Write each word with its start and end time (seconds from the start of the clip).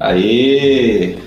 Aí. 0.00 1.18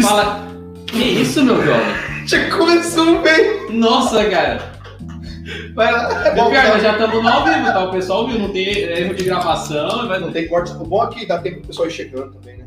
Fala. 0.00 0.46
Que 0.86 0.98
isso, 0.98 1.44
meu 1.44 1.56
jovem? 1.56 1.94
Já 2.26 2.50
começou 2.56 3.20
bem. 3.20 3.70
Nossa, 3.70 4.24
cara. 4.28 4.72
Vai 5.74 5.92
lá. 5.92 6.26
É 6.26 6.34
Bom, 6.34 6.44
bom, 6.44 6.50
pior, 6.50 6.62
tá? 6.62 6.68
nós 6.74 6.82
já 6.82 6.92
estamos 6.92 7.22
no 7.22 7.28
ao 7.28 7.44
vivo, 7.44 7.64
tá? 7.64 7.84
O 7.84 7.90
pessoal 7.90 8.26
viu, 8.26 8.38
não 8.38 8.50
tem 8.50 8.68
erro 8.68 9.14
de 9.14 9.24
gravação. 9.24 10.06
Vai... 10.06 10.20
Não 10.20 10.30
tem 10.30 10.46
corte. 10.46 10.72
O 10.72 10.84
bom 10.84 11.04
é 11.04 11.08
que 11.08 11.26
dá 11.26 11.38
tempo 11.38 11.58
pro 11.58 11.68
pessoal 11.68 11.88
ir 11.88 11.90
chegando 11.90 12.32
também, 12.32 12.58
né? 12.58 12.66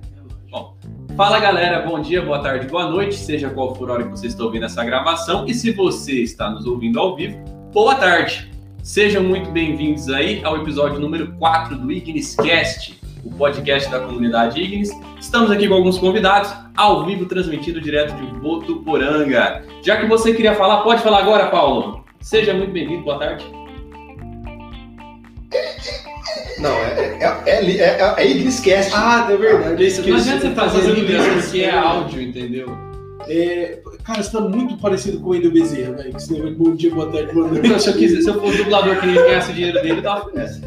Fala 1.16 1.39
galera, 1.39 1.86
bom 1.86 2.02
dia, 2.02 2.21
boa 2.21 2.39
tarde, 2.39 2.68
boa 2.68 2.89
noite, 2.89 3.16
seja 3.16 3.50
qual 3.50 3.75
for 3.75 3.89
a 3.89 3.93
hora 3.93 4.04
que 4.05 4.11
você 4.11 4.27
está 4.27 4.43
ouvindo 4.43 4.66
essa 4.66 4.84
gravação. 4.84 5.45
E 5.45 5.54
se 5.54 5.71
você 5.71 6.21
está 6.21 6.50
nos 6.50 6.66
ouvindo 6.66 7.00
ao 7.00 7.16
vivo, 7.16 7.38
boa 7.73 7.95
tarde. 7.95 8.50
Sejam 8.82 9.21
muito 9.21 9.52
bem-vindos 9.52 10.09
aí 10.09 10.41
ao 10.43 10.57
episódio 10.57 11.00
número 11.00 11.34
4 11.34 11.77
do 11.77 11.91
Ignis 11.91 12.35
Cast, 12.35 12.99
o 13.23 13.31
podcast 13.31 13.89
da 13.89 13.99
comunidade 13.99 14.61
Ignis. 14.61 14.89
Estamos 15.20 15.52
aqui 15.52 15.67
com 15.67 15.75
alguns 15.75 15.98
convidados, 15.98 16.53
ao 16.75 17.05
vivo, 17.05 17.25
transmitido 17.25 17.79
direto 17.79 18.16
de 18.16 18.25
Botuporanga. 18.39 19.63
Já 19.84 19.98
que 19.98 20.07
você 20.07 20.34
queria 20.34 20.55
falar, 20.55 20.81
pode 20.81 21.02
falar 21.02 21.20
agora, 21.20 21.48
Paulo. 21.48 22.03
Seja 22.20 22.53
muito 22.53 22.71
bem-vindo, 22.71 23.03
boa 23.03 23.20
tarde. 23.20 23.45
Não, 26.59 26.70
é, 26.70 27.17
é, 27.20 27.41
é, 27.45 27.65
é, 27.65 27.81
é, 27.81 28.13
é 28.17 28.27
Igniscast. 28.29 28.91
Ah, 28.95 29.27
é 29.29 29.35
verdade. 29.35 29.85
Isso 29.85 30.07
Não 30.07 30.17
adianta 30.17 30.48
você 30.48 30.55
fazer 30.55 30.79
fazendo 30.79 30.95
liderança 30.95 31.41
porque 31.41 31.62
é 31.62 31.71
áudio, 31.76 32.21
entendeu? 32.21 32.91
É, 33.27 33.79
cara, 34.03 34.21
você 34.21 34.31
tá 34.31 34.41
muito 34.41 34.77
parecido 34.77 35.20
com 35.20 35.27
o 35.27 35.29
Wendel 35.31 35.51
Bezerra, 35.51 35.93
velho. 35.93 36.13
Que 36.13 36.21
você 36.21 36.34
lembra 36.34 36.51
de 36.51 36.55
bom 36.55 36.76
dia, 36.76 36.93
boa 36.93 37.12
tarde, 37.12 37.34
boa 37.34 37.48
noite. 37.48 37.81
Se 37.81 37.90
eu, 37.90 37.93
quiser, 37.93 38.21
se 38.21 38.29
eu 38.29 38.40
fosse 38.40 38.57
dublador 38.57 38.99
que 38.99 39.05
ele 39.07 39.15
ganhasse 39.15 39.51
o 39.51 39.53
dinheiro 39.53 39.81
dele, 39.81 40.01
tava 40.01 40.29
feliz. 40.29 40.62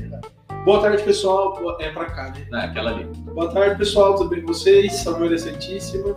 Boa 0.64 0.80
tarde, 0.80 1.02
pessoal. 1.02 1.76
É 1.78 1.90
pra 1.90 2.06
cá, 2.06 2.24
né? 2.30 2.46
Não, 2.50 2.58
aquela 2.58 2.90
ali. 2.92 3.04
Boa 3.34 3.52
tarde, 3.52 3.76
pessoal. 3.76 4.14
Tudo 4.16 4.30
bem 4.30 4.40
com 4.40 4.48
vocês? 4.48 4.94
Salve 4.94 5.20
Maria 5.20 5.38
Santíssima. 5.38 6.16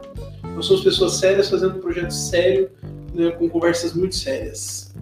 Nós 0.56 0.66
somos 0.66 0.84
pessoas 0.84 1.14
sérias 1.16 1.50
fazendo 1.50 1.76
um 1.78 1.82
projeto 1.82 2.12
sério, 2.12 2.70
né, 3.14 3.32
com 3.32 3.50
conversas 3.50 3.94
muito 3.94 4.16
sérias. 4.16 4.94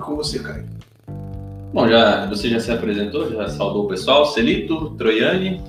Com 0.00 0.16
você, 0.16 0.38
Caio. 0.38 0.64
Bom, 1.74 1.86
já, 1.86 2.24
você 2.26 2.48
já 2.48 2.58
se 2.58 2.72
apresentou, 2.72 3.30
já 3.30 3.48
saudou 3.48 3.84
o 3.84 3.88
pessoal, 3.88 4.24
Celito, 4.24 4.90
Troiane. 4.96 5.62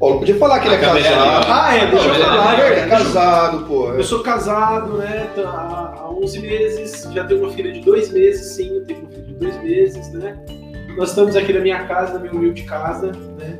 Paulo 0.00 0.18
podia 0.18 0.36
falar 0.36 0.58
que 0.60 0.66
ele 0.66 0.74
é 0.74 0.84
ali, 0.84 1.02
casado. 1.04 1.46
ó. 1.46 1.52
Ah, 1.52 1.76
é, 1.76 1.86
deixa 1.90 2.08
eu 2.08 2.14
falar, 2.14 2.66
Ele 2.70 2.80
é 2.80 2.86
casado, 2.88 3.66
pô. 3.66 3.92
Eu 3.92 4.02
sou 4.02 4.20
casado, 4.20 4.96
né? 4.98 5.30
tá 5.36 5.42
Há 5.42 6.00
há 6.00 6.10
11 6.10 6.38
meses, 6.40 7.08
já 7.12 7.24
tenho 7.24 7.42
uma 7.44 7.52
filha 7.52 7.70
de 7.70 7.80
dois 7.80 8.10
meses, 8.10 8.56
sim, 8.56 8.68
eu 8.76 8.84
tenho 8.84 9.00
uma 9.00 9.10
filha 9.10 9.22
de 9.26 9.34
dois 9.34 9.62
meses, 9.62 10.12
né? 10.14 10.36
Nós 11.00 11.08
estamos 11.08 11.34
aqui 11.34 11.50
na 11.50 11.60
minha 11.60 11.82
casa, 11.84 12.12
na 12.12 12.18
minha 12.18 12.34
humilde 12.34 12.62
casa, 12.64 13.10
né? 13.38 13.58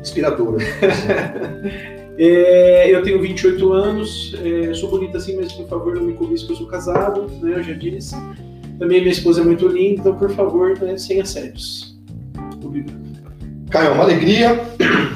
Inspiradora. 0.00 0.58
É, 2.18 2.94
eu 2.94 3.02
tenho 3.02 3.18
28 3.22 3.72
anos, 3.72 4.36
é, 4.44 4.74
sou 4.74 4.90
bonita 4.90 5.16
assim, 5.16 5.34
mas 5.34 5.50
por 5.50 5.66
favor 5.66 5.96
não 5.96 6.02
me 6.02 6.12
convide 6.12 6.44
que 6.44 6.52
eu 6.52 6.56
sou 6.56 6.66
casado, 6.66 7.22
né? 7.40 7.54
Eu 7.56 7.62
já 7.62 7.72
disse. 7.72 8.14
Também 8.78 9.00
minha 9.00 9.10
esposa 9.10 9.40
é 9.40 9.44
muito 9.44 9.66
linda, 9.66 10.00
então 10.02 10.14
por 10.16 10.30
favor, 10.30 10.78
né, 10.78 10.98
sem 10.98 11.22
assédios. 11.22 11.98
Obrigado. 12.62 13.00
Caio, 13.70 13.88
é 13.88 13.90
uma 13.92 14.04
alegria. 14.04 14.62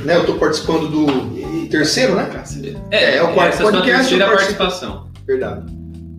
Né, 0.07 0.17
eu 0.17 0.25
tô 0.25 0.37
participando 0.37 0.89
do 0.89 1.69
terceiro, 1.69 2.17
né? 2.17 2.31
Cacete. 2.33 2.79
É, 2.91 3.17
é 3.17 3.23
o 3.23 3.35
quarto 3.35 3.53
essa 3.53 3.63
é 3.63 3.67
a 3.67 3.71
podcast, 3.71 4.19
participação. 4.19 5.07
Verdade. 5.27 5.71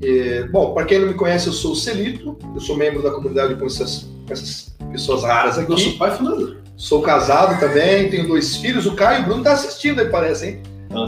É, 0.03 0.43
bom, 0.43 0.75
para 0.75 0.85
quem 0.85 0.99
não 0.99 1.07
me 1.07 1.15
conhece, 1.15 1.47
eu 1.47 1.53
sou 1.53 1.71
o 1.71 1.75
Celito. 1.75 2.37
Eu 2.53 2.61
sou 2.61 2.77
membro 2.77 3.01
da 3.01 3.09
comunidade 3.09 3.55
com 3.55 3.67
essas 4.29 4.75
pessoas 4.91 5.23
raras 5.23 5.57
aqui. 5.57 5.69
Nosso 5.69 5.97
pai 5.97 6.15
fundador. 6.15 6.57
Sou 6.75 7.01
casado 7.01 7.59
também, 7.59 8.09
tenho 8.09 8.27
dois 8.27 8.57
filhos. 8.57 8.85
O 8.85 8.95
Caio 8.95 9.19
e 9.19 9.23
o 9.23 9.25
Bruno 9.25 9.43
tá 9.43 9.53
assistindo 9.53 9.99
aí, 9.99 10.09
parece, 10.09 10.47
hein? 10.47 10.61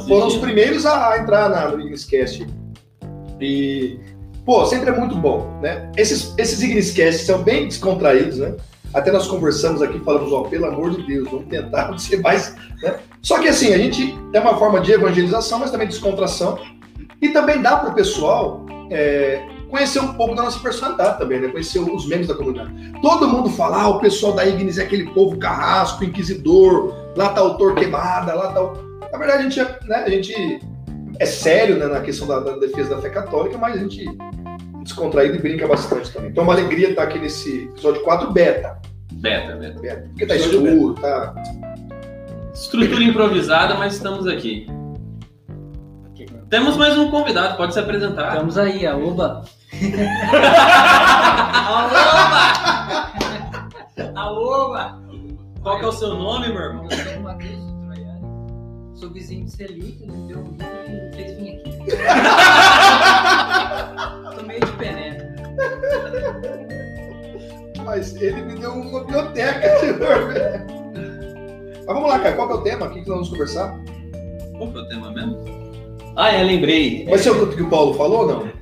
Foram 0.08 0.28
os 0.28 0.38
primeiros 0.38 0.86
a, 0.86 1.18
entrar 1.20 1.50
na, 1.50 1.70
no 1.70 1.80
Igniscast. 1.80 2.46
E, 3.40 4.00
pô, 4.46 4.66
sempre 4.66 4.90
é 4.90 4.94
muito 4.98 5.16
bom, 5.16 5.60
né? 5.62 5.92
Esses, 5.96 6.34
esses 6.38 6.62
Igniscasts 6.62 7.26
são 7.26 7.44
bem 7.44 7.68
descontraídos, 7.68 8.40
né? 8.40 8.56
Até 8.94 9.12
nós 9.12 9.28
conversamos 9.28 9.82
aqui, 9.82 10.00
falamos, 10.00 10.34
ó, 10.34 10.42
pelo 10.44 10.66
amor 10.66 10.92
de 10.92 11.04
Deus, 11.06 11.30
vamos 11.30 11.48
tentar 11.48 11.96
ser 12.00 12.20
mais. 12.22 12.56
Né? 12.82 13.00
Só 13.22 13.40
que 13.40 13.48
assim, 13.48 13.74
a 13.74 13.78
gente 13.78 14.18
é 14.34 14.40
uma 14.40 14.58
forma 14.58 14.82
de 14.82 14.92
evangelização, 14.92 15.60
mas 15.60 15.72
também 15.72 15.88
de 15.88 15.94
descontração. 15.94 16.60
E 17.22 17.30
também 17.30 17.62
dá 17.62 17.78
para 17.78 17.90
o 17.90 17.94
pessoal 17.94 18.66
é, 18.90 19.46
conhecer 19.70 20.00
um 20.00 20.14
pouco 20.14 20.36
da 20.36 20.44
nossa 20.44 20.60
personalidade 20.60 21.20
também, 21.20 21.40
né? 21.40 21.48
Conhecer 21.48 21.80
os 21.80 22.08
membros 22.08 22.28
da 22.28 22.36
comunidade. 22.36 22.72
Todo 23.02 23.28
mundo 23.28 23.50
fala, 23.50 23.84
ah, 23.84 23.90
o 23.90 24.00
pessoal 24.00 24.34
da 24.34 24.46
Ignis 24.46 24.78
é 24.78 24.84
aquele 24.84 25.10
povo 25.12 25.38
carrasco, 25.38 26.04
inquisidor, 26.04 26.94
lá 27.16 27.30
tá 27.30 27.44
o 27.44 27.56
Torquemada, 27.58 28.34
lá 28.34 28.52
tá 28.52 28.64
o. 28.64 28.90
Na 29.12 29.18
verdade, 29.18 29.40
a 29.40 29.50
gente, 29.50 29.60
é, 29.60 29.80
né, 29.86 30.04
a 30.06 30.10
gente 30.10 30.60
é 31.20 31.26
sério 31.26 31.78
né, 31.78 31.88
na 31.88 32.02
questão 32.02 32.28
da, 32.28 32.40
da 32.40 32.58
defesa 32.58 32.96
da 32.96 33.02
fé 33.02 33.10
católica, 33.10 33.58
mas 33.58 33.76
a 33.76 33.80
gente 33.80 34.08
é 34.08 34.84
descontraído 34.84 35.36
e 35.36 35.40
brinca 35.40 35.68
bastante 35.68 36.12
também. 36.12 36.30
Então 36.30 36.44
é 36.44 36.48
uma 36.48 36.54
alegria 36.54 36.90
estar 36.90 37.04
aqui 37.04 37.20
nesse 37.20 37.66
episódio 37.66 38.02
4 38.04 38.32
beta. 38.32 38.80
Beta, 39.14 39.56
beta. 39.56 39.80
beta 39.80 40.08
porque 40.10 40.26
tá 40.26 40.36
Episódio 40.36 40.68
escuro, 40.68 40.94
tá. 40.96 41.36
Estrutura 42.54 43.04
improvisada, 43.04 43.76
mas 43.76 43.96
estamos 43.96 44.28
aqui. 44.28 44.68
Temos 46.50 46.76
mais 46.78 46.98
um 46.98 47.12
convidado, 47.12 47.58
pode 47.58 47.74
se 47.74 47.80
apresentar. 47.80 48.30
Estamos 48.30 48.58
aí, 48.58 48.86
a 48.86 48.98
Oba. 48.98 49.44
Aoba! 54.16 55.00
Qual 55.62 55.80
que 55.80 55.86
é 55.86 55.88
o 55.88 55.92
seu 55.92 56.16
nome, 56.16 56.50
meu 56.50 56.62
irmão? 56.62 56.88
Eu 56.90 56.98
sou 56.98 57.14
o 57.14 57.24
Matheus 57.24 57.60
Troiani, 57.86 58.22
sou 58.96 59.10
vizinho 59.12 59.46
de 59.46 59.52
Celito, 59.52 60.04
ele 60.04 60.28
deu 60.28 60.40
um 60.40 60.58
e 60.88 61.16
fez 61.16 61.38
vir 61.38 61.60
aqui. 61.60 61.72
Tô 64.36 64.44
meio 64.44 64.60
de 64.60 64.72
penetra. 64.74 65.30
Mas 67.86 68.16
ele 68.22 68.42
me 68.42 68.56
deu 68.56 68.72
uma 68.74 69.00
biblioteca. 69.06 69.68
Mas 71.78 71.96
vamos 71.96 72.10
lá, 72.10 72.20
cara, 72.20 72.36
qual 72.36 72.48
que 72.48 72.54
é 72.54 72.58
o 72.58 72.62
tema? 72.62 72.86
O 72.88 72.90
que 72.90 73.00
nós 73.00 73.08
vamos 73.08 73.30
conversar? 73.30 73.80
Qual 74.58 74.72
que 74.72 74.78
é 74.78 74.82
o 74.82 74.88
tema 74.90 75.12
mesmo? 75.12 75.38
Ah, 76.16 76.32
é, 76.32 76.44
lembrei. 76.44 77.06
Vai 77.06 77.18
ser 77.18 77.32
o 77.32 77.48
que 77.50 77.62
o 77.62 77.70
Paulo 77.70 77.94
falou 77.94 78.20
ou 78.20 78.28
não? 78.28 78.59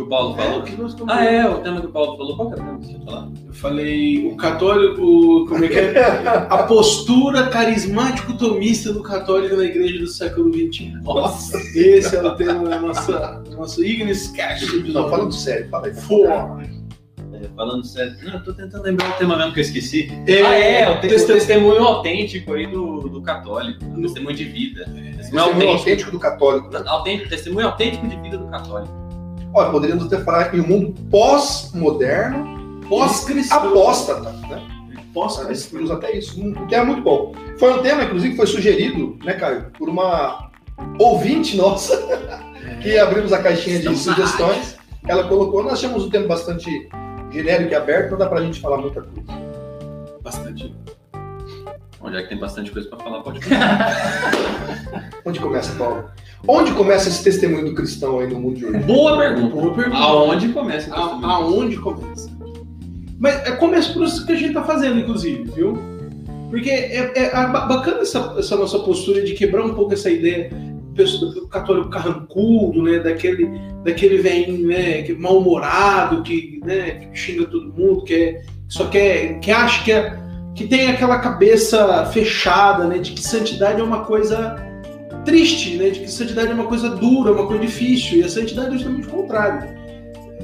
O 0.00 0.04
que 0.04 0.06
o 0.06 0.08
Paulo 0.08 0.34
falou? 0.36 0.62
que 0.62 0.76
nós 0.80 0.92
estamos 0.92 1.12
Ah, 1.14 1.24
é, 1.24 1.48
o 1.48 1.58
tema 1.60 1.80
que 1.80 1.86
o 1.86 1.90
Paulo 1.90 2.16
falou. 2.16 2.36
Qual 2.36 2.50
que 2.50 2.54
é 2.58 2.62
o 2.62 2.66
tema 2.66 2.78
que 2.78 2.86
você 2.86 2.92
ia 2.92 3.00
falar? 3.00 3.28
Eu 3.46 3.52
falei 3.54 4.26
o 4.26 4.36
católico, 4.36 5.46
como 5.48 5.64
é 5.64 5.68
que 5.68 5.78
é? 5.78 6.00
A 6.50 6.62
postura 6.64 7.48
carismático-tomista 7.48 8.92
do 8.92 9.02
católico 9.02 9.56
na 9.56 9.64
igreja 9.64 9.98
do 9.98 10.06
século 10.06 10.52
XXI. 10.52 10.92
Nossa! 11.02 11.58
Esse 11.78 12.16
é 12.16 12.22
o 12.22 12.34
tema 12.34 12.68
da 12.68 12.78
nossa, 12.80 13.18
do 13.44 13.56
nosso 13.56 13.84
Ignis 13.84 14.28
Cash. 14.28 14.62
Não, 14.88 15.08
falando 15.10 15.32
sério, 15.32 15.68
fala 15.68 15.86
aí. 15.88 15.94
For. 15.94 16.26
É, 17.32 17.48
falando 17.56 17.84
sério. 17.86 18.14
Não, 18.22 18.34
eu 18.34 18.44
tô 18.44 18.52
tentando 18.52 18.82
lembrar 18.84 19.10
o 19.10 19.12
tema 19.18 19.36
mesmo 19.36 19.52
que 19.52 19.60
eu 19.60 19.64
esqueci. 19.64 20.10
É, 20.26 20.42
ah, 20.42 20.54
é, 20.58 20.90
o, 20.90 21.00
te- 21.00 21.06
o 21.06 21.10
testemunho- 21.10 21.38
testemunho 21.38 21.84
autêntico 21.84 22.52
aí 22.54 22.66
do, 22.66 23.00
do 23.08 23.22
católico. 23.22 23.84
O 23.84 24.02
testemunho 24.02 24.36
de 24.36 24.44
vida. 24.44 24.80
Testemunho 24.84 25.16
Testemunho 25.16 25.44
autêntico. 25.44 25.78
autêntico 25.78 26.10
do 26.10 26.18
católico. 26.18 26.70
né? 26.70 26.82
autêntico. 26.86 27.28
Testemunho 27.30 27.66
autêntico 27.66 28.06
de 28.08 28.16
vida 28.16 28.36
do 28.38 28.46
católico. 28.46 28.99
Olha, 29.52 29.70
poderíamos 29.70 30.06
até 30.06 30.22
falar 30.22 30.54
em 30.54 30.60
um 30.60 30.66
mundo 30.66 30.94
pós-moderno, 31.10 32.80
pós-apóstata, 32.88 34.30
né? 34.48 34.66
Pós-cristão. 35.12 35.92
Até 35.92 36.16
isso, 36.16 36.40
um 36.40 36.66
tema 36.68 36.84
muito 36.84 37.02
bom. 37.02 37.32
Foi 37.58 37.72
um 37.72 37.82
tema, 37.82 38.04
inclusive, 38.04 38.30
que 38.30 38.36
foi 38.36 38.46
sugerido, 38.46 39.18
né, 39.24 39.32
Caio, 39.34 39.72
por 39.76 39.88
uma 39.88 40.50
ouvinte 40.98 41.56
nossa, 41.56 41.96
que 42.80 42.96
abrimos 42.96 43.32
a 43.32 43.42
caixinha 43.42 43.80
de 43.80 43.92
Estamos 43.92 44.02
sugestões. 44.02 44.76
Ela 45.08 45.24
colocou, 45.24 45.64
nós 45.64 45.80
tínhamos 45.80 46.04
um 46.04 46.10
tema 46.10 46.28
bastante 46.28 46.88
genérico 47.30 47.72
e 47.72 47.74
aberto, 47.74 48.12
não 48.12 48.18
dá 48.18 48.26
pra 48.26 48.42
gente 48.42 48.60
falar 48.60 48.78
muita 48.78 49.02
coisa. 49.02 49.22
Bastante. 50.22 50.74
Bom, 52.00 52.12
já 52.12 52.22
que 52.22 52.28
tem 52.28 52.38
bastante 52.38 52.70
coisa 52.70 52.88
pra 52.88 52.98
falar, 52.98 53.22
pode 53.22 53.40
Onde 55.24 55.40
começa, 55.40 55.76
Paulo? 55.76 56.08
Onde 56.48 56.72
começa 56.72 57.08
esse 57.08 57.22
testemunho 57.22 57.66
do 57.66 57.74
cristão 57.74 58.18
aí 58.18 58.26
no 58.26 58.40
mundo 58.40 58.56
de 58.56 58.66
hoje? 58.66 58.78
Boa 58.78 59.18
pergunta. 59.18 59.54
Boa 59.54 59.74
pergunta. 59.74 59.96
Aonde 59.98 60.48
começa 60.48 60.92
A- 60.94 60.98
testemunho? 61.00 61.26
aonde 61.30 61.76
começa? 61.78 62.30
Mas 63.18 63.34
é 63.46 63.52
começa 63.52 63.92
por 63.92 64.04
isso 64.04 64.24
que 64.26 64.32
a 64.32 64.36
gente 64.36 64.54
tá 64.54 64.62
fazendo, 64.62 64.98
inclusive, 64.98 65.44
viu? 65.54 65.76
Porque 66.48 66.70
é, 66.70 67.12
é- 67.14 67.26
é 67.26 67.46
ba- 67.46 67.66
bacana 67.66 68.00
essa, 68.00 68.34
essa 68.38 68.56
nossa 68.56 68.78
postura 68.78 69.22
de 69.22 69.34
quebrar 69.34 69.64
um 69.64 69.74
pouco 69.74 69.92
essa 69.92 70.10
ideia 70.10 70.50
do 70.92 71.46
católico 71.48 71.88
carrancudo, 71.90 72.82
né? 72.82 72.98
Daquele, 72.98 73.48
daquele 73.84 74.18
velhinho, 74.18 74.66
né? 74.66 75.02
que- 75.02 75.14
mal-humorado, 75.14 76.22
que, 76.22 76.60
né? 76.64 77.06
que 77.12 77.18
xinga 77.18 77.46
todo 77.46 77.72
mundo, 77.72 78.02
que, 78.04 78.14
é, 78.14 78.32
que 78.34 78.44
só 78.68 78.86
quer, 78.86 79.38
que 79.40 79.50
acha 79.50 79.84
que, 79.84 79.92
é, 79.92 80.18
que 80.54 80.66
tem 80.66 80.88
aquela 80.88 81.18
cabeça 81.18 82.04
fechada, 82.06 82.84
né? 82.86 82.98
De 82.98 83.12
que 83.12 83.22
santidade 83.22 83.80
é 83.80 83.84
uma 83.84 84.04
coisa 84.04 84.56
triste, 85.30 85.76
né? 85.76 85.90
De 85.90 86.00
que 86.00 86.10
santidade 86.10 86.50
é 86.50 86.54
uma 86.54 86.66
coisa 86.66 86.90
dura, 86.90 87.32
uma 87.32 87.46
coisa 87.46 87.62
difícil. 87.62 88.18
E 88.18 88.24
a 88.24 88.28
santidade 88.28 88.68
é 88.68 88.72
justamente 88.72 89.06
o 89.06 89.10
contrário 89.10 89.80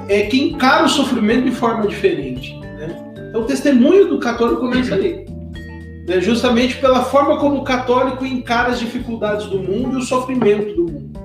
é 0.09 0.23
que 0.23 0.41
encara 0.41 0.85
o 0.85 0.89
sofrimento 0.89 1.45
de 1.45 1.51
forma 1.51 1.87
diferente. 1.87 2.55
Né? 2.61 2.97
Então, 3.29 3.43
o 3.43 3.45
testemunho 3.45 4.09
do 4.09 4.19
católico 4.19 4.61
começa 4.61 4.95
ali. 4.95 5.27
né, 6.07 6.21
justamente 6.21 6.77
pela 6.77 7.03
forma 7.05 7.39
como 7.39 7.57
o 7.57 7.65
católico 7.65 8.25
encara 8.25 8.69
as 8.69 8.79
dificuldades 8.79 9.47
do 9.47 9.59
mundo 9.59 9.99
e 9.99 10.03
o 10.03 10.03
sofrimento 10.03 10.75
do 10.75 10.93
mundo. 10.93 11.21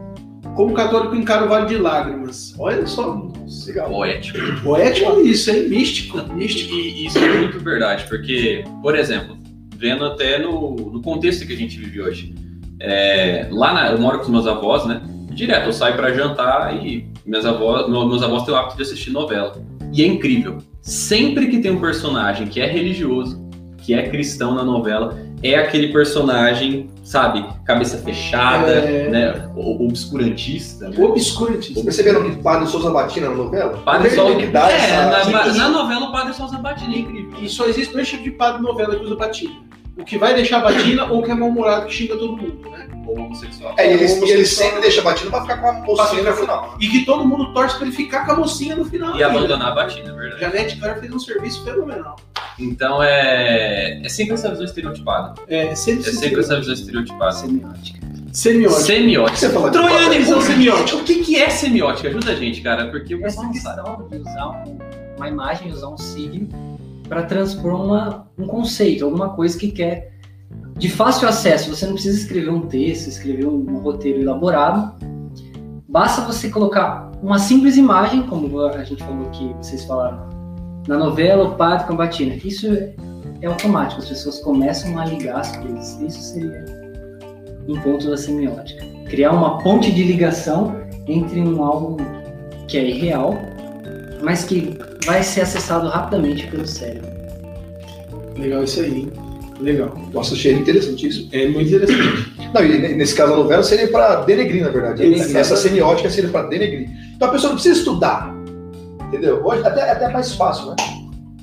Como 0.56 0.72
o 0.72 0.74
católico 0.74 1.16
encara 1.16 1.46
o 1.46 1.50
Vale 1.50 1.68
de 1.68 1.78
Lágrimas. 1.78 2.54
Olha 2.58 2.86
só, 2.86 3.30
Legal. 3.68 3.90
Poético. 3.90 4.38
poético 4.64 5.22
isso, 5.22 5.50
hein? 5.52 5.70
Místico, 5.70 6.34
místico. 6.34 6.74
E 6.74 7.06
isso 7.06 7.18
é 7.20 7.40
muito 7.40 7.60
verdade, 7.60 8.06
porque, 8.10 8.64
por 8.82 8.98
exemplo, 8.98 9.38
vendo 9.78 10.04
até 10.04 10.40
no, 10.40 10.76
no 10.76 11.02
contexto 11.02 11.46
que 11.46 11.54
a 11.54 11.58
gente 11.58 11.78
vive 11.78 12.02
hoje, 12.02 12.36
é, 12.82 13.48
lá 13.52 13.74
na, 13.74 13.92
eu 13.92 14.00
moro 14.00 14.18
com 14.18 14.24
os 14.26 14.30
meus 14.30 14.48
avós, 14.48 14.86
né? 14.86 15.02
Direto, 15.32 15.68
eu 15.68 15.74
saio 15.74 15.96
para 15.96 16.14
jantar 16.14 16.76
e 16.86 17.08
minhas 17.26 17.46
avós, 17.46 17.88
meu- 17.90 18.06
meus 18.08 18.22
avós 18.24 18.44
têm 18.44 18.54
o 18.54 18.58
hábito 18.58 18.76
de 18.78 18.84
assistir 18.84 19.12
novela. 19.12 19.54
E 19.94 20.04
é 20.04 20.08
incrível. 20.08 20.58
Sempre 20.82 21.48
que 21.48 21.60
tem 21.60 21.72
um 21.72 21.80
personagem 21.80 22.48
que 22.48 22.60
é 22.60 22.66
religioso, 22.66 23.42
que 23.78 23.94
é 23.94 24.10
cristão 24.10 24.54
na 24.54 24.64
novela, 24.64 25.18
é 25.44 25.56
aquele 25.56 25.88
personagem, 25.92 26.90
sabe, 27.04 27.44
cabeça 27.66 27.98
fechada, 27.98 28.72
É. 28.72 29.10
né? 29.10 29.50
o- 29.56 29.86
Obscurantista. 29.88 30.90
né? 30.90 30.96
O 31.00 31.04
obscurantista. 31.06 31.74
Vocês 31.82 31.86
perceberam 31.86 32.24
que 32.30 32.42
Padre 32.44 32.68
Souza 32.68 32.92
Batina 32.92 33.30
na 33.30 33.36
novela? 33.36 33.78
Padre 33.84 34.12
Sol... 34.12 34.36
que 34.38 34.46
dá 34.48 34.70
é, 34.72 34.76
essa- 34.76 35.30
na, 35.32 35.54
na 35.54 35.70
novela 35.70 36.10
o 36.10 36.12
Padre 36.12 36.34
Souza 36.34 36.58
Batini 36.58 36.96
é 36.96 37.00
incrível. 37.00 37.34
E 37.42 37.50
só 37.50 37.66
existe 37.66 37.92
dois 37.94 38.08
tipos 38.08 38.24
de 38.26 38.32
padre 38.32 38.62
novela 38.62 38.96
que 38.96 39.04
usa 39.06 39.16
batina. 39.16 39.54
O 39.98 40.04
que 40.06 40.18
vai 40.18 40.34
deixar 40.34 40.60
batina 40.62 41.06
ou 41.12 41.20
o 41.20 41.24
que 41.24 41.32
é 41.32 41.34
mal-humorado 41.34 41.86
que 41.86 41.94
xinga 41.94 42.16
todo 42.18 42.38
mundo, 42.38 42.70
né? 42.72 42.88
Ou 43.06 43.18
homossexual. 43.20 43.76
É, 43.78 43.88
e 43.92 43.94
ele, 43.94 44.04
e 44.04 44.06
ele 44.06 44.14
homossexual. 44.16 44.46
sempre 44.68 44.82
deixa 44.82 45.02
Batina 45.02 45.30
pra 45.32 45.42
ficar 45.42 45.58
com 45.58 45.68
a 45.68 45.74
mocinha 45.74 46.24
no 46.24 46.34
final. 46.34 46.78
E 46.80 46.88
que 46.88 47.06
todo 47.06 47.26
mundo 47.28 47.54
torce 47.54 47.76
pra 47.78 47.86
ele 47.88 47.96
ficar 47.96 48.26
com 48.26 48.32
a 48.32 48.36
mocinha 48.38 48.76
no 48.76 48.86
final. 48.86 49.18
E 49.18 49.24
abandonar 49.24 49.72
a 49.72 49.76
batina, 49.76 50.10
é 50.10 50.14
verdade. 50.14 50.42
Janete 50.42 50.78
Claire 50.80 51.00
fez 51.00 51.12
um 51.14 51.20
serviço 51.20 51.64
fenomenal. 51.66 52.16
Então 52.58 53.02
é, 53.04 54.02
é 54.04 54.10
sempre 54.10 54.36
essa 54.36 54.50
visão 54.50 54.64
estereotipada. 54.66 55.34
É 55.48 55.76
sempre, 55.76 56.08
É 56.10 56.14
sempre 56.14 56.40
essa 56.40 56.58
visão 56.58 56.74
estereotipada. 56.74 57.32
Semiótica. 57.34 58.00
semiótica. 58.32 58.80
Semiótica. 58.82 59.50
Visão 60.18 60.42
semiótica. 60.42 60.98
O 60.98 61.04
que, 61.04 61.16
que 61.24 61.36
é 61.36 61.50
semiótica? 61.50 62.08
Ajuda 62.10 62.32
a 62.32 62.36
gente, 62.36 62.62
cara, 62.62 62.88
porque 62.90 63.14
o 63.16 63.26
Essa 63.26 63.42
pessoal 63.42 63.46
não 63.48 63.54
sabe. 63.56 63.82
questão 63.82 64.08
de 64.10 64.30
usar 64.30 64.48
um- 64.50 64.78
uma 65.18 65.28
imagem, 65.28 65.72
usar 65.72 65.90
um 65.90 65.98
signo 65.98 66.48
para 67.12 67.24
transpor 67.24 67.74
uma, 67.74 68.26
um 68.38 68.48
conceito, 68.48 69.04
alguma 69.04 69.32
coisa 69.32 69.60
que 69.60 69.70
quer 69.70 70.14
de 70.78 70.90
fácil 70.90 71.28
acesso. 71.28 71.76
Você 71.76 71.86
não 71.86 71.96
precisa 71.96 72.18
escrever 72.18 72.50
um 72.50 72.62
texto, 72.62 73.10
escrever 73.10 73.46
um 73.46 73.80
roteiro 73.80 74.22
elaborado. 74.22 74.96
Basta 75.90 76.22
você 76.22 76.48
colocar 76.48 77.12
uma 77.22 77.38
simples 77.38 77.76
imagem, 77.76 78.24
como 78.24 78.62
a 78.62 78.82
gente 78.86 79.04
falou 79.04 79.30
que 79.32 79.54
vocês 79.56 79.84
falaram 79.84 80.30
na 80.88 80.98
novela, 80.98 81.50
o 81.50 81.56
padre 81.56 81.86
com 81.86 81.94
a 81.96 81.98
batina. 81.98 82.34
Isso 82.34 82.68
é, 82.68 82.96
é 83.42 83.48
automático, 83.48 84.02
as 84.02 84.08
pessoas 84.08 84.40
começam 84.40 84.98
a 84.98 85.04
ligar 85.04 85.42
as 85.42 85.54
coisas. 85.58 86.00
Isso 86.00 86.22
seria 86.22 86.64
um 87.68 87.78
ponto 87.82 88.10
da 88.10 88.16
semiótica. 88.16 88.86
Criar 89.10 89.34
uma 89.34 89.58
ponte 89.58 89.92
de 89.92 90.06
ligação 90.06 90.78
entre 91.06 91.42
um 91.42 91.62
algo 91.62 91.98
que 92.70 92.78
é 92.78 92.90
irreal, 92.90 93.38
mas 94.24 94.46
que 94.46 94.80
vai 95.06 95.24
ser 95.24 95.42
acessado 95.42 95.88
rapidamente 95.88 96.48
pelo 96.48 96.66
cérebro. 96.66 97.10
Legal 98.38 98.64
isso 98.64 98.80
aí, 98.82 99.00
hein? 99.02 99.12
Legal. 99.60 99.96
Nossa, 100.12 100.34
achei 100.34 100.54
interessantíssimo. 100.54 101.30
É 101.32 101.48
muito 101.48 101.68
interessante. 101.74 102.34
Não, 102.54 102.66
e 102.66 102.80
ne- 102.80 102.96
nesse 102.96 103.14
caso 103.16 103.34
a 103.34 103.38
novela 103.38 103.62
seria 103.64 103.88
para 103.88 104.22
denegrir, 104.22 104.64
na 104.64 104.70
verdade. 104.70 105.04
Denegrir. 105.04 105.38
Essa 105.38 105.56
semiótica 105.56 106.10
seria 106.10 106.30
para 106.30 106.48
denegrir. 106.48 106.90
Então 107.16 107.28
a 107.28 107.32
pessoa 107.32 107.50
não 107.50 107.56
precisa 107.56 107.78
estudar. 107.80 108.34
Entendeu? 109.08 109.46
Hoje 109.46 109.66
até, 109.66 109.92
até 109.92 110.06
é 110.06 110.10
mais 110.10 110.34
fácil, 110.34 110.70
né? 110.72 110.76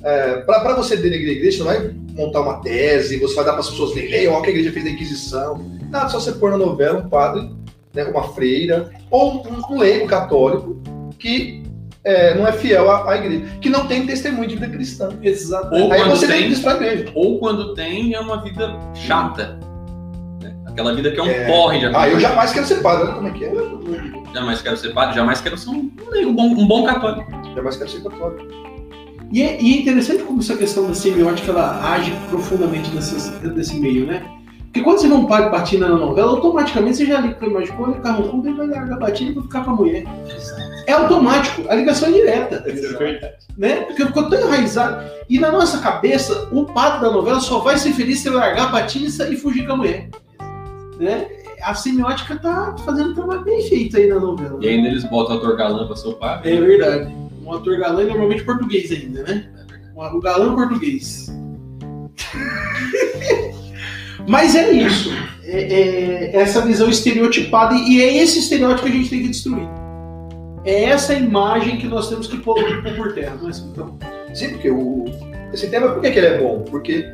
É, 0.03 0.37
para 0.41 0.75
você 0.75 0.97
denegrir 0.97 1.29
a 1.29 1.33
igreja, 1.33 1.57
você 1.57 1.63
não 1.63 1.71
vai 1.71 1.91
montar 2.15 2.41
uma 2.41 2.61
tese, 2.61 3.17
você 3.19 3.35
vai 3.35 3.45
dar 3.45 3.51
para 3.51 3.61
as 3.61 3.69
pessoas 3.69 3.95
lerem, 3.95 4.27
ó, 4.27 4.39
o 4.39 4.41
que 4.41 4.47
a 4.47 4.51
igreja 4.51 4.71
fez 4.71 4.83
da 4.85 4.91
Inquisição. 4.91 5.65
Nada, 5.89 6.09
só 6.09 6.19
você 6.19 6.31
pôr 6.33 6.51
na 6.51 6.57
novela 6.57 6.99
um 6.99 7.09
padre, 7.09 7.49
né, 7.93 8.03
uma 8.05 8.23
freira, 8.33 8.89
ou 9.09 9.45
um, 9.47 9.73
um 9.73 9.77
leigo 9.79 10.07
católico 10.07 10.81
que 11.17 11.63
é, 12.09 12.35
não 12.35 12.47
é 12.47 12.51
fiel 12.51 12.89
à, 12.89 13.11
à 13.11 13.17
igreja, 13.17 13.45
que 13.61 13.69
não 13.69 13.85
tem 13.87 14.05
testemunho 14.05 14.47
de 14.47 14.55
vida 14.55 14.67
cristã. 14.69 15.09
Exatamente. 15.21 15.83
Ou 15.83 15.91
Aí 15.91 15.99
quando 16.01 16.11
você 16.11 16.27
tem 16.27 16.49
dizer 16.49 16.63
para 16.63 16.73
a 16.73 16.75
igreja. 16.77 17.11
ou 17.15 17.39
quando 17.39 17.73
tem, 17.73 18.13
é 18.13 18.19
uma 18.19 18.41
vida 18.41 18.77
chata. 18.95 19.59
né? 20.41 20.55
Aquela 20.67 20.93
vida 20.95 21.11
que 21.11 21.19
é 21.19 21.23
um 21.23 21.27
É. 21.27 21.45
porre 21.47 21.79
de 21.79 21.85
Ah, 21.95 22.09
eu 22.09 22.19
jamais 22.19 22.51
quero 22.51 22.65
ser 22.65 22.81
padre, 22.81 23.03
olha 23.05 23.13
como 23.13 23.27
é 23.27 23.31
que 23.31 23.45
é. 23.45 23.51
Jamais 24.33 24.61
quero 24.61 24.77
ser 24.77 24.93
padre, 24.93 25.15
jamais 25.15 25.41
quero 25.41 25.57
ser 25.57 25.69
um, 25.69 25.91
um 26.25 26.33
bom, 26.33 26.43
um 26.47 26.67
bom 26.67 26.85
católico. 26.85 27.29
Jamais 27.55 27.77
quero 27.77 27.89
ser 27.89 28.03
católico. 28.03 28.45
E 29.31 29.43
é, 29.43 29.61
e 29.61 29.73
é 29.75 29.81
interessante 29.81 30.23
como 30.23 30.39
essa 30.39 30.57
questão 30.57 30.87
da 30.87 30.93
semiótica 30.95 31.51
ela 31.51 31.93
age 31.93 32.11
profundamente 32.31 32.89
nessas, 32.95 33.29
nesse 33.41 33.79
meio, 33.79 34.07
né? 34.07 34.23
Porque 34.69 34.83
quando 34.83 34.99
você 34.99 35.07
vê 35.07 35.15
um 35.15 35.25
padre 35.25 35.49
batina 35.49 35.89
na 35.89 35.95
novela, 35.95 36.29
automaticamente 36.29 36.97
você 36.97 37.05
já 37.07 37.19
liga 37.19 37.33
com 37.33 37.45
a 37.45 37.47
imagem, 37.47 37.75
quando 37.75 37.93
ele 37.93 38.01
carro 38.01 38.29
com 38.29 38.45
ele 38.47 38.53
vai 38.55 38.67
largar 38.67 38.97
a 38.97 38.99
batina 38.99 39.33
pra 39.33 39.41
ficar 39.41 39.65
com 39.65 39.71
a 39.71 39.75
mulher. 39.75 40.03
É 40.85 40.91
automático, 40.91 41.63
a 41.67 41.73
ligação 41.73 42.09
é 42.09 42.11
direta. 42.11 42.63
Né? 43.57 43.81
Porque 43.81 44.05
ficou 44.05 44.29
tão 44.29 44.39
enraizado. 44.39 45.09
E 45.27 45.39
na 45.39 45.51
nossa 45.51 45.79
cabeça, 45.79 46.47
o 46.51 46.65
padre 46.65 47.01
da 47.01 47.11
novela 47.11 47.39
só 47.39 47.59
vai 47.59 47.77
ser 47.79 47.93
feliz 47.93 48.19
se 48.19 48.27
ele 48.29 48.35
largar 48.37 48.67
a 48.67 48.71
batina 48.71 49.07
e 49.07 49.11
sair 49.11 49.37
com 49.65 49.73
a 49.73 49.77
mulher. 49.77 50.09
Né? 50.99 51.27
A 51.63 51.73
semiótica 51.73 52.37
tá 52.37 52.75
fazendo 52.85 53.09
um 53.09 53.15
trabalho 53.15 53.43
bem 53.43 53.67
feito 53.67 53.97
aí 53.97 54.05
na 54.07 54.19
novela. 54.19 54.59
E 54.61 54.69
ainda 54.69 54.87
eles 54.87 55.03
botam 55.05 55.35
o 55.35 55.39
ator 55.39 55.57
galã 55.57 55.87
o 55.87 56.13
padre. 56.13 56.51
É 56.53 56.61
verdade. 56.61 57.11
Um 57.43 57.51
ator 57.53 57.75
galã 57.79 58.03
e 58.03 58.05
normalmente 58.05 58.43
português 58.43 58.91
ainda, 58.91 59.23
né? 59.23 59.49
Um- 59.95 60.17
O 60.17 60.19
galã 60.21 60.55
português. 60.55 61.27
Mas 64.27 64.55
é 64.55 64.71
isso. 64.71 65.11
É, 65.43 65.61
é 65.61 66.35
essa 66.35 66.61
visão 66.61 66.89
estereotipada 66.89 67.75
e 67.75 68.01
é 68.01 68.21
esse 68.21 68.39
estereótipo 68.39 68.87
que 68.87 68.93
a 68.93 68.95
gente 68.95 69.09
tem 69.09 69.21
que 69.21 69.27
destruir. 69.29 69.67
É 70.65 70.85
essa 70.85 71.13
imagem 71.13 71.77
que 71.77 71.87
nós 71.87 72.09
temos 72.09 72.27
que 72.27 72.37
pôr, 72.37 72.55
por 72.95 73.13
terra, 73.13 73.35
não 73.39 73.47
é 73.47 73.49
assim? 73.49 73.69
Então, 73.71 73.97
Sim, 74.33 74.49
porque 74.49 74.69
o, 74.69 75.05
esse 75.53 75.67
tema, 75.67 75.89
por 75.89 76.01
que, 76.01 76.11
que 76.11 76.19
ele 76.19 76.27
é 76.27 76.37
bom? 76.37 76.63
Porque 76.69 77.05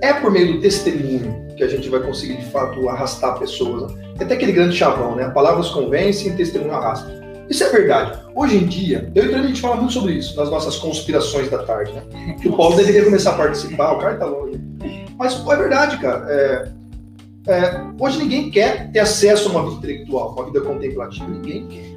é 0.00 0.12
por 0.14 0.30
meio 0.30 0.54
do 0.54 0.60
testemunho 0.60 1.44
que 1.56 1.62
a 1.62 1.68
gente 1.68 1.88
vai 1.88 2.00
conseguir, 2.00 2.36
de 2.36 2.46
fato, 2.46 2.88
arrastar 2.88 3.38
pessoas. 3.38 3.92
né? 3.92 4.02
Tem 4.16 4.26
até 4.26 4.34
aquele 4.34 4.52
grande 4.52 4.76
chavão, 4.76 5.14
né? 5.14 5.28
Palavras 5.30 5.70
convencem, 5.70 6.34
testemunho 6.34 6.74
arrasta. 6.74 7.22
Isso 7.48 7.62
é 7.62 7.68
verdade. 7.68 8.18
Hoje 8.34 8.56
em 8.56 8.66
dia, 8.66 9.12
eu 9.14 9.30
e 9.30 9.34
a 9.34 9.42
gente 9.42 9.60
fala 9.60 9.76
muito 9.76 9.92
sobre 9.92 10.14
isso, 10.14 10.36
nas 10.36 10.50
nossas 10.50 10.76
conspirações 10.76 11.48
da 11.50 11.62
tarde, 11.62 11.92
né? 11.92 12.36
Que 12.40 12.48
o 12.48 12.56
Paulo 12.56 12.74
deveria 12.76 13.04
começar 13.04 13.32
a 13.32 13.34
participar, 13.34 13.92
o 13.92 13.98
cara 13.98 14.16
tá 14.16 14.24
longe. 14.24 14.58
Mas 15.18 15.34
é 15.34 15.56
verdade, 15.56 15.98
cara. 15.98 16.26
É, 16.28 16.72
é, 17.46 17.80
hoje 17.98 18.18
ninguém 18.18 18.50
quer 18.50 18.90
ter 18.90 19.00
acesso 19.00 19.48
a 19.48 19.52
uma 19.52 19.62
vida 19.64 19.76
intelectual, 19.76 20.32
uma 20.32 20.46
vida 20.46 20.60
contemplativa. 20.60 21.28
Ninguém 21.28 21.66
quer. 21.68 21.94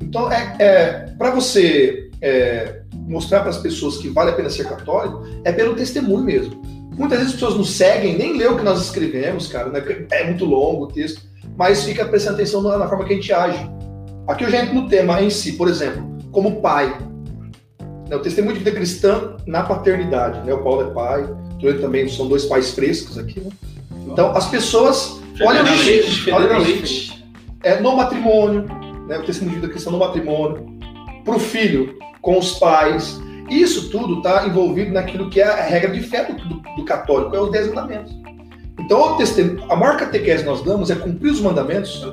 Então, 0.00 0.30
é, 0.30 0.56
é 0.58 0.92
para 1.16 1.30
você 1.30 2.10
é, 2.20 2.82
mostrar 3.06 3.40
para 3.40 3.50
as 3.50 3.58
pessoas 3.58 3.96
que 3.98 4.08
vale 4.08 4.30
a 4.30 4.34
pena 4.34 4.50
ser 4.50 4.68
católico, 4.68 5.24
é 5.44 5.52
pelo 5.52 5.74
testemunho 5.74 6.24
mesmo. 6.24 6.60
Muitas 6.96 7.18
vezes 7.18 7.34
as 7.34 7.40
pessoas 7.40 7.56
nos 7.58 7.70
seguem, 7.70 8.16
nem 8.16 8.36
lê 8.36 8.46
o 8.46 8.56
que 8.56 8.64
nós 8.64 8.80
escrevemos, 8.82 9.48
cara, 9.48 9.70
né? 9.70 9.82
é 10.10 10.24
muito 10.24 10.44
longo 10.44 10.84
o 10.84 10.88
texto, 10.88 11.22
mas 11.56 11.84
fica 11.84 12.04
prestando 12.04 12.36
atenção 12.36 12.62
na, 12.62 12.76
na 12.76 12.88
forma 12.88 13.04
que 13.04 13.12
a 13.12 13.16
gente 13.16 13.32
age. 13.32 13.70
Aqui 14.28 14.44
eu 14.44 14.50
já 14.50 14.62
entro 14.62 14.74
no 14.74 14.88
tema 14.88 15.20
em 15.20 15.30
si, 15.30 15.52
por 15.52 15.68
exemplo, 15.68 16.06
como 16.30 16.60
pai. 16.60 16.96
Né, 18.08 18.16
o 18.16 18.20
testemunho 18.20 18.54
de 18.54 18.60
vida 18.62 18.70
cristã 18.76 19.36
na 19.46 19.62
paternidade. 19.62 20.46
Né? 20.46 20.52
O 20.52 20.62
Paulo 20.62 20.90
é 20.90 20.94
pai, 20.94 21.28
também 21.80 22.08
são 22.08 22.28
dois 22.28 22.44
pais 22.44 22.70
frescos 22.72 23.18
aqui. 23.18 23.40
Né? 23.40 23.50
Então 24.08 24.30
as 24.36 24.48
pessoas 24.48 25.20
olham 25.40 25.64
Leite, 25.64 26.30
Leite. 26.58 27.24
é, 27.62 27.80
no 27.80 27.96
matrimônio, 27.96 28.64
né, 29.08 29.18
o 29.18 29.22
testemunho 29.24 29.56
vida 29.60 29.68
cristã 29.68 29.90
no 29.90 29.98
matrimônio, 29.98 30.66
para 31.24 31.36
o 31.36 31.38
filho 31.38 31.96
com 32.20 32.38
os 32.38 32.52
pais. 32.58 33.20
Isso 33.50 33.90
tudo 33.90 34.18
está 34.18 34.46
envolvido 34.46 34.92
naquilo 34.92 35.28
que 35.28 35.40
é 35.40 35.44
a 35.44 35.62
regra 35.62 35.90
de 35.90 36.00
fé 36.00 36.24
do, 36.24 36.34
do- 36.48 36.62
do 36.76 36.84
católico, 36.84 37.34
é 37.36 37.40
os 37.40 37.50
dez 37.50 37.68
mandamentos. 37.68 38.12
Então, 38.80 39.14
o 39.14 39.16
a 39.68 39.76
maior 39.76 39.96
catequese 39.96 40.42
que 40.42 40.48
nós 40.48 40.62
damos 40.62 40.90
é 40.90 40.94
cumprir 40.94 41.30
os 41.30 41.40
mandamentos, 41.40 42.02
É 42.02 42.06
o 42.06 42.10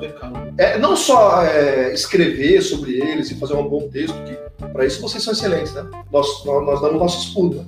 é, 0.58 0.78
não 0.78 0.94
só 0.94 1.42
é, 1.42 1.92
escrever 1.92 2.60
sobre 2.62 2.92
eles 3.00 3.30
e 3.30 3.34
fazer 3.34 3.54
um 3.54 3.66
bom 3.68 3.88
texto, 3.88 4.14
que 4.24 4.66
para 4.68 4.84
isso 4.84 5.00
vocês 5.00 5.22
são 5.22 5.32
excelentes, 5.32 5.72
né? 5.72 5.84
Nós, 6.12 6.44
nós, 6.44 6.66
nós 6.66 6.80
damos 6.80 6.98
nossos 7.00 7.32
pulos, 7.32 7.56
né? 7.56 7.64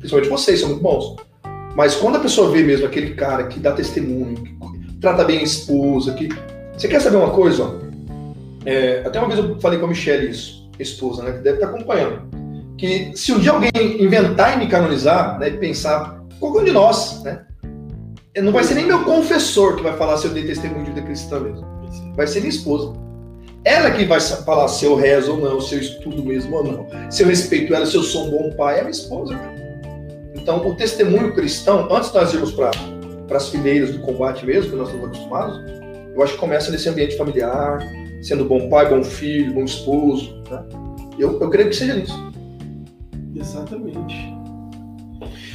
Principalmente 0.00 0.30
vocês, 0.30 0.60
são 0.60 0.70
muito 0.70 0.82
bons. 0.82 1.16
Mas 1.76 1.94
quando 1.94 2.16
a 2.16 2.20
pessoa 2.20 2.50
vê 2.50 2.62
mesmo 2.62 2.86
aquele 2.86 3.14
cara 3.14 3.44
que 3.44 3.60
dá 3.60 3.72
testemunho, 3.72 4.34
que 4.34 4.54
trata 5.00 5.24
bem 5.24 5.38
a 5.38 5.42
esposa, 5.42 6.12
que. 6.14 6.28
Você 6.76 6.88
quer 6.88 7.00
saber 7.00 7.16
uma 7.16 7.30
coisa? 7.30 7.78
É, 8.64 9.02
até 9.06 9.18
uma 9.18 9.28
vez 9.28 9.38
eu 9.38 9.58
falei 9.60 9.78
com 9.78 9.86
a 9.86 9.88
Michelle 9.88 10.30
isso, 10.30 10.68
esposa, 10.78 11.22
né? 11.22 11.32
Que 11.32 11.38
deve 11.38 11.56
estar 11.58 11.68
acompanhando. 11.68 12.22
Que 12.76 13.12
se 13.14 13.32
um 13.32 13.38
dia 13.38 13.52
alguém 13.52 13.70
inventar 14.02 14.56
e 14.56 14.58
me 14.58 14.66
canonizar, 14.66 15.38
né? 15.38 15.48
E 15.48 15.58
pensar, 15.58 16.24
qualquer 16.38 16.60
um 16.60 16.64
de 16.64 16.72
nós, 16.72 17.22
né? 17.22 17.44
Não 18.42 18.52
vai 18.52 18.64
ser 18.64 18.74
nem 18.74 18.86
meu 18.86 19.04
confessor 19.04 19.76
que 19.76 19.82
vai 19.82 19.96
falar 19.96 20.16
se 20.16 20.26
eu 20.26 20.32
dei 20.32 20.44
testemunho 20.44 20.84
de 20.84 20.90
vida 20.92 21.02
cristã 21.02 21.40
mesmo. 21.40 21.66
Vai 22.16 22.26
ser 22.26 22.40
minha 22.40 22.50
esposa. 22.50 22.92
Ela 23.64 23.90
que 23.90 24.04
vai 24.04 24.20
falar 24.20 24.68
se 24.68 24.86
eu 24.86 24.94
rezo 24.94 25.32
ou 25.32 25.38
não, 25.38 25.60
se 25.60 25.74
eu 25.74 25.80
estudo 25.80 26.24
mesmo 26.24 26.56
ou 26.56 26.64
não, 26.64 26.86
se 27.10 27.22
eu 27.22 27.28
respeito 27.28 27.74
ela, 27.74 27.84
se 27.84 27.94
eu 27.94 28.02
sou 28.02 28.26
um 28.26 28.30
bom 28.30 28.50
pai, 28.56 28.78
é 28.78 28.80
minha 28.80 28.90
esposa. 28.90 29.34
cara. 29.34 29.59
Então, 30.40 30.66
o 30.66 30.74
testemunho 30.74 31.34
cristão, 31.34 31.88
antes 31.92 32.10
de 32.10 32.18
nós 32.18 32.32
irmos 32.32 32.52
para 32.52 32.70
as 33.36 33.48
fileiras 33.48 33.92
do 33.92 34.00
combate 34.00 34.44
mesmo, 34.44 34.70
que 34.70 34.76
nós 34.76 34.88
estamos 34.88 35.08
acostumados, 35.08 35.60
eu 36.14 36.22
acho 36.22 36.34
que 36.34 36.38
começa 36.38 36.70
nesse 36.70 36.88
ambiente 36.88 37.16
familiar, 37.16 37.78
sendo 38.22 38.44
bom 38.44 38.68
pai, 38.68 38.88
bom 38.88 39.02
filho, 39.02 39.54
bom 39.54 39.64
esposo. 39.64 40.42
Né? 40.50 40.62
Eu, 41.18 41.40
eu 41.40 41.50
creio 41.50 41.68
que 41.68 41.76
seja 41.76 41.96
isso. 41.96 42.30
Exatamente. 43.34 44.16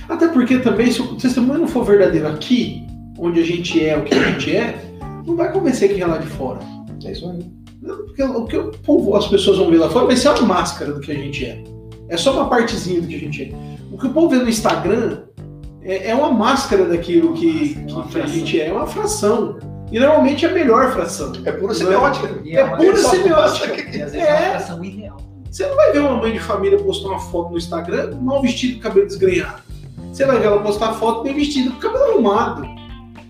Até 0.07 0.27
porque 0.27 0.59
também, 0.59 0.91
se 0.91 1.01
o 1.01 1.15
testemunho 1.15 1.61
não 1.61 1.67
for 1.67 1.83
verdadeiro 1.83 2.27
aqui, 2.27 2.85
onde 3.17 3.39
a 3.39 3.43
gente 3.43 3.83
é, 3.83 3.97
o 3.97 4.03
que 4.03 4.13
a 4.13 4.31
gente 4.31 4.55
é, 4.55 4.79
não 5.25 5.35
vai 5.35 5.51
convencer 5.51 5.89
quem 5.89 6.01
é 6.01 6.05
lá 6.05 6.17
de 6.17 6.27
fora. 6.27 6.59
É 7.03 7.11
isso 7.11 7.29
aí. 7.29 7.39
Porque 7.81 8.23
o 8.23 8.45
que 8.45 8.57
o 8.57 8.71
povo, 8.71 9.15
as 9.15 9.27
pessoas 9.27 9.57
vão 9.57 9.69
ver 9.69 9.77
lá 9.77 9.89
fora 9.89 10.05
vai 10.05 10.15
ser 10.15 10.29
uma 10.29 10.41
máscara 10.41 10.93
do 10.93 10.99
que 10.99 11.11
a 11.11 11.15
gente 11.15 11.45
é. 11.45 11.63
É 12.09 12.17
só 12.17 12.33
uma 12.33 12.49
partezinha 12.49 13.01
do 13.01 13.07
que 13.07 13.15
a 13.15 13.19
gente 13.19 13.43
é. 13.43 13.74
O 13.95 13.97
que 13.97 14.07
o 14.07 14.09
povo 14.09 14.27
vê 14.27 14.35
no 14.35 14.49
Instagram 14.49 15.19
é, 15.81 16.09
é 16.09 16.15
uma 16.15 16.29
máscara 16.29 16.83
daquilo 16.83 17.31
que, 17.31 17.75
que, 17.75 18.03
que 18.11 18.19
a 18.19 18.25
gente 18.27 18.59
é, 18.59 18.67
é 18.67 18.73
uma 18.73 18.85
fração. 18.85 19.57
E 19.89 19.97
normalmente 19.97 20.45
é 20.45 20.49
a 20.49 20.51
melhor 20.51 20.91
fração. 20.91 21.31
É 21.45 21.51
pura 21.53 21.73
semiótica. 21.73 22.27
É, 22.45 22.55
é 22.55 22.67
pura 22.75 22.97
semiótica. 22.97 23.73
E 23.95 24.01
às 24.01 24.11
vezes 24.11 24.15
é 24.27 24.33
uma 24.33 24.49
fração 24.49 24.83
ideal. 24.83 25.17
Você 25.49 25.65
não 25.65 25.75
vai 25.77 25.93
ver 25.93 25.99
uma 25.99 26.17
mãe 26.17 26.33
de 26.33 26.39
família 26.41 26.77
postar 26.77 27.07
uma 27.07 27.19
foto 27.19 27.51
no 27.51 27.57
Instagram 27.57 28.17
mal 28.19 28.41
vestido, 28.41 28.81
cabelo 28.81 29.07
desgrenhado. 29.07 29.61
Você 30.11 30.25
vai 30.25 30.39
ver 30.39 30.47
ela 30.47 30.59
postar 30.59 30.91
foto 30.95 31.23
bem 31.23 31.33
vestido, 31.33 31.71
com 31.71 31.79
cabelo 31.79 32.03
arrumado. 32.11 32.67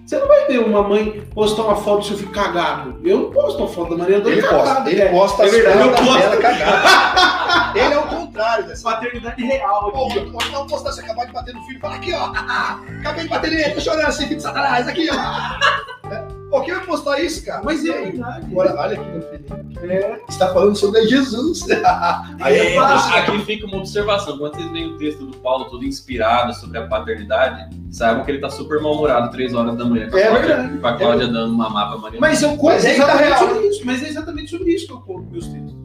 Você 0.03 0.17
não 0.17 0.27
vai 0.27 0.48
ver 0.48 0.60
uma 0.62 0.81
mãe 0.81 1.22
postar 1.36 1.62
uma 1.62 1.75
foto 1.75 2.00
do 2.00 2.05
seu 2.05 2.17
filho 2.17 2.31
cagado. 2.31 2.95
Eu 3.03 3.19
não 3.19 3.29
posto 3.29 3.60
uma 3.60 3.67
foto 3.67 3.91
da 3.91 3.98
Maria 3.98 4.15
Ele 4.17 4.41
cagada. 4.41 4.63
posta, 4.63 4.89
ele 4.89 5.01
é. 5.03 5.10
posta 5.12 5.43
É 5.43 5.45
as 5.45 5.51
verdade, 5.51 5.77
fotos 5.84 6.00
eu 6.00 6.05
posto. 6.05 6.19
dela 6.22 6.38
cagada. 6.38 7.36
Ele 7.79 7.93
é 7.93 7.94
contrário 8.35 8.67
dessa. 8.67 8.83
Paternidade 8.83 9.43
real 9.43 9.91
Pô, 9.91 10.07
aqui. 10.07 10.31
pode 10.31 10.51
não 10.51 10.67
postar 10.67 10.91
você 10.91 11.01
acabar 11.01 11.25
de 11.25 11.31
bater 11.33 11.53
no 11.53 11.61
filho. 11.63 11.79
Fala 11.79 11.95
aqui, 11.95 12.13
ó. 12.13 12.25
Acabei 12.99 13.23
de 13.23 13.29
bater 13.29 13.51
nele, 13.51 13.73
tô 13.73 13.81
chorando 13.81 14.05
assim, 14.07 14.23
filho 14.25 14.37
de 14.37 14.43
satanás, 14.43 14.87
aqui, 14.87 15.07
ó. 15.11 15.15
Por 16.51 16.63
que 16.63 16.71
vai 16.73 16.85
postar 16.85 17.19
isso, 17.19 17.43
cara? 17.43 17.61
Mas 17.65 17.83
E 17.83 17.89
é 17.89 17.97
aí? 17.97 18.11
verdade. 18.11 18.45
Agora, 18.51 18.75
olha 18.79 18.99
aqui, 19.01 19.09
meu 19.09 19.21
filho. 19.23 19.91
É. 19.91 20.21
Está 20.29 20.53
falando 20.53 20.75
sobre 20.75 21.05
Jesus. 21.07 21.63
Aí 22.39 22.55
é 22.59 22.75
É, 22.75 22.79
fácil. 22.79 23.15
aqui 23.17 23.45
fica 23.45 23.65
uma 23.65 23.77
observação. 23.77 24.37
Quando 24.37 24.55
vocês 24.55 24.71
veem 24.71 24.93
o 24.93 24.97
texto 24.97 25.25
do 25.25 25.35
Paulo 25.37 25.65
todo 25.65 25.83
inspirado 25.83 26.53
sobre 26.53 26.77
a 26.77 26.87
paternidade, 26.87 27.75
saibam 27.91 28.23
que 28.23 28.31
ele 28.31 28.39
tá 28.39 28.49
super 28.49 28.79
mal-humorado 28.79 29.31
três 29.31 29.53
horas 29.53 29.75
da 29.75 29.83
manhã 29.83 30.07
com 30.09 30.15
a 30.15 30.19
É 30.19 30.27
Cláudia, 30.27 30.47
verdade. 30.55 30.77
com 30.77 30.87
a 30.87 30.93
Cláudia 30.97 31.27
dando 31.27 31.53
uma 31.53 31.69
mapa 31.69 31.97
Maria. 31.97 32.19
Mas 32.21 32.41
eu 32.41 32.55
Mas 32.61 32.85
é 32.85 32.89
tá 32.89 32.93
exatamente 33.03 33.39
sobre 33.39 33.67
isso. 33.67 33.81
Mas 33.85 34.03
é 34.03 34.07
exatamente 34.07 34.51
sobre 34.51 34.73
isso 34.73 34.87
que 34.87 34.93
eu 34.93 35.01
conto 35.01 35.31
meus 35.31 35.47
textos. 35.47 35.84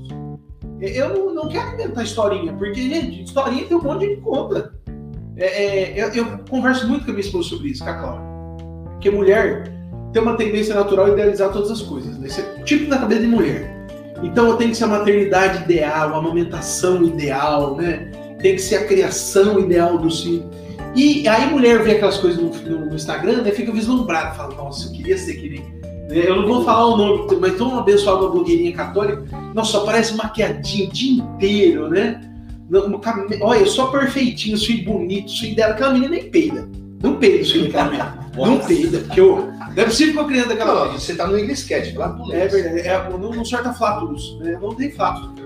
Eu 0.81 1.35
não, 1.35 1.49
quero 1.49 1.75
inventar 1.75 2.05
historinha, 2.05 2.53
porque, 2.55 2.81
gente, 2.89 3.23
historinha 3.25 3.65
tem 3.67 3.77
um 3.77 3.83
monte 3.83 4.09
de 4.09 4.17
conta. 4.17 4.73
É, 5.37 5.45
é, 5.65 6.03
eu, 6.03 6.09
eu 6.15 6.39
converso 6.49 6.89
muito 6.89 7.05
com 7.05 7.11
a 7.11 7.15
minha 7.15 7.25
esposa 7.27 7.49
sobre 7.49 7.69
isso, 7.71 7.85
com 7.85 7.91
a 7.91 7.95
Cláudia. 7.95 8.23
Porque 8.93 9.11
mulher 9.11 9.73
tem 10.13 10.23
uma 10.23 10.37
tendência 10.37 10.75
natural 10.75 11.07
a 11.07 11.11
idealizar 11.11 11.51
todas 11.53 11.71
as 11.71 11.83
coisas. 11.83 12.19
Né? 12.19 12.27
Isso 12.27 12.41
é 12.41 12.63
tipo 12.63 12.89
da 12.91 12.99
cabeça 12.99 13.21
de 13.23 13.27
mulher. 13.27 13.77
Então 14.23 14.57
tenho 14.57 14.71
que 14.71 14.77
ser 14.77 14.85
a 14.85 14.89
maternidade 14.89 15.63
ideal, 15.65 16.15
a 16.15 16.19
amamentação 16.19 17.03
ideal, 17.05 17.75
né? 17.77 18.11
Tem 18.39 18.55
que 18.55 18.61
ser 18.61 18.77
a 18.77 18.85
criação 18.87 19.59
ideal 19.59 19.97
do 19.97 20.11
filho. 20.11 20.45
E 20.95 21.27
aí 21.27 21.51
mulher 21.51 21.83
vê 21.83 21.93
aquelas 21.93 22.19
coisas 22.19 22.39
no, 22.39 22.51
no- 22.51 22.87
no 22.87 22.95
Instagram, 22.95 23.43
né? 23.43 23.51
Fica 23.51 23.73
vislumbrada, 23.73 24.35
fala, 24.35 24.55
nossa, 24.57 24.89
eu 24.89 24.93
queria 24.93 25.17
ser 25.17 25.35
que 25.37 25.49
nem. 25.49 25.80
Eu 26.11 26.37
não 26.37 26.47
vou 26.47 26.65
falar 26.65 26.87
o 26.87 26.97
nome, 26.97 27.37
mas 27.41 27.57
tão 27.57 27.79
abençoada 27.79 28.21
uma 28.23 28.31
blogueirinha 28.31 28.73
católica, 28.75 29.25
nossa, 29.55 29.81
parece 29.81 30.15
maquiadinho 30.15 30.89
o 30.89 30.93
dia 30.93 31.23
inteiro, 31.23 31.89
né? 31.89 32.21
Não, 32.69 32.89
Olha, 33.43 33.67
só 33.67 33.87
perfeitinho, 33.89 34.57
bonitos, 34.85 35.35
os 35.35 35.41
filhos 35.41 35.57
dela, 35.57 35.73
aquela 35.75 35.93
menina 35.93 36.11
nem 36.13 36.31
peida. 36.31 36.69
Não 37.03 37.17
peida 37.17 37.39
filhos 37.53 37.67
daquela 37.73 37.85
menina. 37.91 38.31
Não 38.37 38.59
peida, 38.61 38.99
porque 39.01 39.21
eu, 39.21 39.37
não 39.37 39.83
é 39.83 39.85
possível 39.85 40.15
que 40.15 40.21
uma 40.21 40.29
criança 40.29 40.49
daquela 40.51 40.75
Não, 40.87 40.99
você 40.99 41.15
tá 41.15 41.27
no 41.27 41.39
English 41.39 41.67
Cat, 41.69 41.93
pro 41.93 42.33
É 42.33 42.47
verdade, 42.49 42.81
é, 42.81 43.09
não, 43.11 43.19
não 43.19 43.45
sorta 43.45 43.73
flatus, 43.73 44.39
né? 44.41 44.59
Não 44.61 44.75
tem 44.75 44.91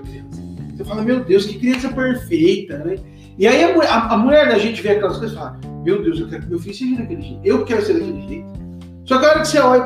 criança. 0.03 0.43
Você 0.77 0.83
fala, 0.83 1.01
meu 1.03 1.23
Deus, 1.23 1.45
que 1.45 1.57
criança 1.59 1.89
perfeita, 1.89 2.77
né? 2.79 2.95
E 3.37 3.47
aí 3.47 3.63
a, 3.63 3.75
a- 3.83 4.13
a 4.13 4.17
mulher 4.17 4.47
da 4.49 4.57
gente 4.57 4.81
vê 4.81 4.89
aquelas 4.91 5.17
coisas 5.17 5.35
e 5.35 5.39
fala, 5.39 5.59
meu 5.83 6.01
Deus, 6.03 6.19
eu 6.19 6.27
quero 6.27 6.43
que 6.43 6.49
meu 6.49 6.59
filho 6.59 6.75
seja 6.75 6.95
daquele 6.95 7.21
jeito. 7.21 7.39
Eu 7.43 7.65
quero 7.65 7.85
ser 7.85 7.93
daquele 7.93 8.27
jeito. 8.27 8.64
Só 9.05 9.19
que 9.19 9.25
a 9.25 9.29
hora 9.29 9.41
que 9.41 9.47
você 9.47 9.59
olha 9.59 9.85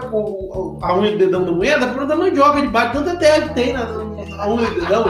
a 0.82 0.98
unha 0.98 1.12
do 1.12 1.18
dedão 1.18 1.44
da 1.44 1.52
mulher, 1.52 1.80
dá 1.80 1.88
pra 1.88 2.06
dar 2.06 2.16
mandioca 2.16 2.62
debaixo, 2.62 2.94
tanta 2.94 3.16
terra 3.18 3.50
que 3.50 3.54
tem 3.54 3.74
na, 3.74 3.86
na- 3.86 4.48
unha 4.50 4.70
do 4.70 4.80
dedão, 4.80 5.06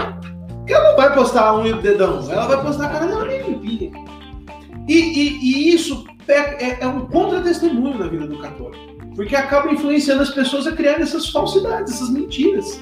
que 0.65 0.73
ela 0.73 0.89
não 0.89 0.97
vai 0.97 1.13
postar 1.13 1.47
a 1.47 1.57
unha 1.57 1.73
do 1.75 1.81
dedão, 1.81 2.19
ela 2.29 2.47
vai 2.47 2.61
postar 2.61 2.85
a 2.85 2.89
cara 2.89 3.05
dela 3.07 3.25
bem 3.25 3.43
limpinha. 3.43 3.91
E, 4.87 4.93
e- 4.93 5.39
e 5.43 5.73
isso 5.75 6.03
é, 6.27 6.65
é- 6.65 6.77
é 6.81 6.87
um 6.87 7.01
contra-testemunho 7.05 7.99
na 7.99 8.07
vida 8.07 8.25
do 8.27 8.37
católico. 8.39 8.89
Porque 9.15 9.35
acaba 9.35 9.71
influenciando 9.71 10.21
as 10.23 10.29
pessoas 10.31 10.65
a 10.65 10.71
criar 10.71 10.99
essas 10.99 11.29
falsidades, 11.29 11.93
essas 11.93 12.09
mentiras. 12.09 12.79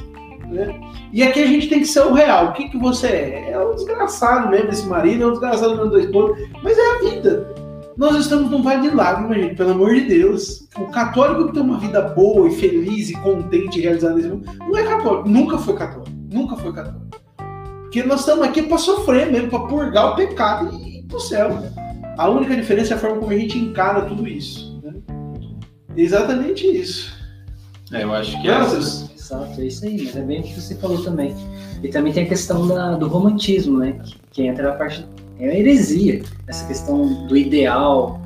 Né? 0.49 0.79
E 1.11 1.23
aqui 1.23 1.41
a 1.43 1.47
gente 1.47 1.67
tem 1.67 1.79
que 1.79 1.85
ser 1.87 2.01
o 2.01 2.13
real. 2.13 2.47
O 2.49 2.53
que, 2.53 2.69
que 2.69 2.77
você 2.77 3.07
é? 3.07 3.49
É 3.51 3.59
um 3.59 3.75
desgraçado 3.75 4.47
mesmo 4.49 4.69
esse 4.69 4.85
marido, 4.87 5.23
é 5.23 5.27
um 5.27 5.31
desgraçado 5.31 5.75
mesmo 5.75 5.91
da 5.91 5.99
esposa, 5.99 6.35
mas 6.63 6.77
é 6.77 6.81
a 6.81 6.99
vida. 6.99 7.53
Nós 7.97 8.15
estamos 8.15 8.51
num 8.51 8.61
vale 8.61 8.87
de 8.89 8.95
lágrimas, 8.95 9.37
gente, 9.37 9.55
pelo 9.55 9.71
amor 9.71 9.95
de 9.95 10.01
Deus. 10.01 10.67
O 10.77 10.85
católico 10.85 11.47
que 11.47 11.53
tem 11.53 11.63
uma 11.63 11.79
vida 11.79 12.01
boa 12.01 12.47
e 12.47 12.51
feliz 12.55 13.09
e 13.09 13.13
contente 13.13 13.79
e 13.79 13.81
realizada 13.81 14.13
nesse 14.15 14.27
mundo, 14.27 14.45
não 14.59 14.77
é 14.77 14.83
católico, 14.83 15.27
nunca 15.27 15.57
foi 15.57 15.75
católico, 15.75 16.15
nunca 16.31 16.55
foi 16.57 16.71
católico. 16.73 17.07
Porque 17.81 18.03
nós 18.03 18.19
estamos 18.19 18.45
aqui 18.45 18.61
para 18.63 18.77
sofrer 18.77 19.31
mesmo, 19.31 19.49
para 19.49 19.59
purgar 19.61 20.11
o 20.13 20.15
pecado 20.15 20.69
e 20.77 20.99
ir 20.99 21.03
pro 21.05 21.19
céu. 21.19 21.49
A 22.17 22.29
única 22.29 22.55
diferença 22.55 22.93
é 22.93 22.97
a 22.97 22.99
forma 22.99 23.17
como 23.17 23.31
a 23.31 23.37
gente 23.37 23.57
encara 23.57 24.01
tudo 24.05 24.27
isso. 24.27 24.79
né? 24.83 24.93
Exatamente 25.95 26.67
isso. 26.67 27.15
É, 27.91 28.03
eu 28.03 28.13
acho 28.13 28.31
que 28.41 28.47
é. 28.47 28.51
Graças. 28.51 29.09
Exato, 29.17 29.59
é 29.59 29.65
isso 29.65 29.85
aí, 29.85 30.01
mas 30.05 30.15
é 30.15 30.21
bem 30.21 30.39
o 30.41 30.43
que 30.43 30.59
você 30.61 30.75
falou 30.75 31.03
também. 31.03 31.35
E 31.81 31.87
também 31.89 32.13
tem 32.13 32.23
a 32.23 32.27
questão 32.27 32.67
da- 32.67 32.95
do 32.95 33.07
romantismo, 33.07 33.79
né? 33.79 33.93
Que, 34.03 34.15
que 34.31 34.43
entra 34.43 34.69
a 34.71 34.75
parte. 34.75 35.05
É 35.39 35.49
a 35.49 35.55
heresia, 35.55 36.21
essa 36.47 36.65
questão 36.65 37.27
do 37.27 37.37
ideal. 37.37 38.19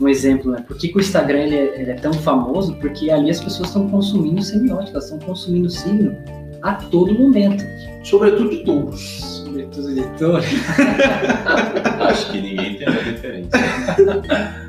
Um 0.00 0.08
exemplo, 0.08 0.50
né? 0.50 0.62
Por 0.66 0.76
que, 0.76 0.88
que 0.88 0.98
o 0.98 1.00
Instagram 1.00 1.38
ele 1.38 1.56
é, 1.56 1.80
ele 1.80 1.90
é 1.90 1.94
tão 1.94 2.12
famoso? 2.12 2.74
Porque 2.76 3.10
ali 3.10 3.30
as 3.30 3.40
pessoas 3.40 3.68
estão 3.68 3.88
consumindo 3.88 4.42
semiótica, 4.42 4.90
elas 4.90 5.04
estão 5.04 5.18
consumindo 5.20 5.70
signo 5.70 6.14
a 6.62 6.74
todo 6.74 7.14
momento. 7.14 7.64
Sobretudo 8.02 8.50
de 8.50 8.64
touros. 8.64 9.44
Sobretudo 9.44 9.94
de 9.94 10.02
touro. 10.18 10.42
Acho 12.00 12.32
que 12.32 12.40
ninguém 12.40 12.76
tem 12.76 12.88
essa 12.88 13.02
referência. 13.02 13.50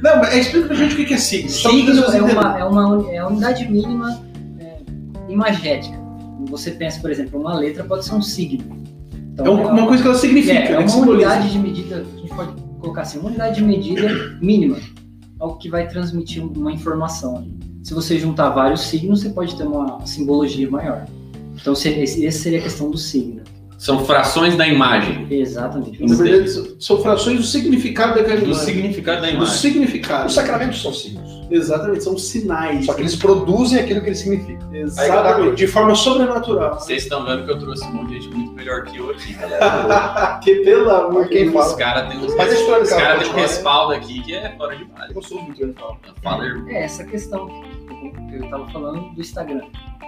Não, 0.01 0.17
mas 0.17 0.35
explica 0.35 0.67
pra 0.67 0.75
gente 0.75 1.01
o 1.01 1.05
que 1.05 1.13
é 1.13 1.17
signo. 1.17 1.49
Signo 1.49 2.03
é 2.03 2.21
uma, 2.21 2.59
é 2.59 2.63
uma 2.63 3.11
é 3.11 3.17
a 3.17 3.27
unidade 3.27 3.69
mínima 3.69 4.21
é, 4.59 4.77
imagética. 5.27 5.97
Você 6.49 6.71
pensa, 6.71 7.01
por 7.01 7.11
exemplo, 7.11 7.39
uma 7.39 7.53
letra 7.55 7.83
pode 7.83 8.05
ser 8.05 8.13
um 8.13 8.21
signo. 8.21 8.76
Então, 9.39 9.45
É 9.45 9.49
um- 9.67 9.67
uma 9.71 9.87
coisa 9.87 10.01
que 10.01 10.09
ela 10.09 10.17
significa, 10.17 10.53
É, 10.53 10.71
é 10.71 10.79
uma 10.79 10.97
unidade 11.11 11.51
de 11.51 11.59
medida, 11.59 12.03
a 12.15 12.19
gente 12.19 12.33
pode 12.33 12.51
colocar 12.79 13.01
assim, 13.03 13.19
uma 13.19 13.27
unidade 13.29 13.55
de 13.57 13.63
medida 13.63 14.09
mínima, 14.41 14.77
algo 15.39 15.57
que 15.57 15.69
vai 15.69 15.87
transmitir 15.87 16.43
uma 16.43 16.71
informação. 16.71 17.47
Se 17.83 17.93
você 17.93 18.17
juntar 18.17 18.49
vários 18.49 18.81
signos, 18.81 19.21
você 19.21 19.29
pode 19.29 19.55
ter 19.55 19.63
uma 19.65 20.03
simbologia 20.07 20.69
maior. 20.69 21.05
Então, 21.59 21.73
essa 21.73 22.39
seria 22.39 22.59
a 22.59 22.61
questão 22.61 22.89
do 22.89 22.97
signo. 22.97 23.41
São 23.77 24.03
frações 24.05 24.55
da 24.57 24.67
imagem. 24.67 25.27
Exatamente. 25.29 26.03
Na 26.03 26.15
verdade, 26.15 26.49
são- 26.79 26.99
frações 27.01 27.37
do 27.37 27.43
significado 27.43 28.15
daquela 28.15 28.37
Do 28.39 28.45
imagem. 28.47 28.65
significado 28.65 29.21
da 29.21 29.27
Do 29.27 29.33
imagem. 29.35 29.53
significado. 29.55 30.25
Os 30.27 30.33
sacramentos 30.33 30.81
são 30.81 30.91
signos. 30.93 31.37
Exatamente, 31.51 32.03
são 32.03 32.17
sinais. 32.17 32.85
Só 32.87 32.93
que 32.93 33.01
eles 33.01 33.15
produzem 33.15 33.79
aquilo 33.79 34.01
que 34.01 34.07
eles 34.07 34.19
significam. 34.19 34.73
Exatamente, 34.73 35.55
de 35.55 35.67
forma 35.67 35.93
sobrenatural. 35.95 36.73
Vocês 36.79 37.03
estão 37.03 37.23
vendo 37.25 37.45
que 37.45 37.51
eu 37.51 37.59
trouxe 37.59 37.85
um 37.85 37.91
monte 37.93 38.09
de 38.09 38.21
gente 38.21 38.35
muito 38.35 38.51
melhor 38.53 38.83
que 38.83 38.97
eu 38.97 39.11
aqui, 39.11 39.33
galera. 39.33 40.39
que 40.43 40.55
pelo 40.55 40.89
amor 40.89 41.27
de 41.29 41.45
Os 41.45 41.53
fala? 41.53 41.77
caras 41.77 42.09
têm 42.09 42.19
uns- 42.19 42.35
Mas 42.35 42.47
deixa 42.49 42.63
eu 42.63 42.81
explicar 42.81 42.81
os 42.81 42.89
caras 42.89 43.23
têm 43.23 43.31
um 43.31 43.35
respaldo 43.35 43.93
aqui 43.93 44.21
que 44.23 44.33
é 44.35 44.55
fora 44.57 44.75
de 44.75 44.85
base. 44.85 45.15
Eu 45.15 45.21
sou 45.21 45.41
muito. 45.41 45.75
Fala, 46.23 46.45
irmão. 46.45 46.67
É 46.67 46.83
essa 46.83 47.03
questão 47.05 47.47
que 47.47 47.76
eu 48.31 48.43
estava 48.43 48.67
falando 48.69 49.13
do 49.13 49.21
Instagram. 49.21 49.61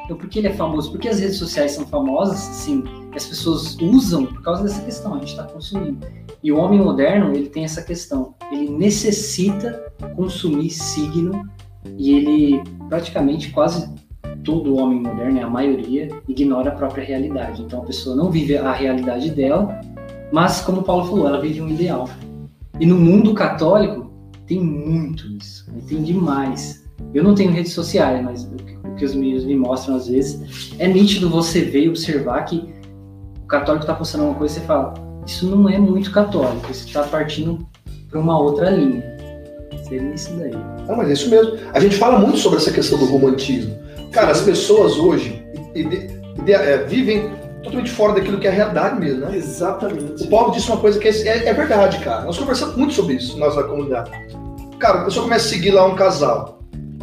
Então, 0.06 0.18
por 0.18 0.28
que 0.28 0.40
ele 0.40 0.48
é 0.48 0.54
famoso? 0.54 0.92
Porque 0.92 1.08
as 1.08 1.20
redes 1.20 1.38
sociais 1.38 1.74
são 1.74 1.86
famosas, 1.86 2.40
sim, 2.40 2.84
as 3.16 3.26
pessoas 3.26 3.78
usam 3.80 4.26
por 4.26 4.42
causa 4.42 4.64
dessa 4.64 4.82
questão, 4.82 5.14
a 5.14 5.20
gente 5.20 5.30
está 5.30 5.44
consumindo. 5.44 6.00
E 6.42 6.52
o 6.52 6.58
homem 6.58 6.80
moderno, 6.80 7.36
ele 7.36 7.50
tem 7.50 7.64
essa 7.64 7.82
questão, 7.82 8.34
ele 8.52 8.70
necessita 8.70 9.92
consumir 10.16 10.70
signo 10.70 11.48
e 11.98 12.14
ele, 12.14 12.64
praticamente, 12.88 13.52
quase 13.52 13.94
todo 14.44 14.78
homem 14.78 15.02
moderno, 15.02 15.40
é 15.40 15.44
a 15.44 15.50
maioria, 15.50 16.10
ignora 16.28 16.72
a 16.72 16.76
própria 16.76 17.04
realidade. 17.04 17.62
Então, 17.62 17.84
a 17.84 17.86
pessoa 17.86 18.16
não 18.16 18.32
vive 18.32 18.58
a 18.58 18.72
realidade 18.72 19.32
dela, 19.32 19.80
mas, 20.32 20.62
como 20.62 20.82
o 20.82 20.84
Paulo 20.84 21.06
falou, 21.06 21.28
ela 21.28 21.42
vive 21.42 21.62
um 21.62 21.70
ideal. 21.70 22.10
E 22.80 22.86
no 22.86 22.98
mundo 22.98 23.34
católico, 23.34 24.12
tem 24.48 24.60
muito 24.60 25.28
isso, 25.34 25.70
né? 25.72 25.82
tem 25.88 26.02
demais. 26.02 26.79
Eu 27.14 27.24
não 27.24 27.34
tenho 27.36 27.52
redes 27.52 27.74
sociais, 27.74 28.24
mas 28.24 28.44
o 28.44 28.96
que- 28.96 29.06
os 29.06 29.16
meninos 29.16 29.46
me 29.46 29.56
mostram 29.56 29.96
às 29.96 30.08
vezes 30.08 30.74
é 30.78 30.88
nítido 30.88 31.30
você 31.30 31.62
ver 31.62 31.86
e 31.86 31.90
observar 31.90 32.44
que 32.44 32.70
o 33.44 33.48
católico 33.48 33.84
está 33.84 33.94
postando 33.96 34.26
uma 34.26 34.36
coisa 34.36 34.58
e 34.58 34.60
você 34.60 34.66
fala, 34.66 34.94
isso 35.26 35.48
não 35.50 35.70
é 35.70 35.78
muito 35.78 36.12
católico, 36.12 36.70
isso 36.72 36.86
está 36.88 37.04
partindo 37.04 37.66
para 38.10 38.20
uma 38.20 38.38
outra 38.40 38.70
linha. 38.70 39.04
Seria 39.88 40.14
isso 40.14 40.32
daí. 40.34 40.52
Não, 40.88 40.96
mas 40.98 41.10
é 41.10 41.14
isso 41.14 41.30
mesmo. 41.30 41.58
A 41.74 41.80
gente 41.80 41.96
fala 41.96 42.20
muito 42.20 42.38
sobre 42.38 42.60
essa 42.60 42.72
questão 42.72 42.98
do 43.00 43.06
romantismo. 43.06 43.76
Cara, 44.12 44.32
as 44.32 44.42
pessoas 44.42 44.98
hoje 44.98 45.44
ide- 45.74 46.10
ide- 46.38 46.54
é, 46.54 46.78
vivem 46.84 47.30
totalmente 47.64 47.90
fora 47.92 48.14
daquilo 48.14 48.40
que 48.40 48.48
é 48.48 48.50
a 48.50 48.54
realidade 48.54 49.00
mesmo, 49.00 49.22
né? 49.22 49.36
Exatamente. 49.36 50.24
O 50.24 50.28
Paulo 50.28 50.52
disse 50.52 50.68
uma 50.70 50.78
coisa 50.80 51.00
que 51.00 51.08
é, 51.08 51.12
é- 51.28 51.48
é 51.48 51.54
verdade, 51.54 52.00
cara. 52.00 52.24
Nós 52.26 52.38
conversamos 52.38 52.76
muito 52.76 52.94
sobre 52.94 53.16
isso, 53.16 53.38
nós 53.38 53.56
da 53.56 53.64
comunidade. 53.64 54.12
Cara, 54.78 55.02
a 55.02 55.06
pessoa 55.06 55.24
começa 55.26 55.46
a 55.46 55.50
seguir 55.50 55.72
lá 55.72 55.86
um 55.86 55.96
casal. 55.96 56.59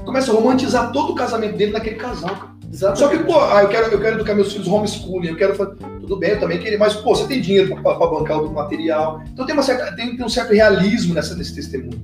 Começa 0.07 0.31
a 0.31 0.35
romantizar 0.35 0.93
todo 0.93 1.13
o 1.13 1.15
casamento 1.15 1.57
dele 1.57 1.73
naquele 1.73 1.97
casal, 1.97 2.31
cara. 2.31 2.57
Exatamente. 2.73 2.99
Só 2.99 3.09
que, 3.09 3.19
pô, 3.25 3.41
ah, 3.41 3.63
eu 3.63 3.69
quero, 3.69 3.87
eu 3.93 4.01
quero 4.01 4.17
educar 4.17 4.35
meus 4.35 4.53
filhos 4.53 4.69
homeschooling, 4.69 5.29
eu 5.29 5.37
quero 5.37 5.55
fazer. 5.55 5.75
Tudo 6.01 6.17
bem, 6.17 6.31
eu 6.31 6.41
também 6.41 6.59
queria, 6.59 6.79
mas, 6.79 6.95
pô, 6.95 7.15
você 7.15 7.27
tem 7.27 7.41
dinheiro 7.41 7.75
para 7.83 7.95
bancar 7.95 8.41
o 8.41 8.53
material. 8.53 9.21
Então 9.33 9.45
tem, 9.45 9.55
uma 9.55 9.63
certa, 9.63 9.95
tem, 9.97 10.17
tem 10.17 10.25
um 10.25 10.29
certo 10.29 10.53
realismo 10.55 11.13
nessa, 11.13 11.35
nesse 11.35 11.55
testemunho. 11.55 12.01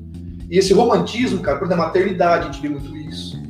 E 0.50 0.59
esse 0.59 0.75
romantismo, 0.75 1.40
cara, 1.40 1.59
por 1.59 1.64
exemplo, 1.66 1.80
na 1.80 1.87
maternidade, 1.88 2.49
a 2.49 2.52
gente 2.52 2.61
vê 2.61 2.68
muito 2.68 2.94
isso. 2.97 3.40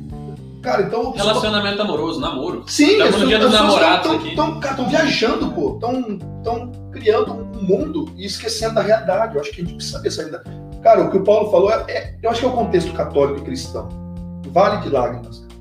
Cara, 0.61 0.83
então. 0.83 1.11
Relacionamento 1.11 1.81
amoroso, 1.81 2.21
namoro. 2.21 2.63
Sim, 2.67 2.91
Estamos 2.91 3.21
no 3.21 3.27
dia 3.27 3.39
dos 3.39 3.51
namorados 3.51 4.11
aqui. 4.11 4.29
Estão 4.29 4.87
viajando, 4.87 5.51
pô. 5.51 5.73
Estão 5.75 6.71
criando 6.91 7.33
um 7.33 7.61
mundo 7.63 8.05
e 8.15 8.25
esquecendo 8.25 8.75
da 8.75 8.81
realidade. 8.81 9.35
Eu 9.35 9.41
acho 9.41 9.51
que 9.51 9.61
a 9.61 9.63
gente 9.65 9.75
precisa 9.75 9.97
saber 9.97 10.07
essa 10.09 10.21
realidade. 10.21 10.49
Cara, 10.81 11.01
o 11.03 11.09
que 11.09 11.17
o 11.17 11.23
Paulo 11.23 11.49
falou, 11.49 11.71
é, 11.71 11.83
é- 11.89 12.15
eu 12.21 12.29
acho 12.29 12.39
que 12.41 12.45
é 12.45 12.49
o 12.49 12.53
contexto 12.53 12.93
católico 12.93 13.39
e 13.39 13.43
cristão. 13.43 14.02
Vale 14.51 14.81
de 14.81 14.89
lágrimas. 14.89 15.39
cara. 15.39 15.53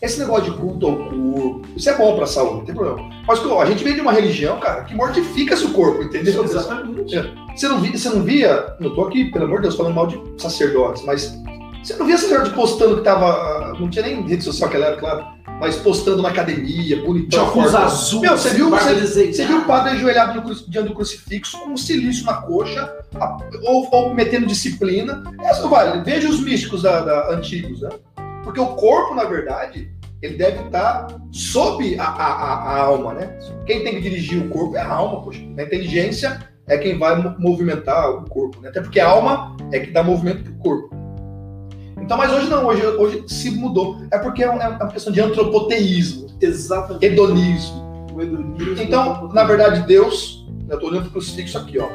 Esse 0.00 0.20
negócio 0.20 0.44
de 0.52 0.56
culto 0.58 0.86
ao 0.86 0.96
corpo, 0.96 1.62
isso 1.76 1.90
é 1.90 1.96
bom 1.96 2.14
pra 2.16 2.24
saúde, 2.26 2.58
não 2.58 2.64
tem 2.64 2.74
problema. 2.74 3.10
Mas 3.26 3.40
a 3.40 3.64
gente 3.66 3.82
vem 3.82 3.94
de 3.94 4.00
uma 4.00 4.12
religião, 4.12 4.60
cara, 4.60 4.84
que 4.84 4.94
mortifica 4.94 5.56
seu 5.56 5.70
corpo, 5.70 6.02
entendeu? 6.04 6.44
Exatamente. 6.44 7.16
Você 7.56 7.66
não 7.68 7.80
via, 7.80 7.98
você 7.98 8.08
não 8.10 8.22
via, 8.22 8.76
não 8.78 8.94
tô 8.94 9.02
aqui, 9.02 9.24
pelo 9.32 9.46
amor 9.46 9.56
de 9.56 9.62
Deus, 9.62 9.74
falando 9.76 9.94
mal 9.94 10.06
de 10.06 10.20
sacerdotes, 10.40 11.02
mas 11.04 11.36
você 11.82 11.94
não 11.96 12.06
via 12.06 12.16
sacerdote 12.16 12.50
postando 12.54 12.96
que 12.98 13.02
tava, 13.02 13.72
não 13.80 13.90
tinha 13.90 14.06
nem 14.06 14.22
rede 14.22 14.44
social 14.44 14.70
que 14.70 14.76
ela 14.76 14.86
era, 14.86 14.96
claro, 14.96 15.26
mas 15.60 15.74
postando 15.74 16.22
na 16.22 16.28
academia, 16.28 16.96
De 16.96 17.02
bonitão, 17.02 17.44
óculos 17.48 17.72
fortão. 17.72 17.86
azul. 17.88 18.20
Meu, 18.20 18.38
você 18.38 18.50
viu, 18.50 18.70
você, 18.70 19.32
você 19.32 19.44
viu 19.46 19.58
o 19.58 19.64
padre 19.64 19.90
ajoelhado 19.94 20.40
no 20.40 20.54
diante 20.54 20.88
do 20.88 20.94
crucifixo 20.94 21.58
com 21.58 21.70
um 21.70 21.76
silício 21.76 22.24
na 22.24 22.34
coxa, 22.34 22.88
a- 23.20 23.36
ou, 23.64 23.88
ou 23.90 24.14
metendo 24.14 24.46
disciplina. 24.46 25.24
Essa 25.40 25.66
vale. 25.66 26.02
Veja 26.04 26.28
os 26.28 26.40
místicos 26.40 26.82
da, 26.82 27.00
da- 27.00 27.34
antigos, 27.34 27.80
né? 27.80 27.88
Porque 28.48 28.60
o 28.60 28.68
corpo, 28.76 29.14
na 29.14 29.24
verdade, 29.24 29.92
ele 30.22 30.38
deve 30.38 30.62
estar 30.64 31.06
sob 31.30 31.98
a, 31.98 32.02
a- 32.04 32.34
a- 32.34 32.78
alma, 32.80 33.12
né? 33.12 33.38
Quem 33.66 33.84
tem 33.84 33.96
que 33.96 34.00
dirigir 34.00 34.42
o 34.42 34.48
corpo 34.48 34.74
é 34.74 34.80
a 34.80 34.88
alma, 34.90 35.20
poxa. 35.20 35.38
A 35.58 35.62
inteligência 35.62 36.38
é 36.66 36.78
quem 36.78 36.96
vai 36.98 37.20
mo- 37.20 37.34
movimentar 37.38 38.08
o 38.10 38.24
corpo, 38.24 38.58
né? 38.62 38.70
Até 38.70 38.80
porque 38.80 39.00
a 39.00 39.06
alma 39.10 39.54
é 39.70 39.80
que 39.80 39.90
dá 39.90 40.02
movimento 40.02 40.44
pro 40.44 40.54
corpo. 40.54 40.96
Então, 42.00 42.16
mas 42.16 42.32
hoje 42.32 42.48
não, 42.48 42.64
hoje, 42.64 42.86
hoje 42.86 43.24
se 43.28 43.50
mudou. 43.50 43.98
É 44.10 44.16
porque 44.16 44.42
é 44.42 44.48
uma, 44.50 44.62
é 44.64 44.68
uma 44.68 44.88
questão 44.88 45.12
de 45.12 45.20
antropoteísmo, 45.20 46.28
Exatamente. 46.40 47.04
hedonismo. 47.04 48.08
O 48.14 48.22
hedonismo. 48.22 48.82
Então, 48.82 49.28
na 49.28 49.44
verdade, 49.44 49.82
Deus, 49.86 50.48
eu 50.70 50.76
estou 50.76 50.88
olhando 50.88 51.02
para 51.02 51.10
o 51.10 51.12
crucifixo 51.12 51.58
aqui, 51.58 51.78
ó. 51.78 51.86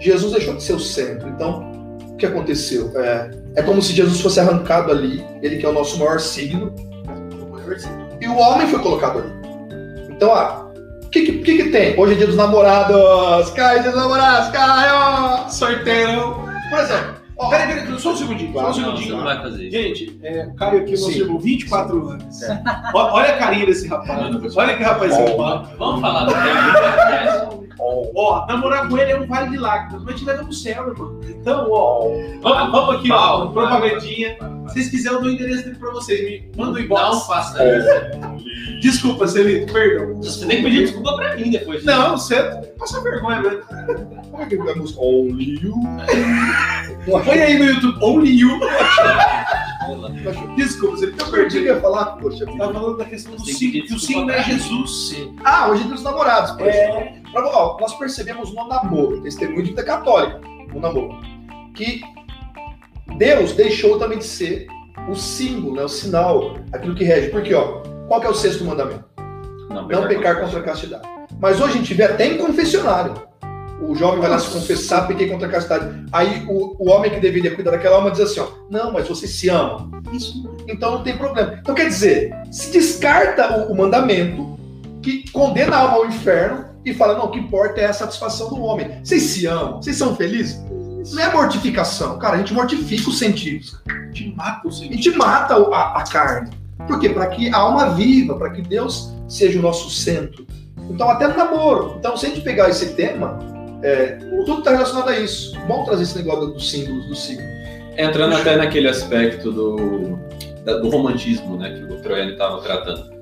Jesus 0.00 0.32
deixou 0.32 0.54
de 0.54 0.62
ser 0.62 0.74
o 0.74 0.78
centro. 0.80 1.30
Então, 1.30 1.72
o 2.14 2.16
que 2.16 2.26
aconteceu? 2.26 2.92
É, 2.96 3.30
é 3.56 3.62
como 3.62 3.82
se 3.82 3.92
Jesus 3.92 4.20
fosse 4.20 4.40
arrancado 4.40 4.90
ali, 4.90 5.24
ele 5.42 5.56
que 5.58 5.66
é 5.66 5.68
o 5.68 5.72
nosso 5.72 5.98
maior 5.98 6.18
signo, 6.20 6.72
e 8.20 8.26
o 8.28 8.36
homem 8.38 8.66
foi 8.68 8.78
colocado 8.80 9.18
ali. 9.18 9.32
Então, 10.10 10.32
ah, 10.32 10.70
o 11.04 11.08
que, 11.08 11.22
que, 11.40 11.56
que 11.56 11.70
tem? 11.70 11.98
Hoje 11.98 12.12
é 12.14 12.16
dia 12.16 12.26
dos 12.26 12.36
namorados, 12.36 13.50
cai 13.50 13.80
dia 13.82 13.90
dos 13.90 14.00
namorados, 14.00 14.50
cai, 14.50 14.90
ó, 14.92 15.48
sorteio. 15.48 16.34
Por 16.70 16.78
exemplo, 16.78 17.14
ó, 17.36 17.48
Peraí, 17.50 17.66
peraí, 17.84 17.98
só 18.00 18.12
um 18.12 18.16
segundinho. 18.16 18.52
Só 18.52 18.58
um 18.60 18.62
Não, 18.62 18.72
você 18.72 18.80
segundinho. 18.80 19.16
não 19.16 19.24
vai 19.24 19.42
fazer 19.42 19.62
isso. 19.64 19.76
Gente, 19.76 20.20
é, 20.22 20.46
o 20.46 20.54
Caio 20.54 20.78
aqui, 20.82 20.90
nosso 20.92 21.12
Sim. 21.12 21.18
irmão, 21.20 21.38
24 21.38 22.08
anos. 22.08 22.40
O- 22.94 22.98
Olha 22.98 23.30
a 23.34 23.38
carinha 23.38 23.66
desse 23.66 23.88
rapaz. 23.88 24.20
Não, 24.22 24.30
não 24.38 24.50
Olha 24.56 24.76
que 24.76 24.82
rapaz. 24.82 25.12
Vamos 25.78 26.00
falar 26.00 26.24
do 26.26 27.63
Ó, 27.78 28.46
namorar 28.46 28.88
com 28.88 28.96
ele 28.98 29.12
é 29.12 29.20
um 29.20 29.26
vale 29.26 29.50
de 29.50 29.56
lágrimas, 29.58 30.02
mas 30.04 30.18
te 30.18 30.24
leva 30.24 30.42
pro 30.44 30.52
céu, 30.52 30.88
irmão. 30.88 31.20
Então, 31.28 31.66
ó, 31.70 32.08
vamos, 32.42 32.72
vamos 32.72 32.94
aqui, 32.96 33.12
ó, 33.12 33.46
propagandinha. 33.46 34.36
Se 34.68 34.72
vocês 34.74 34.88
quiserem, 34.90 35.16
eu 35.18 35.22
dou 35.22 35.30
o 35.30 35.34
endereço 35.34 35.64
dele 35.64 35.76
pra 35.78 35.90
vocês. 35.90 36.20
Me 36.20 36.50
manda 36.56 36.70
um 36.70 36.74
Não 36.74 36.80
inbox. 36.80 37.26
faça 37.26 37.62
isso. 37.64 38.80
Desculpa, 38.80 39.26
Celito, 39.28 39.72
perdão. 39.72 40.16
Você 40.22 40.46
tem 40.46 40.56
que 40.58 40.62
pedir 40.62 40.82
desculpa 40.86 41.16
pra 41.16 41.36
mim 41.36 41.50
depois. 41.50 41.82
disso. 41.82 41.90
Não, 41.90 42.16
você 42.16 42.42
passa 42.78 43.00
vergonha, 43.02 43.42
velho. 43.42 43.62
como 44.30 44.42
é 44.42 44.46
que 44.46 44.54
é 44.56 44.58
a 44.72 44.74
música? 44.76 45.00
Only 45.00 45.58
you. 45.62 45.74
Põe 47.24 47.40
aí 47.42 47.58
no 47.58 47.64
YouTube, 47.66 47.98
Only 48.04 48.30
You. 48.40 48.58
Desculpa, 50.56 50.96
Celito, 50.96 51.22
eu 51.22 51.26
Eu 51.26 51.32
perdi. 51.32 51.50
perdi 51.54 51.58
ia 51.66 51.80
falar, 51.80 52.04
poxa. 52.16 52.44
Tava 52.46 52.72
falando 52.72 52.96
da 52.96 53.04
questão 53.04 53.34
do 53.36 53.42
Tem 53.44 53.54
que 53.54 53.66
o 53.80 53.82
desculpa 53.82 53.98
signo 54.00 54.30
é. 54.30 54.42
Jesus. 54.42 55.08
Sim. 55.08 55.36
Ah, 55.44 55.68
hoje 55.68 55.82
é 55.84 55.86
dos 55.86 56.02
namorados. 56.02 56.58
É, 56.60 57.20
Pra- 57.32 57.46
ó, 57.48 57.78
nós 57.80 57.94
percebemos 57.98 58.52
no 58.54 58.68
namoro, 58.68 59.20
testemunho 59.22 59.62
de 59.62 59.70
vida 59.70 59.82
católica, 59.82 60.40
no 60.72 60.80
namoro, 60.80 61.18
que 61.74 62.00
Deus 63.18 63.52
deixou 63.52 63.98
também 63.98 64.18
de 64.18 64.24
ser 64.24 64.66
o 65.08 65.14
símbolo, 65.14 65.76
né, 65.76 65.82
o 65.84 65.88
sinal, 65.88 66.56
aquilo 66.72 66.94
que 66.94 67.04
rege. 67.04 67.28
Porque, 67.30 67.52
ó, 67.54 67.82
qual 68.08 68.20
que 68.20 68.26
é 68.26 68.30
o 68.30 68.34
sexto 68.34 68.64
mandamento? 68.64 69.04
Não 69.68 70.06
pecar 70.06 70.40
contra 70.40 70.60
a 70.60 70.62
castidade. 70.62 71.02
Mas 71.40 71.60
hoje 71.60 71.74
a 71.74 71.76
gente 71.78 71.94
vê 71.94 72.04
até 72.04 72.26
em 72.26 72.38
confessionário. 72.38 73.14
O 73.80 73.94
jovem 73.94 74.20
vai 74.20 74.30
lá 74.30 74.38
se 74.38 74.48
confessar, 74.50 75.06
pequei 75.06 75.28
contra 75.28 75.48
a 75.48 75.50
castidade. 75.50 76.04
Aí 76.12 76.44
o, 76.48 76.76
o 76.78 76.90
homem 76.90 77.10
que 77.10 77.20
deveria 77.20 77.54
cuidar 77.54 77.72
daquela 77.72 77.96
alma 77.96 78.10
diz 78.10 78.20
assim, 78.20 78.40
ó, 78.40 78.46
não, 78.70 78.92
mas 78.92 79.08
você 79.08 79.26
se 79.26 79.48
ama. 79.48 79.90
isso. 80.12 80.48
Então 80.68 80.92
não 80.92 81.02
tem 81.02 81.16
problema. 81.16 81.58
Então 81.60 81.74
quer 81.74 81.88
dizer, 81.88 82.32
se 82.50 82.70
descarta 82.70 83.66
o, 83.66 83.72
o 83.72 83.76
mandamento 83.76 84.58
que 85.02 85.30
condena 85.32 85.76
a 85.76 85.80
alma 85.80 85.96
ao 85.96 86.06
inferno 86.06 86.64
e 86.84 86.94
fala, 86.94 87.14
não, 87.14 87.26
o 87.26 87.30
que 87.30 87.38
importa 87.38 87.80
é 87.80 87.86
a 87.86 87.92
satisfação 87.92 88.48
do 88.48 88.60
homem. 88.62 89.00
Vocês 89.02 89.22
se 89.22 89.46
amam? 89.46 89.82
Vocês 89.82 89.96
são 89.96 90.14
felizes? 90.16 90.62
Não 91.12 91.22
é 91.22 91.32
mortificação. 91.32 92.18
Cara, 92.18 92.36
a 92.36 92.38
gente 92.38 92.54
mortifica 92.54 93.10
os 93.10 93.18
sentidos. 93.18 93.78
Te 94.12 94.32
mata 94.34 94.66
o 94.66 94.68
A 94.68 94.72
signo. 94.72 94.94
gente 94.94 95.10
mata 95.10 95.54
a, 95.54 96.00
a 96.00 96.04
carne. 96.04 96.50
Por 96.86 96.98
quê? 96.98 97.08
Para 97.10 97.26
que 97.26 97.52
a 97.52 97.56
alma 97.56 97.90
viva, 97.90 98.36
para 98.36 98.50
que 98.50 98.62
Deus 98.62 99.12
seja 99.28 99.58
o 99.58 99.62
nosso 99.62 99.90
centro. 99.90 100.46
Então, 100.90 101.08
até 101.08 101.26
no 101.28 101.36
namoro. 101.36 101.96
Então, 101.98 102.16
se 102.16 102.26
a 102.26 102.28
gente 102.28 102.42
pegar 102.42 102.68
esse 102.68 102.94
tema, 102.94 103.38
é, 103.82 104.06
tudo 104.46 104.58
está 104.58 104.70
relacionado 104.72 105.08
a 105.08 105.18
isso. 105.18 105.56
Bom 105.66 105.84
trazer 105.84 106.02
esse 106.04 106.16
negócio 106.18 106.46
dos 106.48 106.70
símbolos, 106.70 107.06
do 107.06 107.14
signo. 107.14 107.42
Entrando 107.96 108.34
até 108.34 108.56
naquele 108.56 108.88
aspecto 108.88 109.52
do, 109.52 110.18
da- 110.64 110.78
do 110.78 110.88
romantismo, 110.88 111.56
né, 111.56 111.70
que 111.70 111.92
o 111.92 111.96
Troiano 112.00 112.32
estava 112.32 112.60
tratando. 112.60 113.12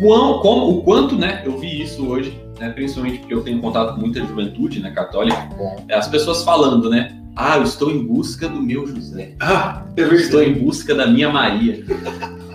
Quão, 0.00 0.38
como, 0.40 0.68
o 0.70 0.82
quanto, 0.82 1.16
né, 1.16 1.42
eu 1.44 1.58
vi 1.58 1.82
isso 1.82 2.06
hoje, 2.08 2.38
né, 2.58 2.70
principalmente 2.70 3.18
porque 3.18 3.34
eu 3.34 3.42
tenho 3.42 3.60
contato 3.60 3.94
com 3.94 4.00
muita 4.00 4.20
juventude, 4.20 4.80
né, 4.80 4.90
católica, 4.90 5.48
é, 5.88 5.94
as 5.94 6.08
pessoas 6.08 6.42
falando, 6.44 6.88
né, 6.88 7.16
ah, 7.36 7.56
eu 7.56 7.62
estou 7.62 7.90
em 7.90 8.04
busca 8.04 8.48
do 8.48 8.60
meu 8.60 8.86
José, 8.86 9.34
Ah, 9.40 9.84
é 9.96 10.02
eu 10.02 10.12
estou 10.14 10.42
em 10.42 10.52
busca 10.54 10.94
da 10.94 11.06
minha 11.06 11.28
Maria. 11.30 11.84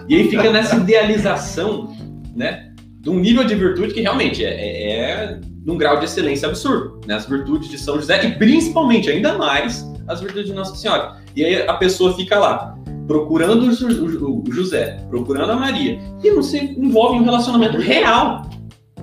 E 0.08 0.16
aí 0.16 0.30
fica 0.30 0.50
nessa 0.52 0.76
idealização, 0.78 1.96
né, 2.36 2.72
de 3.02 3.10
um 3.10 3.20
nível 3.20 3.44
de 3.44 3.56
virtude 3.56 3.94
que 3.94 4.02
realmente 4.02 4.44
é, 4.44 4.50
é, 4.50 5.00
é 5.00 5.40
num 5.68 5.78
grau 5.78 6.00
de 6.00 6.06
excelência 6.06 6.48
absurdo, 6.48 7.02
né, 7.06 7.16
as 7.16 7.26
virtudes 7.26 7.68
de 7.68 7.78
São 7.78 7.98
José 7.98 8.26
e 8.26 8.32
principalmente, 8.36 9.10
ainda 9.10 9.38
mais, 9.38 9.86
as 10.08 10.22
virtudes 10.22 10.48
de 10.48 10.54
Nossa 10.54 10.74
Senhora. 10.78 11.18
E 11.36 11.44
aí 11.44 11.68
a 11.68 11.74
pessoa 11.74 12.14
fica 12.16 12.40
lá, 12.40 12.78
procurando 13.06 13.68
o, 13.68 14.52
José, 14.52 14.98
procurando 15.10 15.52
a 15.52 15.56
Maria, 15.58 16.00
e 16.24 16.32
não 16.32 16.42
se 16.42 16.58
envolve 16.58 17.18
em 17.18 17.20
um 17.22 17.26
relacionamento 17.26 17.78
real. 17.78 18.50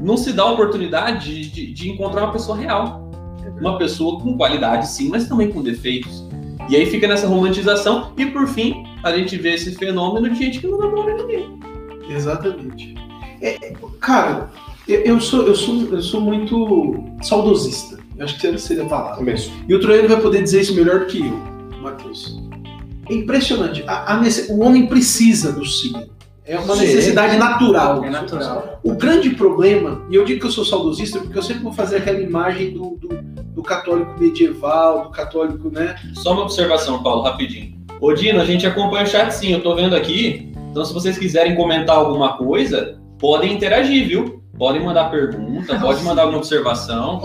Não 0.00 0.16
se 0.16 0.33
dá 0.33 0.42
a 0.42 0.53
oportunidade 0.53 1.50
de, 1.50 1.72
de- 1.72 1.90
encontrar 1.90 2.24
uma 2.24 2.33
pessoa 2.33 2.57
real. 2.57 3.11
Uma 3.61 3.77
pessoa 3.77 4.18
com 4.20 4.37
qualidade, 4.37 4.88
sim, 4.88 5.11
mas 5.11 5.29
também 5.29 5.53
com 5.53 5.62
defeitos. 5.62 6.27
E 6.68 6.77
aí 6.77 6.87
fica 6.87 7.07
nessa 7.07 7.27
romantização, 7.27 8.12
e 8.16 8.24
por 8.27 8.48
fim, 8.48 8.85
a 9.05 9.14
gente 9.14 9.37
vê 9.37 9.55
esse 9.55 9.74
fenômeno 9.74 10.31
de 10.31 10.38
gente 10.38 10.61
que 10.61 10.66
não 10.66 10.79
namora 10.79 11.14
ninguém. 11.14 11.61
Exatamente. 12.09 12.94
É, 13.42 13.74
cara, 14.00 14.50
eu, 14.88 15.00
eu 15.00 15.20
sou, 15.20 15.46
eu, 15.46 15.54
sou, 15.54 15.82
eu 15.90 16.02
sou 16.02 16.20
muito 16.20 17.04
saudosista. 17.22 17.98
Eu 18.16 18.24
acho 18.24 18.38
que 18.38 18.46
essa 18.46 18.58
seria 18.58 18.84
a 18.84 18.86
palavra. 18.88 19.16
Começo. 19.16 19.50
E 19.68 19.74
o 19.74 19.80
Troiano 19.80 20.08
vai 20.08 20.20
poder 20.20 20.42
dizer 20.42 20.60
isso 20.60 20.74
melhor 20.74 21.00
do 21.00 21.06
que 21.06 21.26
eu, 21.26 21.36
Matheus. 21.82 22.38
É 23.10 23.14
impressionante. 23.14 23.82
A- 23.86 24.14
a 24.14 24.20
nece- 24.20 24.52
o 24.52 24.60
homem 24.60 24.86
precisa 24.86 25.52
do 25.52 25.64
signo. 25.64 26.08
É 26.46 26.58
uma 26.58 26.74
Sim. 26.74 26.82
necessidade 26.82 27.36
natural. 27.38 28.04
É 28.04 28.10
natural. 28.10 28.78
O 28.84 28.92
grande 28.94 29.30
problema, 29.30 30.02
e 30.10 30.14
eu 30.14 30.24
digo 30.26 30.40
que 30.40 30.46
eu 30.46 30.50
sou 30.50 30.64
saudosista 30.64 31.18
porque 31.18 31.38
eu 31.38 31.42
sempre 31.42 31.62
vou 31.62 31.72
fazer 31.72 31.96
aquela 31.96 32.20
imagem 32.20 32.70
do, 32.72 32.96
do, 33.00 33.08
do 33.54 33.62
católico 33.62 34.14
medieval, 34.20 35.04
do 35.04 35.10
católico, 35.10 35.70
né? 35.70 35.96
Só 36.14 36.34
uma 36.34 36.42
observação, 36.42 37.02
Paulo, 37.02 37.22
rapidinho. 37.22 37.74
Ô, 37.98 38.12
Dino, 38.12 38.40
a 38.40 38.44
gente 38.44 38.66
acompanha 38.66 39.04
o 39.04 39.06
chat 39.06 39.30
sim, 39.30 39.52
eu 39.52 39.62
tô 39.62 39.74
vendo 39.74 39.96
aqui. 39.96 40.52
Então, 40.70 40.84
se 40.84 40.92
vocês 40.92 41.16
quiserem 41.16 41.56
comentar 41.56 41.96
alguma 41.96 42.36
coisa, 42.36 42.98
podem 43.18 43.52
interagir, 43.54 44.06
viu? 44.06 44.43
Podem 44.56 44.84
mandar 44.84 45.10
pergunta, 45.10 45.78
pode 45.80 46.02
mandar 46.04 46.22
alguma 46.22 46.38
observação. 46.38 47.20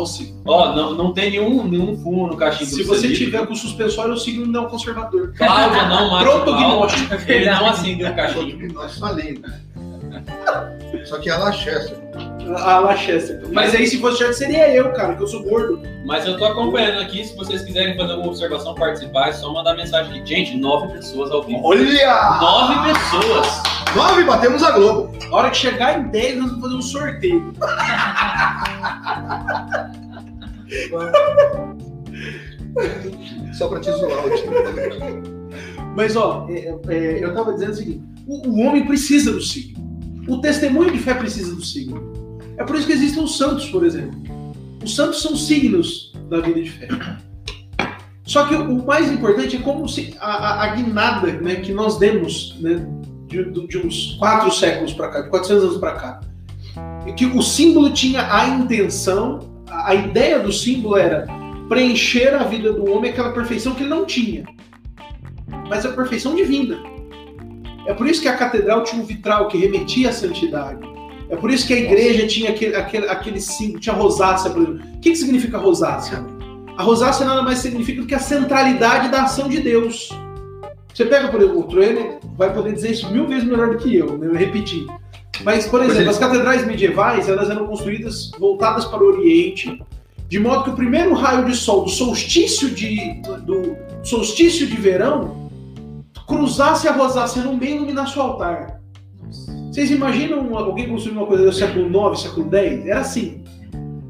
Ó, 0.45 0.75
não, 0.75 0.95
não 0.95 1.13
tem 1.13 1.29
nenhum, 1.29 1.63
nenhum 1.67 1.95
fumo 1.97 2.25
no 2.27 2.35
cachimbo 2.35 2.71
Se 2.71 2.83
você 2.83 3.01
Celito. 3.01 3.19
tiver 3.19 3.45
com 3.45 3.53
suspensório, 3.53 4.13
o 4.13 4.17
signo 4.17 4.47
não 4.47 4.63
é 4.63 4.65
um 4.65 4.69
conservador. 4.69 5.33
Cláudia 5.37 5.85
não 5.87 6.09
mata 6.09 6.29
o 6.29 6.43
Cláudio. 6.43 6.43
Protognóstico. 6.43 7.31
Ele 7.31 7.45
não 7.45 7.65
acendeu 7.67 8.09
o 8.09 8.15
cachimbo. 8.15 8.73
Nós 8.73 8.97
falei. 8.97 9.39
Só 11.05 11.19
que 11.19 11.29
ela 11.29 11.51
Chester. 11.51 11.97
A 12.57 12.79
La 12.79 12.95
Chester. 12.95 13.41
Mas 13.51 13.75
aí, 13.75 13.85
se 13.85 13.99
fosse 13.99 14.17
Chester, 14.17 14.47
seria 14.47 14.73
eu, 14.73 14.91
cara, 14.93 15.15
que 15.15 15.21
eu 15.23 15.27
sou 15.27 15.43
gordo. 15.43 15.81
Mas 16.05 16.25
eu 16.25 16.37
tô 16.37 16.45
acompanhando 16.45 17.01
aqui. 17.01 17.23
Se 17.23 17.35
vocês 17.35 17.61
quiserem 17.63 17.95
fazer 17.95 18.13
alguma 18.13 18.29
observação, 18.29 18.73
participar, 18.73 19.29
é 19.29 19.33
só 19.33 19.53
mandar 19.53 19.75
mensagem 19.75 20.19
aqui. 20.19 20.35
Gente, 20.35 20.57
nove 20.57 20.93
pessoas 20.93 21.29
ao 21.31 21.43
vivo. 21.43 21.61
Olha! 21.63 22.39
Nove 22.41 22.93
pessoas! 22.93 23.61
Nove, 23.95 24.23
batemos 24.23 24.63
a 24.63 24.71
Globo. 24.71 25.11
A 25.31 25.35
hora 25.35 25.49
que 25.49 25.57
chegar 25.57 25.99
em 25.99 26.09
10, 26.09 26.37
nós 26.37 26.49
vamos 26.49 26.61
fazer 26.61 26.75
um 26.75 26.81
sorteio. 26.81 27.53
Só 33.53 33.67
pra 33.67 33.79
te 33.79 33.91
zoar, 33.91 34.25
o 34.25 34.29
time. 34.35 34.49
Mas, 35.95 36.15
ó, 36.15 36.47
é, 36.49 36.75
é, 36.87 37.23
eu 37.23 37.33
tava 37.33 37.53
dizendo 37.53 37.71
o 37.71 37.75
seguinte: 37.75 38.03
o, 38.27 38.47
o 38.47 38.59
homem 38.59 38.85
precisa 38.85 39.31
do 39.31 39.41
signo. 39.41 39.88
O 40.29 40.37
testemunho 40.39 40.91
de 40.91 40.99
fé 40.99 41.15
precisa 41.15 41.55
do 41.55 41.65
signo. 41.65 42.39
É 42.55 42.63
por 42.63 42.75
isso 42.75 42.85
que 42.85 42.93
existem 42.93 43.23
os 43.23 43.37
santos, 43.37 43.67
por 43.69 43.83
exemplo. 43.83 44.21
Os 44.83 44.95
santos 44.95 45.21
são 45.21 45.35
signos 45.35 46.13
da 46.29 46.39
vida 46.39 46.61
de 46.61 46.69
fé. 46.69 46.87
Só 48.23 48.45
que 48.45 48.53
o 48.53 48.85
mais 48.85 49.11
importante 49.11 49.55
é 49.55 49.59
como 49.59 49.89
se 49.89 50.15
a, 50.19 50.27
a, 50.27 50.63
a 50.65 50.75
guinada 50.75 51.31
né, 51.31 51.55
que 51.55 51.73
nós 51.73 51.97
demos 51.97 52.55
né, 52.59 52.85
de, 53.25 53.67
de 53.67 53.77
uns 53.79 54.17
quatro 54.19 54.51
séculos 54.51 54.93
para 54.93 55.09
cá, 55.09 55.21
de 55.21 55.29
400 55.29 55.63
anos 55.63 55.77
para 55.77 55.93
cá, 55.93 56.19
e 57.07 57.13
que 57.13 57.25
o 57.25 57.41
símbolo 57.41 57.91
tinha 57.91 58.31
a 58.31 58.47
intenção, 58.49 59.39
a, 59.67 59.89
a 59.89 59.95
ideia 59.95 60.37
do 60.39 60.53
símbolo 60.53 60.95
era 60.95 61.25
preencher 61.67 62.35
a 62.35 62.43
vida 62.43 62.71
do 62.71 62.87
homem 62.91 63.09
aquela 63.09 63.31
perfeição 63.31 63.73
que 63.73 63.81
ele 63.81 63.89
não 63.89 64.05
tinha, 64.05 64.45
mas 65.67 65.83
a 65.85 65.91
perfeição 65.91 66.35
divina. 66.35 66.77
É 67.85 67.93
por 67.93 68.07
isso 68.07 68.21
que 68.21 68.27
a 68.27 68.35
catedral 68.35 68.83
tinha 68.83 69.01
um 69.01 69.05
vitral 69.05 69.47
que 69.47 69.57
remetia 69.57 70.09
à 70.09 70.13
santidade. 70.13 70.79
É 71.29 71.35
por 71.35 71.51
isso 71.51 71.67
que 71.67 71.73
a 71.73 71.77
igreja 71.77 72.25
tinha 72.27 72.49
aquele, 72.49 72.75
aquele, 72.75 73.07
aquele 73.07 73.39
símbolo, 73.39 73.79
tinha 73.79 73.95
rosácea, 73.95 74.49
por 74.49 74.61
exemplo. 74.63 74.81
O 74.95 74.99
que, 74.99 75.11
que 75.11 75.15
significa 75.15 75.57
rosácea? 75.57 76.25
A 76.75 76.83
rosácea 76.83 77.25
nada 77.25 77.43
mais 77.43 77.59
significa 77.59 78.01
do 78.01 78.07
que 78.07 78.15
a 78.15 78.19
centralidade 78.19 79.09
da 79.09 79.23
ação 79.23 79.47
de 79.47 79.59
Deus. 79.59 80.09
Você 80.93 81.05
pega, 81.05 81.27
por 81.27 81.39
exemplo, 81.39 81.59
o 81.59 81.63
Troene 81.63 82.17
vai 82.35 82.53
poder 82.53 82.73
dizer 82.73 82.91
isso 82.91 83.11
mil 83.11 83.27
vezes 83.27 83.43
melhor 83.43 83.69
do 83.69 83.77
que 83.77 83.95
eu, 83.95 84.17
né? 84.17 84.27
eu 84.27 84.33
repeti. 84.33 84.87
Mas, 85.43 85.67
por 85.67 85.83
exemplo, 85.83 86.09
as 86.09 86.17
catedrais 86.17 86.65
medievais, 86.65 87.29
elas 87.29 87.49
eram 87.49 87.67
construídas 87.67 88.31
voltadas 88.39 88.85
para 88.85 89.03
o 89.03 89.07
Oriente, 89.07 89.81
de 90.27 90.39
modo 90.39 90.63
que 90.63 90.69
o 90.71 90.75
primeiro 90.75 91.13
raio 91.13 91.45
de 91.45 91.55
sol 91.55 91.83
do 91.83 91.89
solstício 91.89 92.69
de, 92.69 93.21
do 93.45 93.75
solstício 94.03 94.67
de 94.67 94.75
verão 94.75 95.48
cruzasse 96.29 96.87
a 96.87 96.91
rosácea 96.91 97.41
no 97.41 97.57
meio 97.57 97.71
e 97.71 97.75
iluminasse 97.77 98.17
o 98.17 98.21
altar. 98.21 98.79
Vocês 99.71 99.89
imaginam 99.89 100.55
alguém 100.55 100.87
construir 100.87 101.17
uma 101.17 101.25
coisa 101.25 101.43
do 101.43 101.51
século 101.51 101.87
IX, 101.87 102.21
século 102.21 102.55
X? 102.55 102.85
Era 102.85 102.99
assim. 102.99 103.43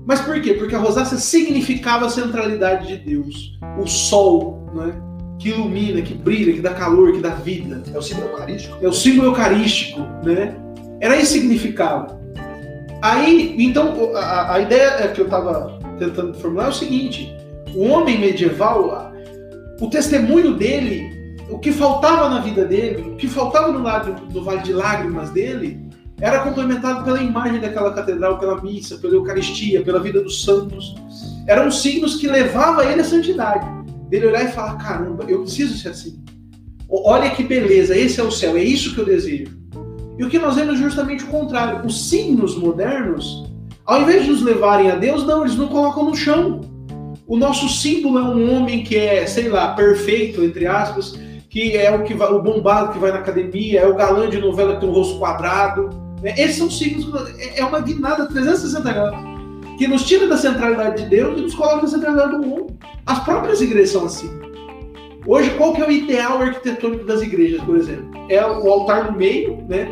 Mas 0.06 0.20
por 0.20 0.42
quê? 0.42 0.54
Porque 0.54 0.76
a 0.76 0.80
rosácea 0.80 1.18
significava 1.18 2.08
a 2.08 2.10
centralidade 2.10 2.88
de 2.88 2.98
Deus. 2.98 3.58
O 3.82 3.88
sol, 3.88 4.68
né? 4.74 5.02
que 5.40 5.50
ilumina, 5.50 6.02
que 6.02 6.14
brilha, 6.14 6.52
que 6.52 6.60
dá 6.60 6.74
calor, 6.74 7.14
que 7.14 7.22
dá 7.22 7.30
vida. 7.30 7.82
É 7.94 7.98
o 7.98 8.02
símbolo 8.02 8.28
eucarístico. 8.28 8.78
É 8.82 8.88
o 8.88 8.94
símbolo 8.94 9.30
eucarístico, 9.30 10.02
né? 10.24 10.56
Era 11.00 11.16
isso 11.16 11.34
que 11.34 11.40
significava. 11.40 12.20
Aí, 13.02 13.56
então, 13.58 14.14
a, 14.16 14.56
a 14.56 14.60
ideia 14.60 15.08
que 15.08 15.22
eu 15.22 15.26
estava 15.26 15.80
tentando 15.98 16.34
formular 16.34 16.66
é 16.66 16.70
o 16.70 16.74
seguinte: 16.74 17.34
o 17.74 17.86
homem 17.86 18.20
medieval, 18.20 19.14
o 19.80 19.90
testemunho 19.90 20.56
dele, 20.56 21.19
o 21.50 21.60
que 21.60 21.72
faltava 21.72 22.30
na 22.30 22.40
vida 22.40 22.66
dele, 22.66 23.12
o 23.12 23.16
que 23.16 23.28
faltava 23.28 23.72
no, 23.72 23.82
lado, 23.82 24.16
no 24.32 24.44
vale 24.44 24.62
de 24.62 24.74
lágrimas 24.74 25.30
dele, 25.32 25.90
era 26.22 26.40
complementado 26.40 27.04
pela 27.04 27.22
imagem 27.22 27.60
daquela 27.60 27.94
catedral, 27.94 28.38
pela 28.38 28.62
missa, 28.62 28.98
pela 28.98 29.14
Eucaristia, 29.14 29.82
pela 29.82 30.00
vida 30.00 30.22
dos 30.22 30.44
santos. 30.44 30.96
Eram 31.48 31.72
signos 31.72 32.18
que 32.18 32.28
levavam 32.28 32.84
ele 32.84 33.02
à 33.02 33.04
santidade. 33.04 33.66
Dele 34.10 34.28
olhar 34.28 34.46
e 34.46 34.52
falar: 34.52 34.76
caramba, 34.76 35.24
eu 35.28 35.42
preciso 35.42 35.78
ser 35.78 35.90
assim. 35.90 36.22
Olha 36.90 37.30
que 37.30 37.44
beleza, 37.44 37.96
esse 37.96 38.20
é 38.20 38.24
o 38.24 38.32
céu, 38.32 38.58
é 38.58 38.64
isso 38.64 38.94
que 38.94 39.02
eu 39.02 39.06
desejo. 39.06 39.58
E 40.18 40.24
o 40.24 40.30
que 40.30 40.40
nós 40.40 40.56
vemos 40.56 40.76
é 40.76 40.84
justamente 40.84 41.24
o 41.24 41.28
contrário. 41.28 41.86
Os 41.86 42.10
signos 42.10 42.58
modernos, 42.58 43.50
ao 43.86 44.02
invés 44.02 44.26
de 44.26 44.32
nos 44.32 44.42
levarem 44.42 44.92
a 44.92 44.96
Deus, 44.96 45.26
não, 45.26 45.42
eles 45.42 45.56
não 45.56 45.68
colocam 45.68 46.04
no 46.04 46.16
chão. 46.16 46.62
O 47.26 47.38
nosso 47.38 47.70
símbolo 47.70 48.18
é 48.18 48.24
um 48.24 48.58
homem 48.58 48.84
que 48.84 48.98
é, 48.98 49.26
sei 49.28 49.48
lá, 49.48 49.74
perfeito, 49.76 50.44
entre 50.44 50.66
aspas, 50.66 51.18
que 51.50 51.76
é 51.76 51.94
o 51.96 52.04
que 52.04 52.14
vai, 52.14 52.32
o 52.32 52.42
bombado 52.42 52.94
que 52.94 53.00
vai 53.00 53.12
na 53.12 53.18
academia, 53.20 53.82
é 53.82 53.88
o 53.88 53.96
galã 53.96 54.30
de 54.30 54.40
novela 54.40 54.76
que 54.76 54.82
tem 54.82 54.90
um 54.90 54.94
rosto 54.94 55.18
quadrado. 55.20 55.90
né? 56.22 56.34
Esses 56.38 56.58
são 56.58 56.70
signos, 56.70 57.08
é- 57.40 57.62
é 57.62 57.66
uma 57.66 57.80
guinada 57.80 58.28
360 58.28 58.92
graus, 58.92 59.16
que 59.78 59.88
nos 59.88 60.06
tira 60.06 60.28
da 60.28 60.36
centralidade 60.38 61.04
de 61.04 61.10
Deus 61.10 61.40
e 61.40 61.42
nos 61.44 61.56
coloca 61.56 61.84
na 61.84 61.88
centralidade 61.88 62.32
do 62.32 62.40
mundo. 62.40 62.78
As 63.06 63.20
próprias 63.24 63.62
igrejas 63.62 63.92
são 63.92 64.06
assim. 64.06 64.30
Hoje, 65.26 65.50
qual 65.52 65.74
que 65.74 65.82
é 65.82 65.88
o 65.88 65.92
ideal 65.92 66.42
arquitetônico 66.42 67.06
das 67.06 67.22
igrejas, 67.22 67.62
por 67.64 67.78
exemplo? 67.78 68.10
É 68.30 68.46
o 68.46 68.70
altar 68.70 69.12
no 69.12 69.18
meio, 69.18 69.64
né? 69.70 69.90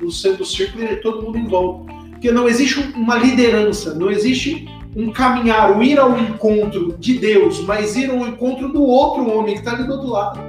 No 0.00 0.10
centro 0.10 0.38
do 0.38 0.44
círculo 0.46 0.84
e 0.84 0.96
todo 0.96 1.22
mundo 1.22 1.36
em 1.36 1.46
volta. 1.46 1.92
Porque 2.12 2.32
não 2.32 2.48
existe 2.48 2.80
um- 2.80 3.00
uma 3.02 3.16
liderança, 3.16 3.94
não 3.94 4.10
existe 4.10 4.66
um 4.96 5.12
caminhar, 5.12 5.76
o 5.76 5.82
ir 5.82 5.98
ao 5.98 6.18
encontro 6.18 6.96
de 6.98 7.18
Deus, 7.18 7.60
mas 7.66 7.94
ir 7.96 8.10
ao 8.10 8.26
encontro 8.26 8.72
do 8.72 8.82
outro 8.82 9.28
homem 9.30 9.52
que 9.54 9.60
está 9.60 9.72
ali 9.72 9.84
do 9.86 9.92
outro 9.92 10.08
lado. 10.08 10.40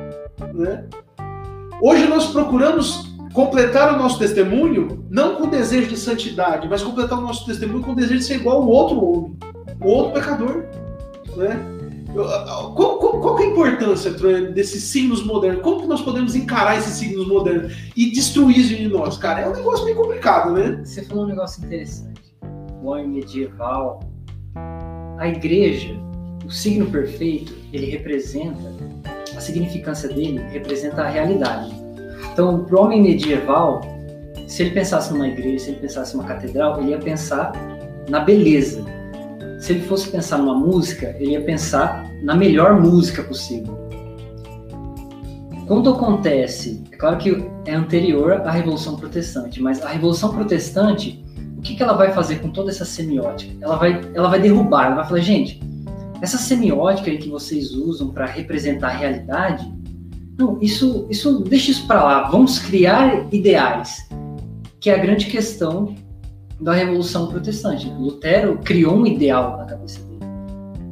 Né? 0.60 0.84
Hoje 1.82 2.06
nós 2.08 2.28
procuramos 2.28 3.08
completar 3.34 3.94
o 3.94 3.98
nosso 3.98 4.20
testemunho 4.20 5.06
não 5.10 5.38
com 5.38 5.48
desejo 5.48 5.88
de 5.88 5.98
santidade, 5.98 6.68
mas 6.68 6.84
completar 6.84 7.18
o 7.18 7.22
nosso 7.22 7.46
testemunho 7.46 7.82
com 7.82 7.94
o 7.94 7.96
desejo 7.96 8.20
de 8.20 8.26
ser 8.26 8.36
igual 8.36 8.58
ao 8.62 8.68
outro 8.68 9.02
homem, 9.04 9.38
o 9.82 9.88
outro 9.88 10.14
pecador. 10.14 10.66
Né? 11.38 11.58
Qual, 12.76 12.98
qual- 12.98 13.20
qual 13.22 13.40
é 13.40 13.44
a 13.44 13.46
importância 13.46 14.12
desses 14.52 14.84
signos 14.84 15.24
modernos? 15.24 15.62
Como 15.62 15.82
que 15.82 15.88
nós 15.88 16.02
podemos 16.02 16.36
encarar 16.36 16.78
esses 16.78 16.94
signos 16.96 17.28
modernos 17.28 17.72
e 17.96 18.12
destruir 18.12 18.58
isso 18.58 18.76
de 18.76 18.88
nós? 18.88 19.18
Cara, 19.18 19.42
é 19.42 19.48
um 19.48 19.54
negócio 19.54 19.86
bem 19.86 19.96
complicado, 19.96 20.52
né? 20.52 20.82
Você 20.84 21.04
falou 21.04 21.24
um 21.26 21.28
negócio 21.28 21.64
interessante. 21.64 22.20
O 22.82 22.88
homem 22.88 23.08
medieval, 23.08 24.00
a 25.20 25.28
igreja, 25.30 25.96
o 26.46 26.50
signo 26.50 26.88
perfeito, 26.88 27.54
ele 27.72 27.86
representa, 27.86 28.74
a 29.40 29.42
significância 29.42 30.10
dele 30.10 30.42
representa 30.52 31.02
a 31.02 31.08
realidade. 31.08 31.74
Então, 32.32 32.66
para 32.66 32.76
o 32.76 32.84
homem 32.84 33.02
medieval, 33.02 33.82
se 34.46 34.64
ele 34.64 34.72
pensasse 34.72 35.14
numa 35.14 35.28
igreja, 35.28 35.66
se 35.66 35.72
ele 35.72 35.80
pensasse 35.80 36.16
numa 36.16 36.28
catedral, 36.28 36.80
ele 36.82 36.92
ia 36.92 37.00
pensar 37.00 37.54
na 38.10 38.20
beleza. 38.20 38.84
Se 39.60 39.72
ele 39.72 39.82
fosse 39.82 40.10
pensar 40.10 40.38
numa 40.38 40.56
música, 40.56 41.16
ele 41.20 41.32
ia 41.32 41.42
pensar 41.42 42.06
na 42.22 42.36
melhor 42.36 42.82
música 42.82 43.24
possível. 43.24 43.80
Quando 45.66 45.90
acontece, 45.92 46.84
é 46.92 46.98
claro 46.98 47.18
que 47.18 47.46
é 47.66 47.74
anterior 47.74 48.34
à 48.34 48.52
Revolução 48.52 48.98
Protestante, 48.98 49.62
mas 49.62 49.82
a 49.82 49.88
Revolução 49.88 50.34
Protestante, 50.34 51.24
o 51.58 51.62
que, 51.62 51.76
que 51.76 51.84
ela 51.84 51.94
vai 51.94 52.12
fazer 52.12 52.40
com 52.40 52.50
toda 52.50 52.72
essa 52.72 52.84
semiótica? 52.84 53.54
Ela 53.62 53.78
vai, 53.78 54.02
ela 54.14 54.28
vai 54.28 54.42
derrubar, 54.42 54.88
ela 54.88 54.96
vai 54.96 55.06
falar, 55.06 55.20
gente, 55.22 55.62
essa 56.22 56.38
semiótica 56.38 57.16
que 57.16 57.30
vocês 57.30 57.72
usam 57.72 58.10
para 58.10 58.26
representar 58.26 58.90
a 58.90 58.98
realidade, 58.98 59.72
não, 60.38 60.58
isso, 60.62 61.06
isso, 61.10 61.40
deixa 61.40 61.72
isso 61.72 61.86
para 61.86 62.04
lá, 62.04 62.30
vamos 62.30 62.60
criar 62.60 63.28
ideais, 63.34 64.08
que 64.80 64.90
é 64.90 64.96
a 64.96 64.98
grande 64.98 65.26
questão 65.26 65.96
da 66.60 66.74
Revolução 66.74 67.28
Protestante. 67.28 67.90
Lutero 67.90 68.60
criou 68.64 68.96
um 68.96 69.06
ideal 69.06 69.58
na 69.58 69.66
cabeça 69.66 70.02
dele. 70.02 70.20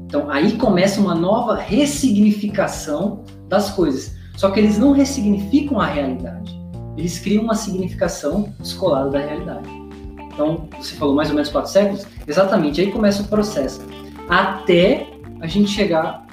Então 0.06 0.30
aí 0.30 0.58
começa 0.58 1.00
uma 1.00 1.16
nova 1.16 1.56
ressignificação 1.56 3.24
das 3.48 3.70
coisas. 3.72 4.16
Só 4.36 4.52
que 4.52 4.60
eles 4.60 4.78
não 4.78 4.92
ressignificam 4.92 5.80
a 5.80 5.88
realidade. 5.88 6.56
Eles 6.96 7.20
criam 7.20 7.44
uma 7.44 7.56
significação 7.56 8.54
descolada 8.60 9.10
da 9.10 9.20
realidade. 9.20 9.70
Então, 10.34 10.68
você 10.78 10.96
falou 10.96 11.16
mais 11.16 11.30
ou 11.30 11.36
menos 11.36 11.50
quatro 11.50 11.72
séculos? 11.72 12.06
Exatamente, 12.28 12.80
aí 12.80 12.92
começa 12.92 13.24
o 13.24 13.28
processo. 13.28 13.82
Até 14.30 15.08
a 15.42 15.48
gente 15.48 15.70
chegar 15.70 16.26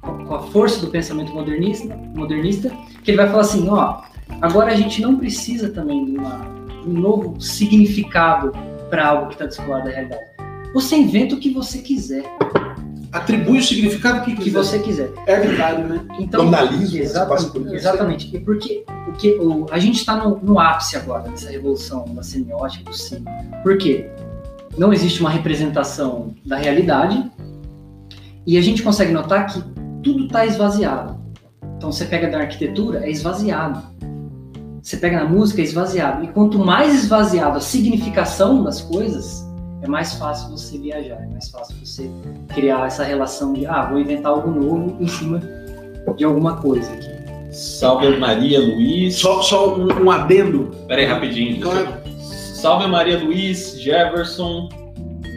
com 0.00 0.34
a 0.34 0.42
força 0.44 0.80
do 0.80 0.88
pensamento 0.88 1.32
modernista, 1.32 1.94
modernista 2.14 2.70
que 3.02 3.10
ele 3.10 3.18
vai 3.18 3.28
falar 3.28 3.42
assim, 3.42 3.68
ó, 3.68 4.02
agora 4.40 4.72
a 4.72 4.74
gente 4.74 5.00
não 5.02 5.16
precisa 5.16 5.70
também 5.70 6.04
de, 6.04 6.16
uma, 6.16 6.38
de 6.82 6.88
um 6.88 6.92
novo 6.92 7.40
significado 7.40 8.52
para 8.88 9.06
algo 9.06 9.28
que 9.28 9.34
está 9.34 9.46
descolado 9.46 9.84
da 9.84 9.90
realidade. 9.90 10.22
Você 10.74 10.96
inventa 10.96 11.34
o 11.34 11.38
que 11.38 11.50
você 11.50 11.78
quiser. 11.78 12.24
atribui 13.12 13.58
o 13.58 13.62
significado 13.62 14.24
que, 14.24 14.36
que 14.36 14.44
quiser. 14.44 14.58
você 14.58 14.78
quiser. 14.78 15.10
É 15.26 15.34
arbitrário, 15.34 15.86
né? 15.86 16.00
Então, 16.18 16.50
passa 16.50 16.74
exatamente, 16.74 17.50
por 17.50 17.74
exatamente. 17.74 18.36
E 18.36 18.40
porque 18.40 18.84
o 19.08 19.12
que 19.12 19.30
o, 19.32 19.66
a 19.70 19.78
gente 19.78 19.96
está 19.96 20.16
no, 20.16 20.38
no 20.38 20.58
ápice 20.60 20.96
agora 20.96 21.28
dessa 21.28 21.50
revolução 21.50 22.04
da 22.14 22.22
semiótica 22.22 22.88
do 22.88 22.96
sim. 22.96 23.24
Por 23.62 23.76
quê? 23.78 24.08
Não 24.78 24.92
existe 24.92 25.20
uma 25.20 25.30
representação 25.30 26.34
da 26.46 26.56
realidade 26.56 27.28
e 28.46 28.56
a 28.56 28.62
gente 28.62 28.82
consegue 28.82 29.12
notar 29.12 29.46
que 29.46 29.62
tudo 30.02 30.26
está 30.26 30.46
esvaziado. 30.46 31.18
Então 31.76 31.90
você 31.92 32.04
pega 32.04 32.28
da 32.28 32.38
arquitetura, 32.38 33.06
é 33.06 33.10
esvaziado. 33.10 33.82
Você 34.82 34.96
pega 34.96 35.22
na 35.22 35.28
música, 35.28 35.60
é 35.60 35.64
esvaziado. 35.64 36.24
E 36.24 36.28
quanto 36.28 36.58
mais 36.58 36.94
esvaziado 36.94 37.58
a 37.58 37.60
significação 37.60 38.62
das 38.62 38.80
coisas, 38.80 39.46
é 39.82 39.88
mais 39.88 40.14
fácil 40.14 40.50
você 40.50 40.78
viajar, 40.78 41.22
é 41.22 41.26
mais 41.26 41.48
fácil 41.48 41.76
você 41.84 42.10
criar 42.48 42.86
essa 42.86 43.04
relação 43.04 43.52
de, 43.52 43.66
ah, 43.66 43.86
vou 43.86 43.98
inventar 43.98 44.32
algo 44.32 44.50
novo 44.50 44.96
em 45.00 45.06
cima 45.06 45.40
de 46.16 46.24
alguma 46.24 46.56
coisa 46.56 46.92
aqui. 46.92 47.20
Salve 47.50 48.16
Maria 48.16 48.60
Luiz. 48.60 49.16
Só, 49.16 49.42
só 49.42 49.74
um, 49.74 50.04
um 50.04 50.10
adendo. 50.10 50.70
Pera 50.86 51.00
aí, 51.00 51.06
rapidinho. 51.06 51.60
Claro. 51.60 51.88
Salve 52.20 52.86
Maria 52.86 53.18
Luiz, 53.18 53.80
Jefferson, 53.80 54.68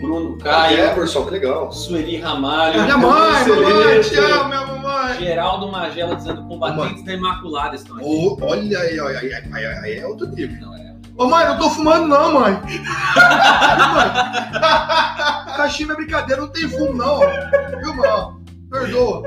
Bruno 0.04 0.38
Caio, 0.38 0.80
Everson, 0.80 1.24
que 1.24 1.32
legal. 1.32 1.72
Sueli 1.72 2.18
Ramalho, 2.18 2.84
Minha 2.84 2.98
mãe, 2.98 3.48
mamãe, 3.48 4.02
te 4.02 4.18
amo, 4.18 4.50
minha 4.50 4.66
mamãe. 4.66 5.18
Geraldo 5.18 5.72
Magela 5.72 6.18
dizendo 6.18 6.44
combatentes 6.44 7.06
da 7.06 7.14
Imaculada 7.14 7.78
estão 7.78 7.96
aqui. 7.96 8.06
Ô, 8.06 8.38
olha 8.42 8.80
aí, 8.80 9.00
olha 9.00 9.20
aí, 9.20 9.34
aí, 9.34 9.44
aí, 9.54 9.66
aí 9.66 10.00
é 10.00 10.06
outro 10.06 10.28
nível. 10.28 10.60
Não, 10.60 10.76
é. 10.76 10.94
Ô 11.18 11.26
mãe, 11.26 11.46
não 11.46 11.58
tô 11.58 11.70
fumando 11.70 12.10
não, 12.10 12.34
mãe. 12.34 12.60
Caixinha 15.56 15.94
é 15.94 15.96
brincadeira, 15.96 16.42
não 16.42 16.50
tem 16.50 16.68
fumo 16.68 16.94
não. 16.94 17.22
Viu, 17.82 17.96
mano? 17.96 18.44
Perdoa. 18.70 19.24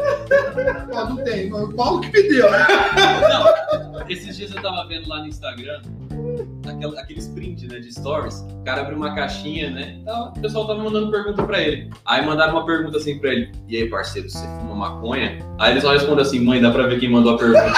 Ó, 0.92 1.04
não 1.08 1.16
tem, 1.24 1.48
mas 1.48 1.62
o 1.62 1.72
Paulo 1.72 2.02
que 2.02 2.12
me 2.12 2.22
deu. 2.28 2.48
Esses 4.10 4.36
dias 4.36 4.54
eu 4.54 4.60
tava 4.60 4.86
vendo 4.86 5.08
lá 5.08 5.20
no 5.20 5.26
Instagram 5.26 5.80
aquela, 6.68 7.00
aqueles 7.00 7.28
print 7.28 7.66
né, 7.68 7.78
de 7.78 7.92
stories. 7.92 8.34
O 8.60 8.64
cara 8.64 8.82
abriu 8.82 8.96
uma 8.96 9.14
caixinha, 9.14 9.70
né? 9.70 9.98
Então, 10.02 10.32
o 10.36 10.40
pessoal 10.40 10.66
tava 10.66 10.82
mandando 10.82 11.10
pergunta 11.10 11.42
pra 11.44 11.60
ele. 11.60 11.90
Aí 12.04 12.24
mandaram 12.24 12.52
uma 12.54 12.66
pergunta 12.66 12.98
assim 12.98 13.18
pra 13.18 13.30
ele: 13.32 13.52
E 13.68 13.76
aí, 13.76 13.88
parceiro, 13.88 14.28
você 14.28 14.44
fuma 14.60 14.74
maconha? 14.74 15.38
Aí 15.58 15.72
ele 15.72 15.80
só 15.80 15.92
responde 15.92 16.22
assim: 16.22 16.40
Mãe, 16.40 16.60
dá 16.60 16.70
pra 16.70 16.86
ver 16.86 16.98
quem 17.00 17.10
mandou 17.10 17.34
a 17.34 17.38
pergunta. 17.38 17.72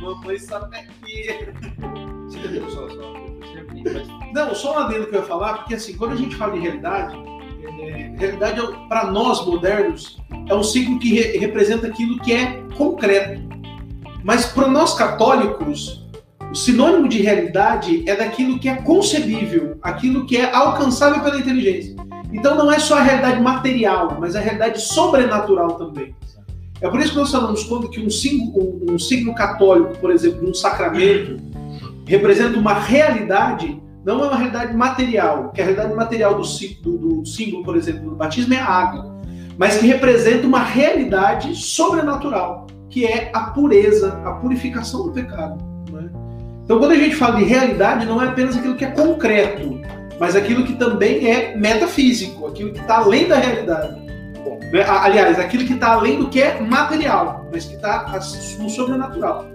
Mamãe 0.00 0.38
sabe 0.38 0.76
aqui. 0.76 1.38
Você 2.26 2.38
entendeu, 2.38 2.70
só- 2.70 2.88
só- 2.88 3.08
Não, 4.34 4.54
só 4.54 4.74
um 4.74 4.78
adendo 4.80 5.06
que 5.06 5.14
eu 5.16 5.20
ia 5.20 5.26
falar, 5.26 5.54
porque 5.58 5.74
assim, 5.74 5.96
quando 5.96 6.12
a 6.12 6.16
gente 6.16 6.36
fala 6.36 6.52
de 6.52 6.58
realidade, 6.60 7.16
é, 7.80 8.12
realidade 8.18 8.60
para 8.88 9.10
nós 9.10 9.44
modernos 9.46 10.18
é 10.48 10.54
um 10.54 10.62
ciclo 10.62 10.98
que 10.98 11.14
re- 11.14 11.38
representa 11.38 11.86
aquilo 11.86 12.18
que 12.20 12.32
é 12.32 12.62
concreto. 12.76 13.40
Mas 14.22 14.46
para 14.46 14.68
nós 14.68 14.94
católicos, 14.94 16.06
o 16.50 16.54
sinônimo 16.54 17.08
de 17.08 17.20
realidade 17.20 18.08
é 18.08 18.16
daquilo 18.16 18.58
que 18.58 18.68
é 18.68 18.76
concebível, 18.76 19.78
aquilo 19.82 20.26
que 20.26 20.36
é 20.36 20.52
alcançável 20.54 21.22
pela 21.22 21.38
inteligência. 21.38 21.94
Então 22.32 22.56
não 22.56 22.70
é 22.70 22.78
só 22.78 22.98
a 22.98 23.02
realidade 23.02 23.40
material, 23.40 24.16
mas 24.20 24.34
a 24.36 24.40
realidade 24.40 24.80
sobrenatural 24.80 25.72
também. 25.72 26.14
É 26.80 26.88
por 26.88 27.00
isso 27.00 27.10
que 27.10 27.16
nós 27.18 27.30
falamos 27.30 27.64
quando 27.64 27.88
que 27.90 28.00
um 28.00 28.08
signo, 28.10 28.52
um, 28.56 28.94
um 28.94 28.98
signo 28.98 29.34
católico, 29.34 29.98
por 29.98 30.10
exemplo, 30.10 30.48
um 30.48 30.54
sacramento, 30.54 31.36
representa 32.06 32.58
uma 32.58 32.74
realidade, 32.74 33.80
não 34.04 34.24
é 34.24 34.28
uma 34.28 34.36
realidade 34.36 34.76
material, 34.76 35.50
que 35.50 35.60
a 35.60 35.64
realidade 35.64 35.94
material 35.94 36.34
do, 36.34 36.42
do- 36.82 36.98
do 37.20 37.26
símbolo, 37.26 37.64
por 37.64 37.76
exemplo, 37.76 38.10
do 38.10 38.16
batismo 38.16 38.54
é 38.54 38.58
a 38.58 38.64
água, 38.66 39.18
mas 39.58 39.78
que 39.78 39.86
representa 39.86 40.46
uma 40.46 40.62
realidade 40.62 41.54
sobrenatural, 41.56 42.66
que 42.98 43.06
é 43.06 43.30
a 43.32 43.42
pureza, 43.42 44.20
a 44.24 44.32
purificação 44.32 45.04
do 45.04 45.12
pecado. 45.12 45.56
né? 45.92 46.10
Então, 46.64 46.80
quando 46.80 46.90
a 46.90 46.96
gente 46.96 47.14
fala 47.14 47.36
de 47.36 47.44
realidade, 47.44 48.04
não 48.04 48.20
é 48.20 48.26
apenas 48.26 48.56
aquilo 48.56 48.74
que 48.74 48.84
é 48.84 48.90
concreto, 48.90 49.80
mas 50.18 50.34
aquilo 50.34 50.64
que 50.64 50.74
também 50.74 51.30
é 51.30 51.56
metafísico, 51.56 52.48
aquilo 52.48 52.72
que 52.72 52.80
está 52.80 52.98
além 52.98 53.28
da 53.28 53.36
realidade. 53.36 54.00
Bom, 54.44 54.58
né? 54.72 54.84
Aliás, 54.84 55.38
aquilo 55.38 55.64
que 55.64 55.74
está 55.74 55.92
além 55.92 56.18
do 56.18 56.28
que 56.28 56.42
é 56.42 56.60
material, 56.60 57.48
mas 57.52 57.66
que 57.66 57.76
está 57.76 58.20
no 58.58 58.68
sobrenatural. 58.68 59.46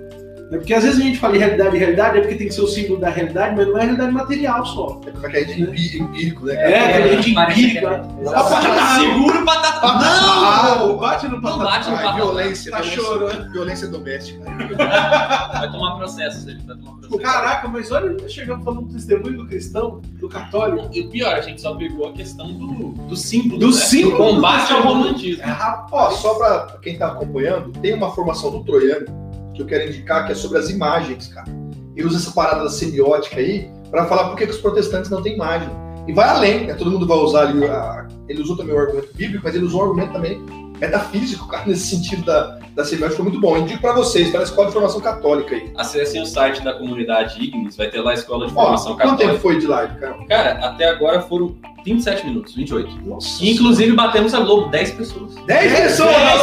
Né? 0.54 0.60
Porque 0.60 0.74
às 0.74 0.84
vezes 0.84 1.00
a 1.00 1.04
gente 1.04 1.18
fala 1.18 1.34
de 1.34 1.40
realidade 1.40 1.76
e 1.76 1.80
realidade, 1.80 2.18
é 2.18 2.22
porque 2.22 2.36
tem 2.36 2.48
que 2.48 2.54
ser 2.54 2.62
o 2.62 2.68
símbolo 2.68 3.00
da 3.00 3.10
realidade, 3.10 3.56
mas 3.56 3.68
não 3.68 3.78
é 3.78 3.82
realidade 3.82 4.12
material 4.12 4.66
só. 4.66 5.02
É 5.06 5.12
como 5.12 5.26
é 5.26 5.30
que 5.32 5.38
é 5.38 5.44
de 5.44 5.62
empí- 5.64 5.98
empírico, 6.00 6.46
né? 6.46 6.54
É, 6.54 6.72
cara? 6.80 6.90
aquele 7.06 7.22
gente 7.22 7.32
empírica. 7.32 7.80
que 7.80 7.86
é- 8.28 8.34
Ah, 8.36 9.00
Seguro 9.00 9.44
batata. 9.46 9.80
Ah, 9.84 10.76
Não! 10.80 10.98
bate 10.98 11.28
no 11.28 11.34
Não 11.34 11.42
patata. 11.42 11.64
bate 11.64 11.90
no 11.90 11.96
Ai, 11.96 12.04
patata. 12.04 12.24
violência, 12.24 12.72
Tá 12.72 12.78
violência, 12.82 13.04
chorando. 13.04 13.52
violência 13.52 13.88
doméstica. 13.88 14.44
Vai 14.46 15.72
tomar 15.72 15.96
processo, 15.98 16.50
ele 16.50 16.62
vai 16.66 16.78
tomar 16.78 16.92
processo. 17.00 17.18
Caraca, 17.20 17.68
mas 17.68 17.92
olha, 17.92 18.16
tá 18.16 18.28
chegando 18.28 18.64
falando 18.64 18.82
do 18.88 18.94
testemunho 18.94 19.38
do 19.38 19.48
cristão, 19.48 20.02
do 20.20 20.30
católico. 20.30 20.90
E 20.94 21.02
o 21.02 21.10
pior, 21.10 21.34
a 21.36 21.42
gente 21.42 21.62
só 21.62 21.74
pegou 21.76 22.08
a 22.10 22.14
questão 22.14 22.48
do, 22.54 22.90
do 23.08 23.16
símbolo, 23.16 23.60
Do 23.60 23.68
né? 23.68 23.74
símbolo 23.74 24.18
do 24.18 24.36
combate 24.36 24.70
do 24.70 24.76
ao 24.78 24.84
romantismo. 24.84 25.44
É, 25.44 25.48
Ó, 25.50 25.54
rapaz. 25.54 26.16
só 26.18 26.34
pra 26.36 26.78
quem 26.82 26.98
tá 26.98 27.08
acompanhando, 27.08 27.72
tem 27.80 27.94
uma 27.94 28.12
formação 28.12 28.52
do 28.52 28.64
Troiano 28.64 29.06
que 29.54 29.62
eu 29.62 29.66
quero 29.66 29.88
indicar 29.90 30.26
que 30.26 30.32
é 30.32 30.36
sobre 30.36 30.58
as 30.60 30.70
imagens, 30.70 31.28
cara. 31.28 31.48
Ele 31.96 32.08
usa 32.08 32.18
essa 32.18 32.32
parada 32.32 32.64
da 32.64 32.70
semiótica 32.70 33.38
aí 33.40 33.70
pra 33.92 34.06
falar 34.06 34.30
por 34.30 34.38
que 34.38 34.46
que 34.46 34.52
os 34.52 34.58
protestantes 34.58 35.10
não 35.12 35.22
têm 35.22 35.34
imagem. 35.36 35.70
E 36.08 36.12
vai 36.14 36.28
além, 36.28 36.66
né? 36.68 36.74
Todo 36.74 36.90
mundo 36.92 37.06
vai 37.08 37.18
usar 37.18 37.42
ali. 37.48 37.64
a- 37.66 38.08
Ele 38.28 38.42
usou 38.42 38.58
também 38.58 38.74
o 38.76 38.80
argumento 38.80 39.14
bíblico, 39.16 39.42
mas 39.46 39.54
ele 39.56 39.66
usou 39.66 39.82
um 39.82 39.84
argumento 39.84 40.12
também 40.14 40.42
metafísico, 40.80 41.48
cara, 41.48 41.64
nesse 41.68 41.96
sentido 41.96 42.24
da, 42.26 42.58
da 42.76 42.84
semiótica. 42.84 43.18
Foi 43.18 43.24
muito 43.30 43.40
bom. 43.40 43.56
Eu 43.56 43.62
indico 43.62 43.80
pra 43.82 43.94
vocês, 43.94 44.32
tá 44.32 44.40
na 44.40 44.44
Escola 44.44 44.68
de 44.68 44.74
Formação 44.74 45.00
Católica 45.00 45.56
aí. 45.56 45.72
Acessem 45.78 46.22
o 46.22 46.26
site 46.26 46.62
da 46.64 46.74
comunidade 46.74 47.42
Ignis, 47.42 47.78
vai 47.78 47.90
ter 47.90 48.02
lá 48.02 48.12
a 48.12 48.14
escola 48.16 48.48
de 48.48 48.54
Ó, 48.54 48.62
formação 48.62 48.94
quanto 48.96 49.18
tempo 49.18 49.18
católica. 49.18 49.40
foi 49.42 49.60
de 49.60 49.68
live, 49.68 49.96
cara? 50.00 50.26
Cara, 50.28 50.66
até 50.66 50.90
agora 50.90 51.22
foram 51.22 51.56
27 51.86 52.26
minutos, 52.26 52.56
28. 52.56 52.90
Nossa. 53.06 53.46
Inclusive 53.46 53.94
batemos 53.96 54.34
a 54.34 54.40
Globo, 54.40 54.70
10 54.72 54.92
pessoas. 54.92 55.36
10 55.46 55.80
pessoas! 55.80 56.10
10 56.16 56.38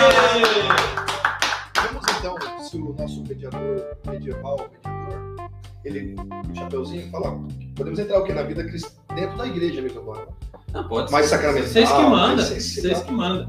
Vamos 0.00 0.53
se 2.74 2.78
o 2.80 2.94
nosso 2.98 3.22
mediador 3.22 3.84
medieval, 4.06 4.68
mediador, 4.72 5.50
ele, 5.84 6.16
o 6.50 6.54
chapeuzinho, 6.56 7.08
fala, 7.10 7.38
podemos 7.76 7.98
entrar 7.98 8.18
o 8.20 8.24
quê? 8.24 8.32
Na 8.32 8.42
vida 8.42 8.64
cristã, 8.64 8.90
dentro 9.14 9.36
da 9.36 9.46
igreja 9.46 9.80
mesmo 9.80 10.00
agora. 10.00 10.26
Não, 10.72 10.88
pode 10.88 11.12
Mais 11.12 11.26
ser. 11.26 11.36
sacramental. 11.36 11.68
Vocês 11.68 11.92
que 11.92 12.02
mandam, 12.02 12.44
vocês 12.44 13.02
que 13.02 13.12
mandam. 13.12 13.46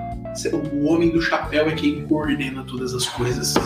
O 0.74 0.86
homem 0.86 1.10
do 1.12 1.22
chapéu 1.22 1.68
é 1.68 1.74
quem 1.74 2.06
coordena 2.06 2.64
todas 2.66 2.94
as 2.94 3.08
coisas. 3.08 3.54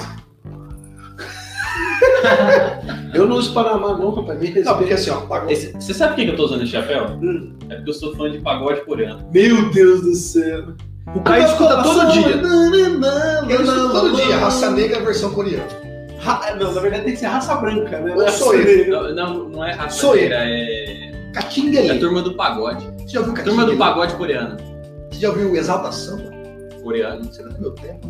Eu 3.13 3.27
não 3.27 3.37
uso 3.37 3.53
Panamá, 3.53 3.97
não, 3.97 4.11
rapaz. 4.11 4.39
Me 4.39 4.61
Não, 4.61 4.77
porque 4.77 4.93
assim, 4.93 5.09
ó, 5.09 5.21
pagou. 5.21 5.49
Esse- 5.49 5.71
Você 5.73 5.93
sabe 5.93 6.11
por 6.13 6.15
que 6.17 6.25
que 6.25 6.31
eu 6.31 6.35
tô 6.37 6.45
usando 6.45 6.61
esse 6.61 6.71
chapéu? 6.71 7.05
Hum. 7.21 7.55
É 7.69 7.75
porque 7.75 7.89
eu 7.89 7.93
sou 7.93 8.15
fã 8.15 8.29
de 8.31 8.39
pagode 8.39 8.81
coreano. 8.85 9.27
Meu 9.33 9.69
Deus 9.71 10.01
do 10.01 10.13
céu. 10.13 10.73
O 11.15 11.21
Caio 11.21 11.45
escuta 11.45 11.81
todo 11.83 12.11
dia. 12.11 12.27
Ele 12.27 13.63
escuta 13.63 13.89
todo 13.89 14.15
dia, 14.15 14.37
raça 14.37 14.71
negra 14.71 14.99
versão 15.01 15.31
coreana. 15.31 15.65
Ra- 16.19 16.55
Não, 16.59 16.73
na 16.73 16.81
verdade 16.81 17.03
tem 17.05 17.13
que 17.13 17.19
ser 17.19 17.27
raça 17.27 17.55
branca, 17.55 17.99
né? 17.99 18.13
Ou 18.15 18.27
sou 18.29 18.53
eu. 18.53 18.89
Não, 18.89 19.13
não, 19.33 19.49
não 19.49 19.65
é 19.65 19.71
raça 19.73 19.97
Sou 19.99 20.15
eu. 20.15 20.21
negra, 20.23 20.37
é... 20.49 20.83
é 21.05 21.11
a 21.29 21.31
Catinguele. 21.31 21.99
turma 21.99 22.21
do 22.21 22.33
pagode. 22.33 22.85
Você 22.99 23.13
já 23.13 23.19
ouviu 23.21 23.33
A 23.33 23.37
turma 23.37 23.51
do 23.65 23.67
Catinguele? 23.71 23.77
pagode 23.77 24.15
coreano. 24.15 24.57
Você 25.11 25.19
já 25.21 25.29
ouviu 25.29 25.55
Exalta 25.55 25.91
Samba? 25.91 26.29
Coreano. 26.83 27.23
Você 27.23 27.41
não 27.41 27.51
é 27.55 27.59
meu 27.59 27.71
tempo. 27.71 28.07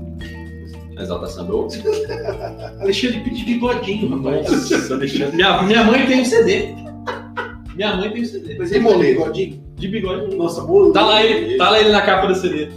Exalta 0.99 1.27
Samba. 1.27 1.53
eu. 1.53 1.67
Alexandre 2.81 3.19
de 3.29 3.45
bigodinho, 3.45 4.09
rapaz. 4.17 4.49
Nossa, 4.71 4.93
Alexandre. 4.95 5.35
Minha, 5.35 5.61
minha 5.63 5.83
mãe 5.83 6.05
tem 6.07 6.21
um 6.21 6.25
CD. 6.25 6.73
Minha 7.75 7.95
mãe 7.95 8.09
tem 8.11 8.23
um 8.23 8.25
CD. 8.25 8.55
Mas 8.57 8.71
ele 8.71 8.85
tem 8.87 8.99
bigodinho? 8.99 9.63
De 9.75 9.87
bigode. 9.87 10.35
Nossa, 10.35 10.61
bolo. 10.61 10.91
Tá 10.91 11.05
lá 11.05 11.23
ele, 11.23 11.57
tá 11.57 11.69
lá 11.69 11.79
ele 11.79 11.89
na 11.89 12.01
capa 12.01 12.27
do 12.27 12.35
CD. 12.35 12.69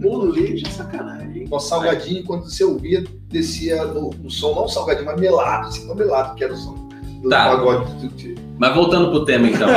Bolo 0.00 0.30
leite 0.30 0.66
é 0.66 0.70
sacanagem. 0.70 1.42
hein? 1.42 1.48
Nosso 1.50 1.68
salgadinho, 1.68 2.24
quando 2.24 2.44
você 2.44 2.64
ouvia, 2.64 3.04
descia 3.28 3.84
no, 3.84 4.10
no 4.10 4.30
som, 4.30 4.54
não 4.54 4.68
salgadinho, 4.68 5.06
mas 5.06 5.20
melado, 5.20 5.68
assim, 5.68 5.86
não 5.86 5.94
melado, 5.94 6.34
que 6.34 6.44
era 6.44 6.52
o 6.52 6.56
som 6.56 6.74
do 7.22 7.28
Tá. 7.28 7.48
pagode. 7.56 7.92
do- 7.94 8.08
do- 8.08 8.40
Mas 8.58 8.74
voltando 8.74 9.10
pro 9.10 9.24
tema 9.24 9.48
então. 9.48 9.68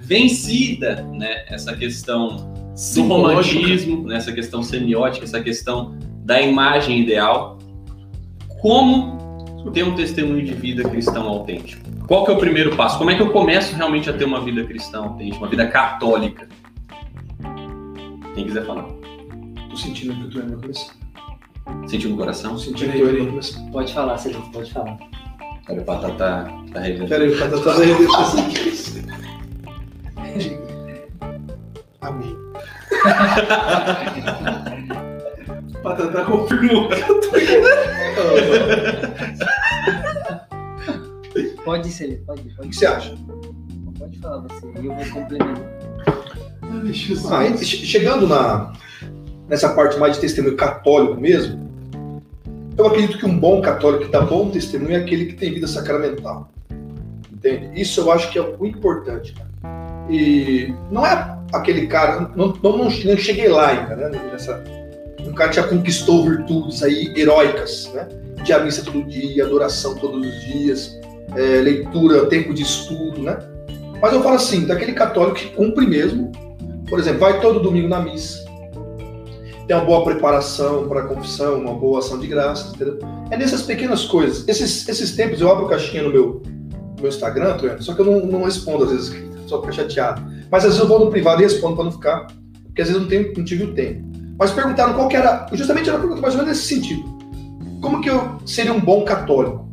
Vencida, 0.00 1.02
né, 1.12 1.44
essa 1.48 1.74
questão 1.76 2.52
do 2.94 3.02
romantismo, 3.04 4.06
né, 4.06 4.16
essa 4.16 4.32
questão 4.32 4.62
semiótica, 4.62 5.24
essa 5.24 5.40
questão 5.40 5.96
da 6.24 6.40
imagem 6.40 7.00
ideal, 7.00 7.58
como 8.60 9.20
ter 9.72 9.84
um 9.84 9.94
testemunho 9.94 10.44
de 10.44 10.54
vida 10.54 10.82
cristão 10.88 11.28
autêntico? 11.28 11.82
Qual 12.06 12.24
que 12.24 12.30
é 12.32 12.34
o 12.34 12.38
primeiro 12.38 12.74
passo? 12.76 12.98
Como 12.98 13.10
é 13.10 13.14
que 13.14 13.22
eu 13.22 13.30
começo 13.30 13.74
realmente 13.76 14.10
a 14.10 14.12
ter 14.12 14.24
uma 14.24 14.40
vida 14.40 14.64
cristã 14.64 14.98
autêntica, 15.04 15.38
uma 15.38 15.48
vida 15.48 15.66
católica? 15.66 16.48
Quem 18.34 18.46
quiser 18.46 18.64
falar. 18.64 18.86
Tô 19.68 19.76
sentindo 19.76 20.12
a 20.12 20.16
abertura 20.16 20.44
no 20.44 20.50
meu 20.50 20.60
coração. 20.60 20.94
Sentiu 21.86 22.10
no 22.10 22.16
coração? 22.16 22.58
Sentiu 22.58 22.88
no 22.88 22.94
meu 22.94 23.30
coração. 23.30 23.70
Pode 23.70 23.92
falar, 23.92 24.16
você 24.16 24.30
pode 24.52 24.72
falar. 24.72 24.98
Quero 25.66 25.82
o 25.82 25.84
Patata 25.84 26.14
tá, 26.14 26.42
da 26.42 26.72
tá 26.72 26.80
Redenção. 26.80 27.06
Quero 27.08 27.32
o 27.32 27.38
Patata 27.38 27.64
da 27.64 27.84
Redenção. 27.84 28.46
Amém. 32.00 32.36
Patata 35.82 36.12
tá 36.12 36.24
confirmou 36.24 36.88
que 36.88 36.94
eu 36.94 37.20
indo. 37.42 37.72
Pode 41.64 41.90
ser, 41.90 42.22
pode, 42.26 42.42
pode. 42.42 42.66
O 42.66 42.70
que 42.70 42.76
você 42.76 42.86
acha? 42.86 43.14
Pode 43.98 44.18
falar 44.18 44.40
você, 44.40 44.66
eu 44.66 44.94
vou 44.94 45.10
complementar. 45.12 45.81
Ah, 47.30 47.56
che- 47.56 47.84
chegando 47.86 48.26
na, 48.26 48.72
nessa 49.48 49.70
parte 49.70 49.98
mais 49.98 50.14
de 50.14 50.20
testemunho 50.20 50.56
católico 50.56 51.20
mesmo, 51.20 51.70
eu 52.76 52.86
acredito 52.86 53.18
que 53.18 53.26
um 53.26 53.38
bom 53.38 53.60
católico 53.60 54.04
que 54.06 54.10
dá 54.10 54.20
bom 54.22 54.50
testemunho 54.50 54.94
é 54.94 54.96
aquele 54.96 55.26
que 55.26 55.34
tem 55.34 55.52
vida 55.52 55.66
sacramental. 55.66 56.50
Entende? 57.32 57.80
Isso 57.80 58.00
eu 58.00 58.10
acho 58.10 58.30
que 58.30 58.38
é 58.38 58.42
o 58.42 58.64
importante. 58.64 59.34
cara. 59.34 59.50
E 60.08 60.72
não 60.90 61.04
é 61.06 61.38
aquele 61.52 61.86
cara, 61.86 62.30
não, 62.34 62.48
não, 62.62 62.76
não, 62.78 62.84
não 62.84 62.90
cheguei 62.90 63.48
lá 63.48 63.68
ainda, 63.68 63.96
né? 63.96 64.20
Nessa, 64.30 64.62
um 65.26 65.32
cara 65.32 65.50
que 65.50 65.56
já 65.56 65.64
conquistou 65.64 66.24
virtudes 66.24 66.82
aí 66.82 67.12
heróicas, 67.16 67.90
né? 67.94 68.08
De 68.42 68.52
a 68.52 68.60
missa 68.60 68.82
todo 68.82 69.02
dia, 69.04 69.44
adoração 69.44 69.94
todos 69.96 70.26
os 70.26 70.40
dias, 70.46 70.98
é, 71.36 71.60
leitura, 71.60 72.26
tempo 72.26 72.52
de 72.54 72.62
estudo, 72.62 73.22
né? 73.22 73.38
Mas 74.00 74.12
eu 74.12 74.22
falo 74.22 74.36
assim, 74.36 74.66
daquele 74.66 74.92
católico 74.92 75.36
que 75.36 75.50
cumpre 75.50 75.86
mesmo 75.86 76.32
por 76.92 77.00
exemplo, 77.00 77.20
vai 77.20 77.40
todo 77.40 77.58
domingo 77.58 77.88
na 77.88 78.00
missa, 78.00 78.44
tem 79.66 79.74
uma 79.74 79.86
boa 79.86 80.04
preparação 80.04 80.86
para 80.86 81.00
a 81.00 81.04
confissão, 81.04 81.58
uma 81.58 81.72
boa 81.72 82.00
ação 82.00 82.18
de 82.18 82.26
graças, 82.26 82.74
entendeu? 82.74 82.98
É 83.30 83.36
nessas 83.38 83.62
pequenas 83.62 84.04
coisas. 84.04 84.46
Esses, 84.46 84.86
esses 84.86 85.16
tempos 85.16 85.40
eu 85.40 85.50
abro 85.50 85.66
caixinha 85.66 86.02
no 86.02 86.10
meu, 86.10 86.42
no 86.44 87.00
meu 87.00 87.08
Instagram, 87.08 87.56
só 87.80 87.94
que 87.94 88.00
eu 88.02 88.04
não, 88.04 88.26
não 88.26 88.42
respondo 88.42 88.84
às 88.84 88.90
vezes, 88.90 89.24
só 89.48 89.58
fica 89.62 89.72
chateado. 89.72 90.20
Mas 90.50 90.64
às 90.64 90.72
vezes 90.72 90.80
eu 90.80 90.86
vou 90.86 91.02
no 91.02 91.10
privado 91.10 91.40
e 91.40 91.44
respondo 91.44 91.76
para 91.76 91.84
não 91.86 91.92
ficar, 91.92 92.26
porque 92.62 92.82
às 92.82 92.88
vezes 92.88 92.94
eu 92.94 93.00
não, 93.00 93.08
tenho, 93.08 93.32
não 93.38 93.42
tive 93.42 93.64
o 93.64 93.72
tempo. 93.72 94.06
Mas 94.38 94.50
perguntaram 94.50 94.92
qual 94.92 95.08
que 95.08 95.16
era, 95.16 95.46
justamente 95.54 95.88
era 95.88 95.96
uma 95.96 96.02
pergunta 96.02 96.20
mais 96.20 96.34
ou 96.34 96.42
menos 96.42 96.58
nesse 96.58 96.74
sentido. 96.74 97.04
Como 97.80 98.02
que 98.02 98.10
eu 98.10 98.36
seria 98.44 98.74
um 98.74 98.80
bom 98.80 99.02
católico? 99.02 99.66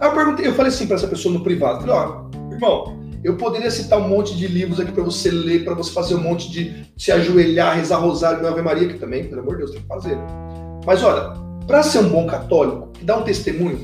Aí 0.00 0.08
eu 0.08 0.12
perguntei, 0.12 0.48
eu 0.48 0.54
falei 0.54 0.72
assim 0.72 0.88
para 0.88 0.96
essa 0.96 1.06
pessoa 1.06 1.32
no 1.32 1.44
privado, 1.44 1.86
falei, 1.86 1.94
ó, 1.94 2.24
irmão, 2.50 3.03
eu 3.24 3.36
poderia 3.36 3.70
citar 3.70 3.98
um 3.98 4.06
monte 4.06 4.36
de 4.36 4.46
livros 4.46 4.78
aqui 4.78 4.92
para 4.92 5.02
você 5.02 5.30
ler, 5.30 5.64
para 5.64 5.72
você 5.72 5.90
fazer 5.90 6.14
um 6.14 6.20
monte 6.20 6.50
de 6.50 6.84
se 6.94 7.10
ajoelhar, 7.10 7.74
rezar 7.74 7.96
rosário 7.96 8.44
e 8.44 8.46
Ave 8.46 8.60
Maria, 8.60 8.86
que 8.86 8.98
também, 8.98 9.24
pelo 9.24 9.40
amor 9.40 9.52
de 9.52 9.58
Deus, 9.60 9.70
tem 9.70 9.80
que 9.80 9.88
fazer. 9.88 10.18
Mas 10.84 11.02
olha, 11.02 11.32
para 11.66 11.82
ser 11.82 12.00
um 12.00 12.10
bom 12.10 12.26
católico, 12.26 12.88
que 12.92 13.02
dá 13.02 13.16
um 13.16 13.22
testemunho, 13.22 13.80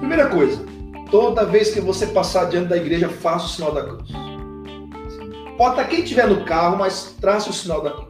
primeira 0.00 0.26
coisa, 0.26 0.60
toda 1.08 1.44
vez 1.44 1.70
que 1.70 1.80
você 1.80 2.08
passar 2.08 2.46
diante 2.46 2.68
da 2.68 2.76
igreja, 2.76 3.08
faça 3.08 3.46
o 3.46 3.48
sinal 3.48 3.72
da 3.72 3.84
cruz. 3.84 4.10
Estar 4.10 5.84
quem 5.84 6.00
estiver 6.00 6.26
no 6.26 6.44
carro, 6.44 6.76
mas 6.78 7.14
trace 7.20 7.48
o 7.48 7.52
sinal 7.52 7.80
da 7.80 7.90
cruz. 7.90 8.08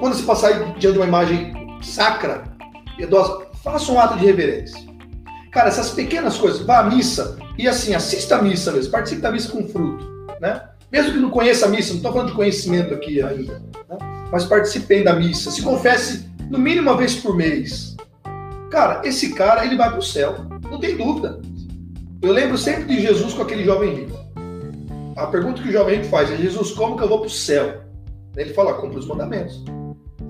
Quando 0.00 0.14
você 0.14 0.24
passar 0.24 0.72
diante 0.74 0.92
de 0.92 0.98
uma 0.98 1.06
imagem 1.06 1.78
sacra, 1.80 2.44
piedosa, 2.96 3.46
faça 3.62 3.92
um 3.92 4.00
ato 4.00 4.18
de 4.18 4.26
reverência. 4.26 4.91
Cara, 5.52 5.68
essas 5.68 5.90
pequenas 5.90 6.38
coisas, 6.38 6.62
vá 6.62 6.78
à 6.78 6.84
missa 6.84 7.36
e 7.58 7.68
assim, 7.68 7.94
assista 7.94 8.36
a 8.36 8.42
missa 8.42 8.72
mesmo, 8.72 8.90
participe 8.90 9.20
da 9.20 9.30
missa 9.30 9.52
com 9.52 9.68
fruto, 9.68 10.10
né? 10.40 10.62
Mesmo 10.90 11.12
que 11.12 11.18
não 11.18 11.30
conheça 11.30 11.66
a 11.66 11.68
missa, 11.68 11.90
não 11.90 11.98
estou 11.98 12.10
falando 12.10 12.30
de 12.30 12.34
conhecimento 12.34 12.94
aqui 12.94 13.22
ainda, 13.22 13.62
né? 13.88 13.98
mas 14.32 14.46
participem 14.46 15.04
da 15.04 15.14
missa, 15.14 15.50
se 15.50 15.60
confesse 15.60 16.26
no 16.48 16.58
mínimo 16.58 16.88
uma 16.88 16.96
vez 16.96 17.16
por 17.16 17.36
mês. 17.36 17.94
Cara, 18.70 19.02
esse 19.04 19.34
cara, 19.34 19.66
ele 19.66 19.76
vai 19.76 19.90
para 19.90 19.98
o 19.98 20.02
céu, 20.02 20.36
não 20.70 20.80
tem 20.80 20.96
dúvida. 20.96 21.38
Eu 22.22 22.32
lembro 22.32 22.56
sempre 22.56 22.84
de 22.84 23.02
Jesus 23.02 23.34
com 23.34 23.42
aquele 23.42 23.64
jovem 23.64 23.94
rico. 23.94 24.18
A 25.16 25.26
pergunta 25.26 25.60
que 25.60 25.68
o 25.68 25.72
jovem 25.72 25.96
rico 25.96 26.08
faz 26.08 26.30
é: 26.30 26.36
Jesus, 26.36 26.72
como 26.72 26.96
que 26.96 27.02
eu 27.02 27.08
vou 27.08 27.18
para 27.18 27.26
o 27.26 27.30
céu? 27.30 27.82
Ele 28.36 28.54
fala: 28.54 28.74
cumpre 28.74 28.98
os 28.98 29.06
mandamentos. 29.06 29.62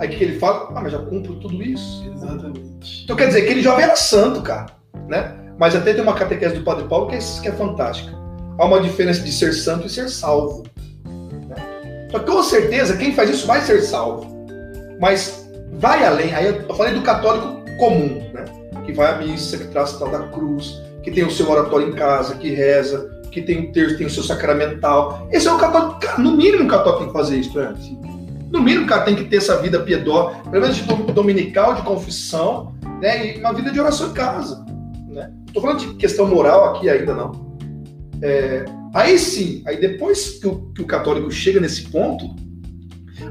Aí 0.01 0.09
o 0.09 0.11
que 0.11 0.17
que 0.17 0.25
ele 0.25 0.39
fala? 0.41 0.71
Ah, 0.75 0.81
mas 0.81 0.91
já 0.91 0.99
cumpro 0.99 1.37
tudo 1.37 1.63
isso. 1.63 2.05
Exatamente. 2.13 3.05
Então 3.05 3.15
quer 3.15 3.29
dizer, 3.29 3.43
aquele 3.43 3.63
jovem 3.63 3.85
era 3.85 3.95
santo, 3.95 4.43
cara, 4.43 4.82
né? 5.09 5.35
Mas 5.59 5.75
até 5.77 5.93
tem 5.93 6.03
uma 6.03 6.15
catequese 6.15 6.57
do 6.57 6.65
Padre 6.65 6.85
Paulo 6.89 7.09
que 7.09 7.15
é, 7.15 7.19
que 7.19 7.49
é 7.49 7.53
fantástica. 7.53 8.13
Há 8.59 8.65
uma 8.65 8.81
diferença 8.81 9.21
de 9.21 9.33
ser 9.33 9.53
santo 9.53 9.87
e 9.87 9.91
ser 9.91 10.09
salvo. 10.09 10.65
Né? 11.05 12.09
Que 12.11 12.21
com 12.21 12.43
certeza 12.43 12.97
quem 12.97 13.15
faz 13.15 13.31
isso 13.31 13.47
vai 13.47 13.61
ser 13.61 13.81
salvo. 13.83 14.27
Mas 15.01 15.49
vai 15.75 16.05
além. 16.05 16.35
Aí 16.35 16.47
eu 16.47 16.75
falei 16.75 16.95
do 16.95 17.03
católico 17.03 17.63
comum, 17.79 18.23
né? 18.33 18.45
Que 18.85 18.93
vai 18.93 19.13
à 19.13 19.17
missa, 19.19 19.57
que 19.57 19.65
traz 19.69 19.93
tal 19.93 20.11
da 20.11 20.21
cruz, 20.29 20.81
que 21.03 21.11
tem 21.11 21.25
o 21.25 21.31
seu 21.31 21.49
oratório 21.51 21.89
em 21.89 21.93
casa, 21.93 22.35
que 22.35 22.51
reza, 22.51 23.11
que 23.31 23.41
tem 23.41 23.61
o 23.67 23.73
terço, 23.73 23.97
tem 23.97 24.07
o 24.07 24.11
seu 24.11 24.23
sacramental. 24.23 25.27
Esse 25.31 25.49
é 25.49 25.53
o 25.53 25.59
católico. 25.59 25.99
No 26.21 26.33
mínimo 26.37 26.65
o 26.65 26.69
católico 26.69 27.05
tem 27.05 27.07
que 27.09 27.13
fazer 27.13 27.37
isso, 27.39 27.57
né? 27.59 27.75
No 28.51 28.61
mínimo 28.61 28.87
cara 28.87 29.03
tem 29.03 29.17
que 29.17 29.25
ter 29.25 29.37
essa 29.37 29.57
vida 29.57 29.81
piedosa, 29.81 30.37
pelo 30.51 30.63
menos 30.63 30.77
de 30.77 30.83
dom- 30.83 31.07
dominical, 31.07 31.75
de 31.75 31.83
confissão, 31.83 32.75
né? 33.01 33.35
E 33.35 33.41
uma 33.41 33.53
vida 33.55 33.71
de 33.71 33.81
oração 33.81 34.09
em 34.09 34.13
casa. 34.13 34.65
Tô 35.53 35.61
falando 35.61 35.81
de 35.81 35.95
questão 35.95 36.27
moral 36.27 36.75
aqui 36.75 36.89
ainda, 36.89 37.15
não. 37.15 37.57
É, 38.23 38.65
aí 38.95 39.19
sim, 39.19 39.63
aí 39.67 39.81
depois 39.81 40.39
que 40.39 40.47
o, 40.47 40.73
que 40.73 40.83
o 40.83 40.87
católico 40.87 41.31
chega 41.31 41.61
nesse 41.61 41.89
ponto, 41.89 42.35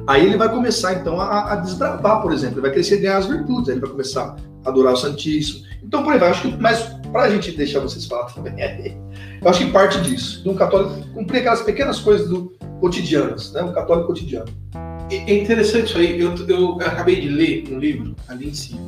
aí 0.05 0.25
ele 0.25 0.38
vai 0.38 0.49
começar 0.49 0.93
então 0.93 1.19
a, 1.19 1.53
a 1.53 1.55
desbravar, 1.57 2.21
por 2.21 2.34
exemplo, 2.34 2.55
ele 2.55 2.62
vai 2.62 2.71
crescer 2.71 2.95
e 2.95 3.01
ganhar 3.01 3.17
as 3.17 3.25
virtudes, 3.25 3.69
aí 3.69 3.75
ele 3.75 3.81
vai 3.81 3.89
começar 3.89 4.36
a 4.65 4.69
adorar 4.69 4.93
o 4.93 4.97
Santíssimo. 4.97 5.65
Então, 5.84 6.03
por 6.03 6.13
aí 6.13 6.19
vai, 6.19 6.29
acho 6.29 6.41
que, 6.41 6.62
mas 6.62 6.79
para 7.12 7.23
a 7.23 7.29
gente 7.29 7.51
deixar 7.51 7.79
vocês 7.79 8.05
falar 8.05 8.25
também, 8.25 8.53
eu 9.41 9.49
acho 9.49 9.65
que 9.65 9.71
parte 9.71 9.99
disso, 10.01 10.43
de 10.43 10.49
um 10.49 10.55
católico 10.55 11.07
cumprir 11.13 11.39
aquelas 11.39 11.62
pequenas 11.62 11.99
coisas 11.99 12.27
do 12.29 12.53
cotidianas, 12.79 13.51
né? 13.53 13.62
Um 13.62 13.71
católico 13.71 14.07
cotidiano. 14.07 14.51
É 15.12 15.31
é 15.31 15.41
interessante 15.41 15.88
isso 15.88 15.97
aí. 15.97 16.19
Eu, 16.19 16.34
eu 16.47 16.81
acabei 16.81 17.19
de 17.19 17.29
ler 17.29 17.65
um 17.71 17.77
livro 17.77 18.15
ali 18.27 18.49
em 18.49 18.53
cima, 18.53 18.81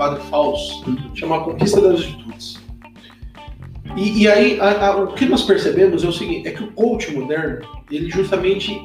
Padre 0.00 0.22
Fausto, 0.30 0.96
chama 1.14 1.36
A 1.36 1.40
Conquista 1.40 1.78
das 1.78 2.02
Virtudes. 2.02 2.58
E, 3.98 4.22
e 4.22 4.28
aí, 4.28 4.58
a- 4.58 4.86
a- 4.86 4.96
o 4.96 5.08
que 5.08 5.26
nós 5.26 5.42
percebemos 5.42 6.02
é 6.02 6.08
o 6.08 6.12
seguinte: 6.12 6.48
é 6.48 6.52
que 6.52 6.64
o 6.64 6.72
coach 6.72 7.14
moderno, 7.14 7.68
ele 7.90 8.08
justamente 8.10 8.80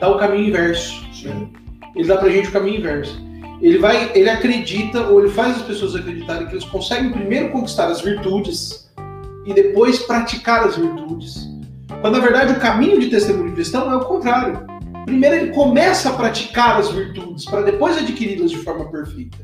dá 0.00 0.08
o 0.10 0.18
caminho 0.18 0.48
inverso. 0.48 1.04
né? 1.22 1.46
Ele 1.94 2.08
dá 2.08 2.16
pra 2.16 2.28
gente 2.30 2.48
o 2.48 2.50
caminho 2.52 2.78
inverso. 2.78 3.16
Ele 3.62 3.78
vai, 3.78 4.10
ele 4.12 4.28
acredita, 4.28 5.02
ou 5.06 5.20
ele 5.20 5.28
faz 5.30 5.54
as 5.58 5.62
pessoas 5.62 5.94
acreditarem 5.94 6.48
que 6.48 6.54
eles 6.54 6.64
conseguem 6.64 7.12
primeiro 7.12 7.50
conquistar 7.50 7.86
as 7.86 8.00
virtudes 8.00 8.90
e 9.46 9.54
depois 9.54 10.00
praticar 10.00 10.64
as 10.64 10.76
virtudes. 10.76 11.46
Quando 12.00 12.14
na 12.14 12.20
verdade 12.20 12.54
o 12.54 12.58
caminho 12.58 12.98
de 12.98 13.08
testemunho 13.08 13.52
cristão 13.52 13.88
é 13.92 13.94
o 13.94 14.00
contrário. 14.00 14.66
Primeiro 15.04 15.36
ele 15.36 15.52
começa 15.52 16.08
a 16.08 16.12
praticar 16.12 16.76
as 16.80 16.90
virtudes 16.90 17.44
para 17.44 17.62
depois 17.62 17.96
adquiri-las 17.98 18.50
de 18.50 18.56
forma 18.58 18.86
perfeita. 18.90 19.38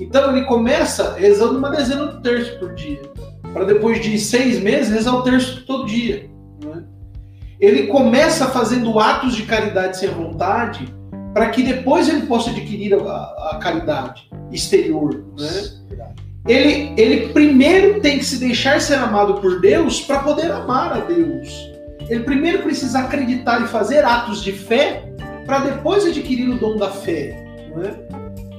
Então 0.00 0.36
ele 0.36 0.46
começa 0.46 1.14
rezando 1.14 1.58
uma 1.58 1.70
dezena 1.70 2.06
do 2.06 2.20
terço 2.20 2.58
por 2.58 2.74
dia, 2.74 3.00
para 3.52 3.64
depois 3.64 4.00
de 4.00 4.18
seis 4.18 4.60
meses 4.60 4.92
rezar 4.92 5.14
o 5.14 5.22
terço 5.22 5.64
todo 5.66 5.86
dia. 5.86 6.28
né? 6.64 6.84
Ele 7.58 7.86
começa 7.86 8.46
fazendo 8.48 8.98
atos 8.98 9.34
de 9.34 9.44
caridade 9.44 9.96
sem 9.96 10.08
vontade, 10.10 10.94
para 11.32 11.48
que 11.50 11.62
depois 11.62 12.08
ele 12.08 12.26
possa 12.26 12.50
adquirir 12.50 12.94
a, 12.94 13.52
a 13.52 13.58
caridade 13.60 14.28
exterior. 14.50 15.24
Né? 15.38 16.06
Ele, 16.46 16.94
ele 16.96 17.28
primeiro 17.28 18.00
tem 18.00 18.18
que 18.18 18.24
se 18.24 18.38
deixar 18.38 18.80
ser 18.80 18.94
amado 18.94 19.34
por 19.40 19.60
Deus 19.60 20.00
para 20.00 20.20
poder 20.20 20.50
amar 20.50 20.92
a 20.92 21.00
Deus. 21.00 21.70
Ele 22.08 22.20
primeiro 22.20 22.62
precisa 22.62 23.00
acreditar 23.00 23.62
e 23.62 23.66
fazer 23.66 24.04
atos 24.04 24.42
de 24.42 24.52
fé 24.52 25.12
para 25.44 25.58
depois 25.58 26.06
adquirir 26.06 26.48
o 26.48 26.58
dom 26.58 26.76
da 26.76 26.90
fé. 26.90 27.44
não 27.74 27.82
é? 27.82 28.15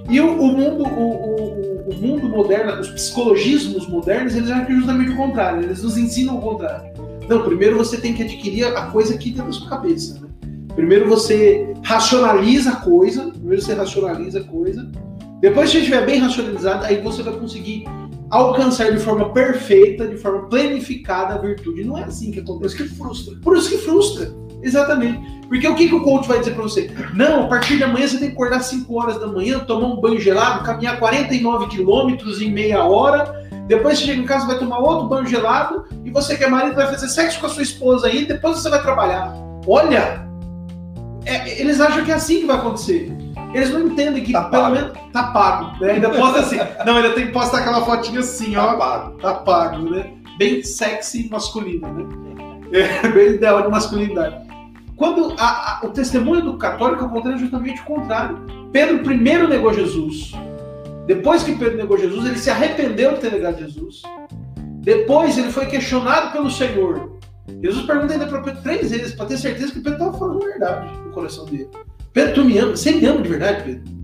E 0.09 0.19
o, 0.21 0.39
o 0.41 0.47
mundo, 0.47 0.83
o, 0.83 0.87
o- 0.87 1.89
o 1.89 1.95
mundo 1.95 2.27
moderno, 2.29 2.79
os 2.81 2.89
psicologismos 2.89 3.87
modernos, 3.87 4.35
eles 4.35 4.49
acham 4.51 4.75
justamente 4.75 5.11
o 5.11 5.15
contrário. 5.17 5.63
Eles 5.63 5.81
nos 5.83 5.97
ensinam 5.97 6.37
o 6.37 6.41
contrário. 6.41 6.91
Não, 7.29 7.43
primeiro 7.43 7.77
você 7.77 7.97
tem 7.97 8.13
que 8.13 8.23
adquirir 8.23 8.65
a 8.65 8.87
coisa 8.87 9.13
aqui 9.15 9.29
dentro 9.31 9.47
da 9.47 9.51
sua 9.53 9.69
cabeça. 9.69 10.19
né? 10.21 10.27
Primeiro 10.75 11.07
você 11.09 11.73
racionaliza 11.83 12.71
a 12.71 12.75
coisa, 12.77 13.31
primeiro 13.31 13.61
você 13.61 13.73
racionaliza 13.73 14.39
a 14.39 14.43
coisa. 14.43 14.89
Depois 15.41 15.71
que 15.71 15.77
estiver 15.79 16.05
bem 16.05 16.19
racionalizado, 16.19 16.85
aí 16.85 17.01
você 17.01 17.21
vai 17.23 17.33
conseguir 17.37 17.83
alcançar 18.29 18.91
de 18.91 18.99
forma 18.99 19.31
perfeita, 19.33 20.07
de 20.07 20.17
forma 20.17 20.47
planificada 20.49 21.35
a 21.35 21.37
virtude. 21.37 21.83
Não 21.83 21.97
é 21.97 22.03
assim 22.03 22.31
que 22.31 22.39
acontece. 22.39 22.75
Por 22.75 22.83
isso 22.85 22.93
que 22.93 22.97
frustra. 22.99 23.35
Por 23.41 23.57
isso 23.57 23.69
que 23.69 23.77
frustra. 23.77 24.31
Exatamente. 24.67 25.37
Porque 25.47 25.67
o 25.67 25.75
que, 25.75 25.87
que 25.87 25.95
o 25.95 26.03
coach 26.03 26.27
vai 26.27 26.39
dizer 26.39 26.51
pra 26.55 26.63
você? 26.63 26.91
Não, 27.13 27.45
a 27.45 27.47
partir 27.47 27.77
de 27.77 27.83
amanhã 27.85 28.05
você 28.07 28.17
tem 28.17 28.27
que 28.27 28.33
acordar 28.33 28.59
5 28.59 28.93
horas 29.01 29.17
da 29.19 29.27
manhã, 29.27 29.59
tomar 29.59 29.87
um 29.87 30.01
banho 30.01 30.19
gelado, 30.19 30.63
caminhar 30.65 30.99
49 30.99 31.67
quilômetros 31.67 32.41
em 32.41 32.51
meia 32.51 32.83
hora. 32.83 33.47
Depois 33.65 33.97
você 33.97 34.05
chega 34.05 34.21
em 34.21 34.25
casa, 34.25 34.45
vai 34.45 34.57
tomar 34.59 34.79
outro 34.79 35.07
banho 35.07 35.25
gelado. 35.25 35.85
E 36.03 36.11
você 36.11 36.35
que 36.35 36.43
é 36.43 36.49
marido 36.49 36.75
vai 36.75 36.87
fazer 36.87 37.07
sexo 37.07 37.39
com 37.39 37.45
a 37.45 37.49
sua 37.49 37.63
esposa 37.63 38.07
aí. 38.07 38.25
Depois 38.25 38.57
você 38.57 38.69
vai 38.69 38.81
trabalhar. 38.81 39.33
Olha, 39.65 40.27
é, 41.25 41.59
eles 41.61 41.79
acham 41.79 42.03
que 42.03 42.11
é 42.11 42.15
assim 42.15 42.41
que 42.41 42.45
vai 42.45 42.57
acontecer. 42.57 43.11
Eles 43.53 43.69
não 43.71 43.81
entendem 43.87 44.23
que 44.23 44.33
Tá 44.33 44.43
pelo 44.43 44.63
pago. 44.63 44.75
menos 44.75 44.91
tá 45.13 45.23
pago. 45.31 45.79
Né? 45.81 45.91
Ainda 45.93 46.09
posta 46.09 46.39
assim. 46.39 46.57
Não, 46.85 46.97
ainda 46.97 47.11
tem 47.11 47.27
que 47.27 47.31
postar 47.31 47.59
aquela 47.59 47.85
fotinha 47.85 48.19
assim, 48.19 48.55
ó 48.57 48.65
Tá 48.67 48.73
pago. 48.77 49.17
tá 49.17 49.33
pago, 49.35 49.89
né? 49.89 50.11
Bem 50.37 50.61
sexy 50.61 51.29
masculino, 51.31 51.87
né? 51.93 52.05
É, 52.73 53.07
bem 53.07 53.29
ideal 53.35 53.61
de 53.61 53.69
masculinidade. 53.69 54.46
Quando 54.97 55.33
a- 55.37 55.79
a- 55.79 55.85
o 55.85 55.89
testemunho 55.89 56.41
do 56.41 56.57
católico 56.57 57.05
acontece 57.05 57.37
justamente 57.37 57.79
o 57.81 57.85
contrário. 57.85 58.39
Pedro 58.73 58.99
primeiro 58.99 59.47
negou 59.47 59.71
Jesus. 59.73 60.33
Depois 61.05 61.43
que 61.43 61.55
Pedro 61.55 61.77
negou 61.77 61.97
Jesus, 61.97 62.25
ele 62.25 62.37
se 62.37 62.49
arrependeu 62.49 63.13
de 63.13 63.19
ter 63.21 63.31
negado 63.31 63.59
Jesus. 63.59 64.01
Depois 64.81 65.37
ele 65.37 65.51
foi 65.51 65.67
questionado 65.67 66.31
pelo 66.31 66.49
Senhor. 66.49 67.17
Jesus 67.63 67.85
pergunta 67.85 68.11
ainda 68.13 68.27
para 68.27 68.41
Pedro 68.41 68.61
três 68.61 68.91
vezes, 68.91 69.13
para 69.13 69.27
ter 69.27 69.37
certeza 69.37 69.71
que 69.71 69.79
Pedro 69.79 69.93
estava 69.93 70.17
falando 70.17 70.43
a 70.43 70.45
verdade 70.47 70.89
no 71.05 71.11
coração 71.11 71.45
dele. 71.45 71.69
Pedro, 72.11 72.33
tu 72.33 72.43
me 72.45 72.57
ama? 72.57 72.75
Você 72.75 72.91
me 72.91 73.05
ama 73.05 73.21
de 73.21 73.29
verdade, 73.29 73.63
Pedro? 73.63 73.97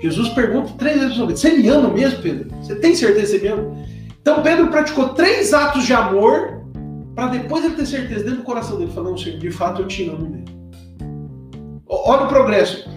Jesus 0.00 0.28
pergunta 0.30 0.72
três 0.78 0.98
vezes 1.00 1.16
para 1.16 1.26
Você 1.26 1.50
me 1.50 1.68
ama 1.68 1.88
mesmo, 1.90 2.22
Pedro? 2.22 2.50
Você 2.62 2.74
tem 2.76 2.94
certeza 2.94 3.32
que 3.38 3.38
você 3.38 3.42
me 3.42 3.48
ama? 3.48 3.76
Então 4.20 4.42
Pedro 4.42 4.66
praticou 4.68 5.10
três 5.10 5.54
atos 5.54 5.84
de 5.84 5.92
amor 5.92 6.55
para 7.16 7.26
depois 7.28 7.64
ele 7.64 7.74
ter 7.74 7.86
certeza 7.86 8.22
dentro 8.24 8.38
do 8.40 8.44
coração 8.44 8.78
dele, 8.78 8.92
falando, 8.92 9.18
Senhor, 9.18 9.38
de 9.40 9.50
fato 9.50 9.82
eu 9.82 9.88
te 9.88 10.08
amo 10.08 10.28
mesmo. 10.28 10.70
Ó- 11.88 12.12
Olha 12.12 12.24
o 12.24 12.28
progresso. 12.28 12.88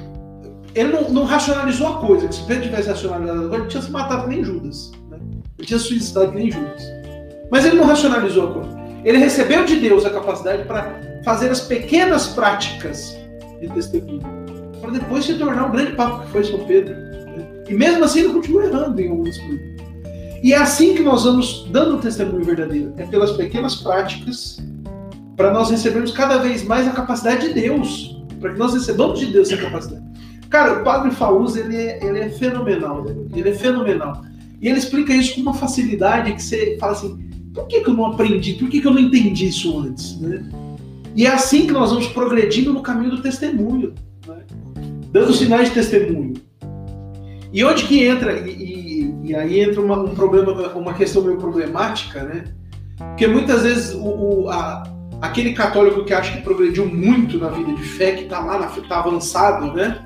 Ele 0.76 0.92
não, 0.92 1.10
não 1.10 1.24
racionalizou 1.24 1.88
a 1.88 1.98
coisa, 2.00 2.28
que 2.28 2.36
se 2.36 2.44
Pedro 2.44 2.64
tivesse 2.66 2.90
racionalizado 2.90 3.46
agora, 3.46 3.62
ele 3.62 3.70
tinha 3.70 3.82
se 3.82 3.90
matado 3.92 4.28
nem 4.28 4.44
Judas. 4.44 4.92
Né? 5.10 5.18
Ele 5.58 5.68
tinha 5.68 5.80
se 5.80 5.86
suicidado 5.86 6.32
que 6.32 6.38
nem 6.38 6.52
Judas. 6.52 6.84
Mas 7.50 7.66
ele 7.66 7.78
não 7.78 7.86
racionalizou 7.86 8.50
a 8.50 8.54
coisa. 8.54 8.80
Ele 9.04 9.18
recebeu 9.18 9.66
de 9.66 9.78
Deus 9.78 10.06
a 10.06 10.10
capacidade 10.12 10.64
para 10.66 11.00
fazer 11.24 11.50
as 11.50 11.62
pequenas 11.62 12.28
práticas 12.28 13.18
de 13.62 13.68
testemunho, 13.70 14.22
para 14.82 14.92
depois 14.92 15.26
se 15.26 15.34
tornar 15.36 15.68
o 15.68 15.72
grande 15.72 15.94
papo 15.94 16.24
que 16.26 16.32
foi 16.32 16.44
São 16.44 16.60
Pedro. 16.66 16.94
né? 16.94 17.64
E 17.70 17.74
mesmo 17.74 18.04
assim 18.04 18.20
ele 18.22 18.34
continua 18.34 18.66
errando 18.66 19.00
em 19.02 19.10
algumas 19.10 19.38
coisas. 19.38 19.69
E 20.42 20.54
é 20.54 20.58
assim 20.58 20.96
que 20.96 21.04
nós 21.04 21.24
vamos 21.24 21.68
dando 21.70 21.96
o 21.96 22.00
testemunho 22.00 22.44
verdadeiro. 22.44 22.94
É 22.98 23.06
pelas 23.06 23.32
pequenas 23.32 23.76
práticas, 23.76 24.58
para 25.36 25.52
nós 25.52 25.70
recebermos 25.70 26.12
cada 26.12 26.38
vez 26.38 26.64
mais 26.64 26.88
a 26.88 26.92
capacidade 26.92 27.48
de 27.48 27.54
Deus. 27.54 28.22
Para 28.40 28.54
que 28.54 28.60
nós 28.60 28.74
recebamos 28.74 29.20
de 29.20 29.28
Deus 29.28 29.52
essa 29.52 29.62
capacidade. 29.62 30.04
Cara, 30.50 30.80
o 30.80 30.84
Padre 30.84 31.12
Faúz, 31.12 31.56
ele 31.56 31.76
é, 31.76 32.04
ele 32.04 32.20
é 32.20 32.30
fenomenal. 32.30 33.06
Ele 33.34 33.50
é 33.50 33.54
fenomenal. 33.54 34.24
E 34.62 34.68
ele 34.68 34.78
explica 34.78 35.14
isso 35.14 35.36
com 35.36 35.42
uma 35.42 35.54
facilidade 35.54 36.34
que 36.34 36.42
você 36.42 36.78
fala 36.80 36.94
assim, 36.94 37.18
por 37.54 37.68
que, 37.68 37.82
que 37.82 37.90
eu 37.90 37.94
não 37.94 38.08
aprendi? 38.08 38.54
Por 38.54 38.70
que, 38.70 38.82
que 38.82 38.88
eu 38.88 38.94
não 38.94 39.00
entendi 39.00 39.48
isso 39.48 39.80
antes? 39.80 40.20
Né? 40.20 40.44
E 41.16 41.26
é 41.26 41.30
assim 41.30 41.66
que 41.66 41.72
nós 41.72 41.92
vamos 41.92 42.08
progredindo 42.08 42.74
no 42.74 42.82
caminho 42.82 43.12
do 43.12 43.22
testemunho. 43.22 43.94
né? 44.28 44.38
Dando 45.12 45.34
sinais 45.34 45.70
de 45.70 45.76
testemunho. 45.76 46.34
E 47.52 47.64
onde 47.64 47.86
que 47.86 48.04
entra, 48.04 48.48
e, 48.48 48.79
e- 49.30 49.36
aí 49.36 49.60
entra 49.62 49.82
uma, 49.82 49.98
um 50.00 50.14
problema, 50.16 50.52
uma 50.76 50.94
questão 50.94 51.22
meio 51.22 51.38
problemática, 51.38 52.24
né? 52.24 52.46
Porque 52.98 53.28
muitas 53.28 53.64
vezes 53.64 53.94
o, 53.96 54.04
o- 54.44 54.50
a- 54.50 54.84
aquele 55.22 55.54
católico 55.54 56.04
que 56.06 56.14
acha 56.14 56.36
que 56.36 56.42
progrediu 56.44 56.86
muito 56.86 57.38
na 57.38 57.50
vida 57.50 57.74
de 57.74 57.84
fé, 57.84 58.14
que 58.14 58.24
está 58.24 58.40
lá, 58.40 58.58
na, 58.60 58.68
tá 58.68 59.00
avançado, 59.00 59.74
né? 59.74 60.06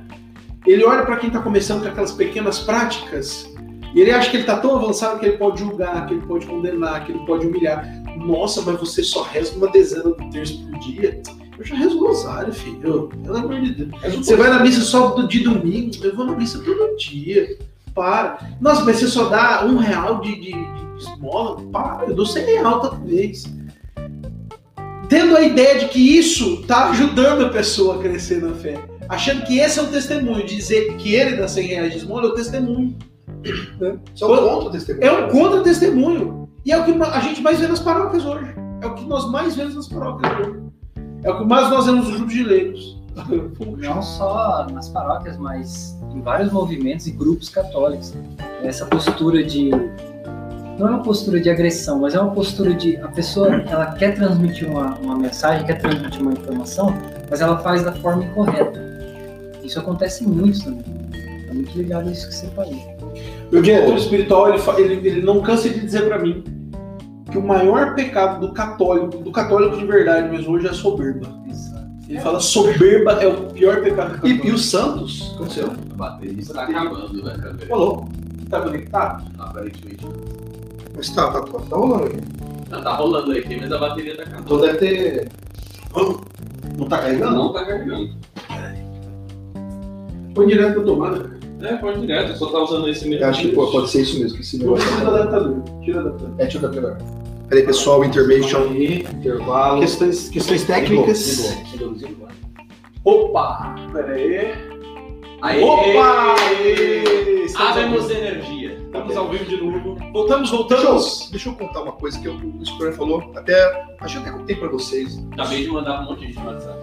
Ele 0.66 0.84
olha 0.86 1.04
para 1.06 1.18
quem 1.18 1.28
está 1.28 1.40
começando 1.42 1.82
com 1.84 1.90
aquelas 1.90 2.12
pequenas 2.14 2.60
práticas 2.60 3.50
e 3.94 4.00
ele 4.00 4.12
acha 4.12 4.30
que 4.30 4.38
ele 4.38 4.44
está 4.44 4.58
tão 4.58 4.76
avançado 4.76 5.20
que 5.20 5.26
ele 5.26 5.38
pode 5.38 5.60
julgar, 5.60 6.06
que 6.08 6.14
ele 6.14 6.26
pode 6.26 6.46
condenar, 6.48 7.06
que 7.06 7.12
ele 7.12 7.26
pode 7.26 7.46
humilhar. 7.46 7.86
Nossa, 8.18 8.62
mas 8.62 8.80
você 8.80 9.04
só 9.04 9.24
reza 9.24 9.56
uma 9.58 9.68
dezena 9.70 10.04
do 10.04 10.30
terço 10.30 10.66
por 10.66 10.80
dia? 10.80 11.22
Eu 11.60 11.66
já 11.66 11.76
rezo 11.76 12.00
rosário, 12.00 12.52
filho. 12.54 13.10
Pelo 13.24 13.38
amor 13.38 13.60
de 13.62 13.74
Deus. 13.86 14.16
Você 14.26 14.36
vai 14.36 14.50
na 14.50 14.60
missa 14.62 14.82
só 14.82 15.10
do- 15.10 15.28
de 15.28 15.42
domingo? 15.44 15.92
Eu 16.02 16.16
vou 16.16 16.26
na 16.26 16.36
missa 16.36 16.60
todo 16.64 16.96
dia. 16.98 17.58
Para. 17.94 18.40
Nossa, 18.60 18.84
mas 18.84 18.98
você 18.98 19.08
só 19.08 19.30
dá 19.30 19.66
um 19.66 19.78
real 19.78 20.22
de, 20.22 20.36
de, 20.36 20.52
de 20.52 20.98
esmola? 20.98 21.62
Para, 21.72 22.06
eu 22.08 22.16
dou 22.16 22.26
100 22.26 22.46
real 22.46 22.80
toda 22.80 22.98
vez. 22.98 23.44
Tendo 25.10 25.36
a 25.38 25.42
ideia 25.42 25.80
de 25.80 25.88
que 25.90 26.18
isso 26.18 26.62
está 26.62 26.90
ajudando 26.90 27.46
a 27.46 27.50
pessoa 27.50 27.96
a 27.96 28.00
crescer 28.00 28.42
na 28.42 28.54
fé. 28.56 28.80
Achando 29.10 29.44
que 29.44 29.60
esse 29.60 29.80
é 29.80 29.84
o 29.84 29.88
testemunho. 29.88 30.46
Dizer 30.46 30.96
que 30.98 31.14
ele 31.14 31.36
dá 31.36 31.48
100 31.48 31.68
reais 31.68 31.92
de 31.92 31.98
esmola 32.00 32.26
é 32.26 32.28
o 32.28 32.34
testemunho. 32.34 32.98
Isso 33.44 34.26
é 34.26 34.28
um 34.28 34.48
contra 34.48 34.72
testemunho. 34.72 35.04
É 35.04 35.12
um 35.12 35.30
contra-testemunho. 35.30 36.50
E 36.66 36.72
é 36.72 36.80
o 36.80 36.86
que 36.86 36.92
a 36.92 37.20
gente 37.20 37.42
mais 37.42 37.60
vê 37.60 37.68
nas 37.68 37.80
paróquias 37.80 38.26
hoje. 38.26 38.56
É 38.82 38.88
o 38.88 38.96
que 38.96 39.06
nós 39.06 39.30
mais 39.30 39.56
vemos 39.56 39.76
nas 39.76 39.88
paróquias 39.88 40.48
hoje. 40.48 40.64
É 41.24 41.30
o 41.30 41.38
que 41.38 41.46
mais 41.46 41.70
nós 41.70 41.86
vemos 41.86 42.08
nos 42.08 42.16
grupos 42.16 42.34
de 42.34 42.44
leigos. 42.44 43.03
Não 43.78 44.02
só 44.02 44.68
nas 44.72 44.90
paróquias, 44.90 45.38
mas 45.38 45.98
em 46.14 46.22
vários 46.22 46.52
movimentos 46.52 47.08
e 47.08 47.12
grupos 47.12 47.50
católicos. 47.50 48.14
Essa 48.64 48.86
postura 48.86 49.44
de. 49.44 49.70
Não 50.80 50.88
é 50.88 50.90
uma 50.92 51.04
postura 51.04 51.40
de 51.40 51.50
agressão, 51.50 52.00
mas 52.00 52.16
é 52.16 52.20
uma 52.20 52.32
postura 52.32 52.74
de. 52.74 52.98
A 52.98 53.08
pessoa 53.10 53.54
ela 53.68 53.94
quer 53.94 54.16
transmitir 54.16 54.70
uma, 54.70 54.96
uma 54.98 55.16
mensagem, 55.18 55.66
quer 55.66 55.80
transmitir 55.80 56.22
uma 56.22 56.34
informação, 56.34 56.94
mas 57.30 57.42
ela 57.42 57.58
faz 57.60 57.84
da 57.84 57.94
forma 57.94 58.24
incorreta. 58.24 58.82
Isso 59.64 59.80
acontece 59.80 60.26
muito 60.28 60.64
também. 60.64 60.84
É 61.50 61.54
muito 61.54 61.78
ligado 61.78 62.10
a 62.10 62.12
isso 62.12 62.28
que 62.28 62.36
você 62.36 62.48
falou. 62.48 62.74
Meu 63.52 63.62
diretor 63.62 63.96
espiritual, 63.96 64.50
ele, 64.50 64.62
ele, 64.80 65.08
ele 65.08 65.22
não 65.22 65.42
cansa 65.42 65.70
de 65.70 65.80
dizer 65.80 66.08
pra 66.08 66.18
mim 66.18 66.44
que 67.32 67.38
o 67.38 67.42
maior 67.42 67.96
pecado 67.96 68.46
do 68.46 68.54
católico, 68.54 69.18
do 69.18 69.32
católico 69.32 69.78
de 69.78 69.86
verdade 69.86 70.30
mesmo 70.30 70.54
hoje 70.54 70.68
é 70.68 70.70
a 70.70 70.74
soberba. 70.74 71.43
Ele 72.10 72.20
fala 72.20 72.40
soberba 72.40 73.14
é 73.14 73.28
o 73.28 73.46
pior 73.52 73.82
pecado 73.82 74.20
do 74.20 74.28
E, 74.28 74.48
e 74.48 74.52
o 74.52 74.58
Santos? 74.58 75.22
O 75.22 75.30
que 75.30 75.36
aconteceu? 75.36 75.68
A 75.92 75.96
bateria 75.96 76.42
está 76.42 76.64
acabando 76.64 77.24
na 77.24 77.32
câmera. 77.32 77.68
Rolou. 77.70 78.10
Tá 78.50 78.62
conectado? 78.62 79.24
Aparentemente. 79.40 80.06
Mas 80.96 81.10
tá, 81.10 81.32
tá, 81.32 81.42
tá, 81.42 81.60
tá 81.60 81.76
rolando 81.76 82.06
aqui. 82.06 82.18
Não, 82.70 82.84
tá 82.84 82.96
rolando 82.96 83.32
aqui, 83.32 83.56
mas 83.60 83.72
a 83.72 83.78
bateria 83.78 84.18
tá 84.18 84.24
acabando. 84.24 84.44
Então 84.46 84.62
deve 84.62 84.78
ter. 84.78 85.30
Não 86.78 86.88
tá 86.88 86.98
carregando? 87.00 87.36
Não 87.36 87.54
tá 87.54 87.66
carregando. 87.66 88.10
Põe 90.36 90.48
direto 90.48 90.74
pra 90.74 90.84
tomada. 90.84 91.34
É, 91.62 91.78
pode 91.78 92.02
direto, 92.02 92.32
eu 92.32 92.36
só 92.36 92.48
tá 92.48 92.60
usando 92.60 92.90
esse 92.90 93.08
mesmo. 93.08 93.24
Eu 93.24 93.30
acho 93.30 93.42
que 93.42 93.56
pô, 93.56 93.72
pode 93.72 93.90
ser 93.90 94.02
isso 94.02 94.20
mesmo, 94.20 94.36
que 94.36 94.44
esse 94.44 94.58
Não 94.58 94.66
negócio. 94.66 94.86
precisa 94.86 95.10
do 95.10 95.16
adaptador. 95.16 95.64
Tira 95.82 95.98
o 95.98 96.00
adaptador. 96.08 96.36
É, 96.38 96.56
eu 96.56 96.60
dar 96.60 96.70
melhor. 96.70 96.98
Peraí, 97.54 97.68
pessoal, 97.68 98.04
intermission, 98.04 98.66
intervalo. 98.74 99.80
Questões, 99.82 100.28
questões 100.30 100.64
técnicas. 100.64 101.56
Opa! 103.06 103.76
Pera 103.94 104.14
aí. 104.16 104.56
Aê! 105.44 105.62
Opa! 105.64 106.36
Aê! 106.50 107.46
Havemos 107.56 108.08
vivo. 108.08 108.20
energia. 108.20 108.80
Estamos 108.84 109.16
ao 109.16 109.30
vivo 109.30 109.46
de 109.46 109.58
novo. 109.64 109.98
Voltamos, 110.12 110.50
Deixa 110.50 110.56
eu, 110.56 110.58
voltamos. 110.58 111.30
deixa 111.30 111.50
eu 111.50 111.54
contar 111.54 111.82
uma 111.84 111.92
coisa 111.92 112.20
que 112.20 112.28
eu- 112.28 112.34
o 112.34 112.66
Scorpion 112.66 112.94
falou, 112.94 113.32
até. 113.36 113.86
Acho 114.02 114.20
que 114.20 114.28
até 114.28 114.36
contei 114.36 114.56
pra 114.56 114.70
vocês. 114.70 115.24
Acabei 115.34 115.62
de 115.64 115.70
mandar 115.70 116.02
um 116.02 116.06
monte 116.06 116.22
de 116.22 116.26
gente 116.34 116.40
no 116.40 116.48
WhatsApp. 116.48 116.80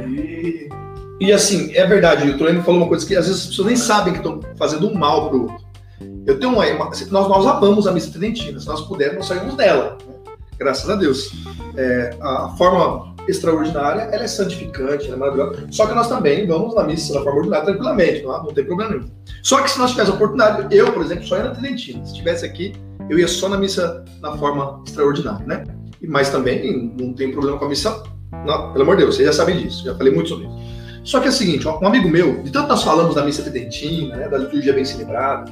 Aí. 0.00 0.68
E 1.20 1.32
assim, 1.32 1.72
é 1.76 1.86
verdade, 1.86 2.28
o 2.28 2.36
Toleno 2.36 2.60
falou 2.64 2.80
uma 2.80 2.88
coisa 2.88 3.06
que 3.06 3.14
às 3.14 3.28
vezes 3.28 3.42
as 3.42 3.46
pessoas 3.50 3.68
nem 3.68 3.76
sabem 3.76 4.12
que 4.14 4.18
estão 4.18 4.40
fazendo 4.56 4.88
um 4.88 4.94
mal 4.94 5.28
pro 5.28 5.42
outro. 5.42 5.61
Eu 6.26 6.38
tenho 6.38 6.52
uma. 6.52 6.66
uma- 6.66 6.84
nós, 6.86 7.10
nós 7.10 7.46
amamos 7.46 7.86
a 7.86 7.92
missa 7.92 8.10
tridentina, 8.10 8.58
se 8.60 8.66
nós 8.66 8.80
pudermos, 8.82 9.26
saímos 9.26 9.54
dela. 9.54 9.96
né? 10.06 10.14
Graças 10.58 10.88
a 10.88 10.94
Deus. 10.96 11.32
É, 11.76 12.16
a 12.20 12.48
forma 12.56 13.12
extraordinária, 13.28 14.02
ela 14.02 14.24
é 14.24 14.26
santificante, 14.28 15.06
ela 15.06 15.14
é 15.16 15.18
maravilhosa. 15.18 15.66
Só 15.70 15.86
que 15.86 15.94
nós 15.94 16.08
também 16.08 16.46
vamos 16.46 16.74
na 16.74 16.84
missa 16.84 17.14
na 17.14 17.22
forma 17.22 17.38
ordinária 17.38 17.64
tranquilamente, 17.66 18.22
não, 18.22 18.44
não 18.44 18.52
tem 18.52 18.64
problema 18.64 18.92
nenhum. 18.92 19.08
Só 19.42 19.60
que 19.62 19.70
se 19.70 19.78
nós 19.78 19.90
tivéssemos 19.90 20.16
oportunidade, 20.16 20.74
eu, 20.76 20.92
por 20.92 21.02
exemplo, 21.04 21.24
só 21.24 21.36
ia 21.36 21.44
na 21.44 21.50
tridentina. 21.50 22.04
Se 22.04 22.12
estivesse 22.12 22.44
aqui, 22.44 22.72
eu 23.08 23.18
ia 23.18 23.28
só 23.28 23.48
na 23.48 23.56
missa 23.56 24.04
na 24.20 24.36
forma 24.36 24.82
extraordinária, 24.86 25.46
né? 25.46 25.64
Mas 26.06 26.30
também 26.30 26.94
não 26.98 27.12
tem 27.14 27.30
problema 27.30 27.58
com 27.58 27.64
a 27.64 27.68
missa. 27.68 28.02
Não, 28.44 28.72
pelo 28.72 28.82
amor 28.82 28.96
de 28.96 29.02
Deus, 29.02 29.14
vocês 29.16 29.26
já 29.28 29.32
sabem 29.32 29.56
disso, 29.58 29.84
já 29.84 29.94
falei 29.94 30.12
muito 30.12 30.28
sobre 30.30 30.46
isso. 30.46 30.56
Só 31.04 31.20
que 31.20 31.26
é 31.26 31.30
o 31.30 31.32
seguinte, 31.32 31.66
um 31.66 31.86
amigo 31.86 32.08
meu, 32.08 32.42
de 32.42 32.50
tanto 32.50 32.68
nós 32.68 32.82
falamos 32.82 33.14
da 33.14 33.24
missa 33.24 33.42
tridentina, 33.42 34.16
né, 34.16 34.28
da 34.28 34.38
liturgia 34.38 34.72
bem 34.72 34.84
celebrada, 34.84 35.50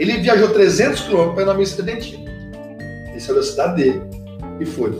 ele 0.00 0.16
viajou 0.16 0.48
300 0.48 1.02
quilômetros 1.02 1.34
para 1.34 1.42
ir 1.42 1.46
na 1.46 1.54
missa 1.54 1.76
tridentina. 1.76 2.30
Ele 3.10 3.20
saiu 3.20 3.36
da 3.36 3.42
cidade 3.42 3.82
dele 3.82 4.02
e 4.58 4.64
foi. 4.64 4.98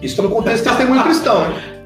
Isso 0.00 0.16
tá 0.16 0.22
no 0.22 0.30
contexto 0.30 0.64
de 0.64 0.70
testemunho 0.70 1.02
cristão, 1.04 1.48
né? 1.50 1.76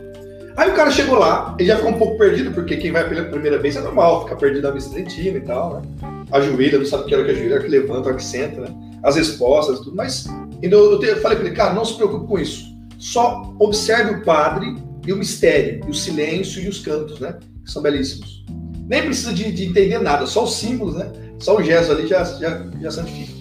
Aí 0.57 0.71
o 0.71 0.75
cara 0.75 0.91
chegou 0.91 1.19
lá, 1.19 1.57
ele 1.59 1.69
já 1.69 1.77
ficou 1.77 1.91
um 1.91 1.99
pouco 1.99 2.19
perdido, 2.19 2.53
porque 2.53 2.77
quem 2.77 2.93
vai 2.93 3.09
pela 3.09 3.25
primeira 3.25 3.59
vez 3.59 3.75
é 3.75 3.81
normal, 3.81 4.25
ficar 4.25 4.37
perdido 4.37 4.69
na 4.69 4.75
missa 4.75 4.91
tridentina 4.91 5.39
e 5.39 5.41
tal, 5.41 5.81
né? 5.81 5.83
Ajoelha, 6.31 6.79
não 6.79 6.87
sabe 6.87 7.07
que 7.07 7.15
era 7.15 7.25
que 7.25 7.31
a 7.31 7.55
hora 7.55 7.63
que 7.65 7.69
levanta, 7.69 8.01
a 8.01 8.07
hora 8.09 8.15
que 8.15 8.25
senta, 8.25 8.61
né? 8.61 8.69
As 9.03 9.17
respostas 9.17 9.81
e 9.81 9.85
tudo, 9.85 9.97
mas 9.97 10.29
ainda 10.63 10.77
eu, 10.77 10.93
eu 10.93 11.03
eu 11.03 11.21
falei 11.21 11.39
para 11.39 11.47
ele, 11.49 11.57
cara, 11.57 11.75
não 11.75 11.85
se 11.85 11.95
preocupe 11.95 12.29
com 12.29 12.39
isso. 12.39 12.65
Só 12.99 13.53
observe 13.59 14.13
o 14.13 14.25
padre 14.25 14.77
e 15.05 15.13
o 15.13 15.17
mistério, 15.17 15.81
e 15.87 15.91
o 15.91 15.95
silêncio 15.95 16.63
e 16.63 16.69
os 16.69 16.79
cantos, 16.79 17.19
né? 17.19 17.37
Que 17.65 17.73
são 17.73 17.83
belíssimos. 17.83 18.45
Nem 18.91 19.05
precisa 19.05 19.33
de, 19.33 19.53
de 19.53 19.67
entender 19.67 20.01
nada, 20.01 20.27
só 20.27 20.43
os 20.43 20.57
símbolos, 20.57 20.97
né? 20.97 21.13
Só 21.39 21.57
o 21.57 21.63
gesto 21.63 21.93
ali 21.93 22.09
já, 22.09 22.25
já, 22.25 22.67
já 22.81 22.91
santifica. 22.91 23.33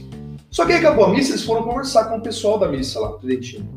Só 0.51 0.63
que 0.63 0.73
aí 0.73 0.77
acabou 0.77 1.05
a 1.05 1.09
missa, 1.09 1.31
eles 1.31 1.43
foram 1.43 1.63
conversar 1.63 2.03
com 2.05 2.17
o 2.17 2.21
pessoal 2.21 2.59
da 2.59 2.67
missa 2.67 2.99
lá, 2.99 3.13
Tridentino. 3.13 3.67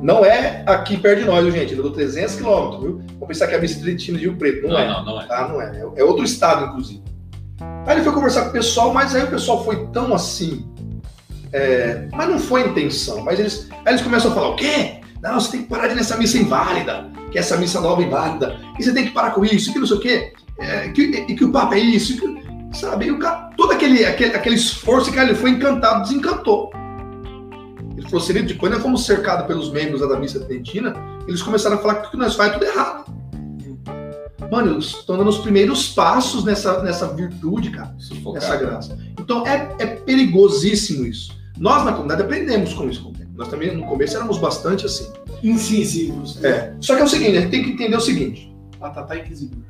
Não 0.00 0.24
é 0.24 0.62
aqui 0.64 0.96
perto 0.96 1.18
de 1.18 1.24
nós, 1.24 1.52
gente? 1.52 1.74
Dou 1.74 1.90
300 1.90 2.36
quilômetros, 2.36 2.82
viu? 2.82 3.02
Vamos 3.14 3.26
pensar 3.26 3.48
que 3.48 3.54
é 3.54 3.58
a 3.58 3.60
missa 3.60 3.80
Tridentino 3.80 4.16
de 4.16 4.26
Rio 4.26 4.36
Preto. 4.36 4.62
Não, 4.62 4.74
Não, 4.74 4.78
é. 4.78 4.86
não, 4.86 5.04
não 5.04 5.20
é. 5.20 5.26
Tá? 5.26 5.48
Não 5.48 5.60
é. 5.60 5.82
É 5.96 6.04
outro 6.04 6.24
estado, 6.24 6.66
inclusive. 6.66 7.02
Aí 7.84 7.96
ele 7.96 8.04
foi 8.04 8.12
conversar 8.12 8.42
com 8.42 8.50
o 8.50 8.52
pessoal, 8.52 8.94
mas 8.94 9.12
aí 9.16 9.24
o 9.24 9.28
pessoal 9.28 9.64
foi 9.64 9.86
tão 9.88 10.14
assim. 10.14 10.64
é, 11.52 12.06
Mas 12.12 12.28
não 12.28 12.38
foi 12.38 12.68
intenção. 12.68 13.22
Mas 13.24 13.40
eles. 13.40 13.68
Aí 13.84 13.92
eles 13.92 14.02
começam 14.02 14.30
a 14.30 14.34
falar: 14.34 14.50
o 14.50 14.56
quê? 14.56 15.00
Não, 15.20 15.40
você 15.40 15.50
tem 15.50 15.62
que 15.62 15.68
parar 15.68 15.88
de 15.88 15.94
ir 15.94 15.96
nessa 15.96 16.16
missa 16.16 16.38
inválida, 16.38 17.08
que 17.32 17.38
é 17.38 17.40
essa 17.40 17.56
missa 17.56 17.80
nova 17.80 18.02
inválida, 18.02 18.56
e 18.78 18.82
você 18.82 18.92
tem 18.92 19.04
que 19.06 19.10
parar 19.12 19.32
com 19.32 19.44
isso, 19.44 19.72
que 19.72 19.78
não 19.78 19.86
sei 19.86 19.96
o 19.96 20.00
quê, 20.00 20.32
é, 20.58 20.88
que, 20.88 21.02
e 21.02 21.34
que 21.34 21.44
o 21.44 21.52
Papa 21.52 21.74
é 21.74 21.80
isso, 21.80 22.16
que, 22.16 22.76
sabe? 22.76 23.06
E 23.06 23.10
o 23.10 23.18
cara, 23.18 23.50
todo 23.56 23.72
aquele, 23.72 24.04
aquele, 24.04 24.34
aquele 24.34 24.54
esforço, 24.56 25.12
cara, 25.12 25.28
ele 25.28 25.38
foi 25.38 25.50
encantado, 25.50 26.02
desencantou. 26.02 26.70
Ele 27.96 28.02
falou 28.02 28.24
assim, 28.24 28.32
depois 28.44 28.72
nós 28.72 28.82
fomos 28.82 29.06
cercados 29.06 29.46
pelos 29.46 29.70
membros 29.70 30.00
da 30.00 30.18
missa 30.18 30.40
tridentina, 30.40 30.94
eles 31.26 31.42
começaram 31.42 31.76
a 31.76 31.78
falar 31.78 31.96
que 31.96 32.08
o 32.08 32.10
que 32.10 32.16
nós 32.16 32.34
fazemos 32.34 32.56
é 32.56 32.58
tudo 32.58 32.70
errado. 32.70 33.22
Mano, 34.50 34.78
estão 34.78 35.16
dando 35.16 35.30
os 35.30 35.38
primeiros 35.38 35.88
passos 35.88 36.44
nessa, 36.44 36.82
nessa 36.82 37.08
virtude, 37.08 37.70
cara, 37.70 37.94
nessa 38.34 38.56
graça. 38.56 38.98
Então 39.18 39.46
é, 39.46 39.74
é 39.78 39.86
perigosíssimo 39.86 41.06
isso. 41.06 41.34
Nós 41.58 41.84
na 41.84 41.92
comunidade 41.92 42.22
aprendemos 42.22 42.74
com 42.74 42.88
isso 42.88 43.02
com 43.02 43.10
o 43.10 43.12
tempo. 43.12 43.30
Nós 43.34 43.48
também 43.48 43.74
no 43.74 43.86
começo 43.86 44.14
éramos 44.14 44.36
bastante 44.36 44.84
assim. 44.84 45.10
Incisivos. 45.42 46.42
É. 46.44 46.74
Só 46.80 46.94
que 46.94 47.00
é 47.00 47.04
o 47.04 47.08
seguinte, 47.08 47.38
a 47.38 47.40
gente 47.40 47.50
tem 47.50 47.62
que 47.62 47.70
entender 47.70 47.96
o 47.96 48.00
seguinte. 48.00 48.51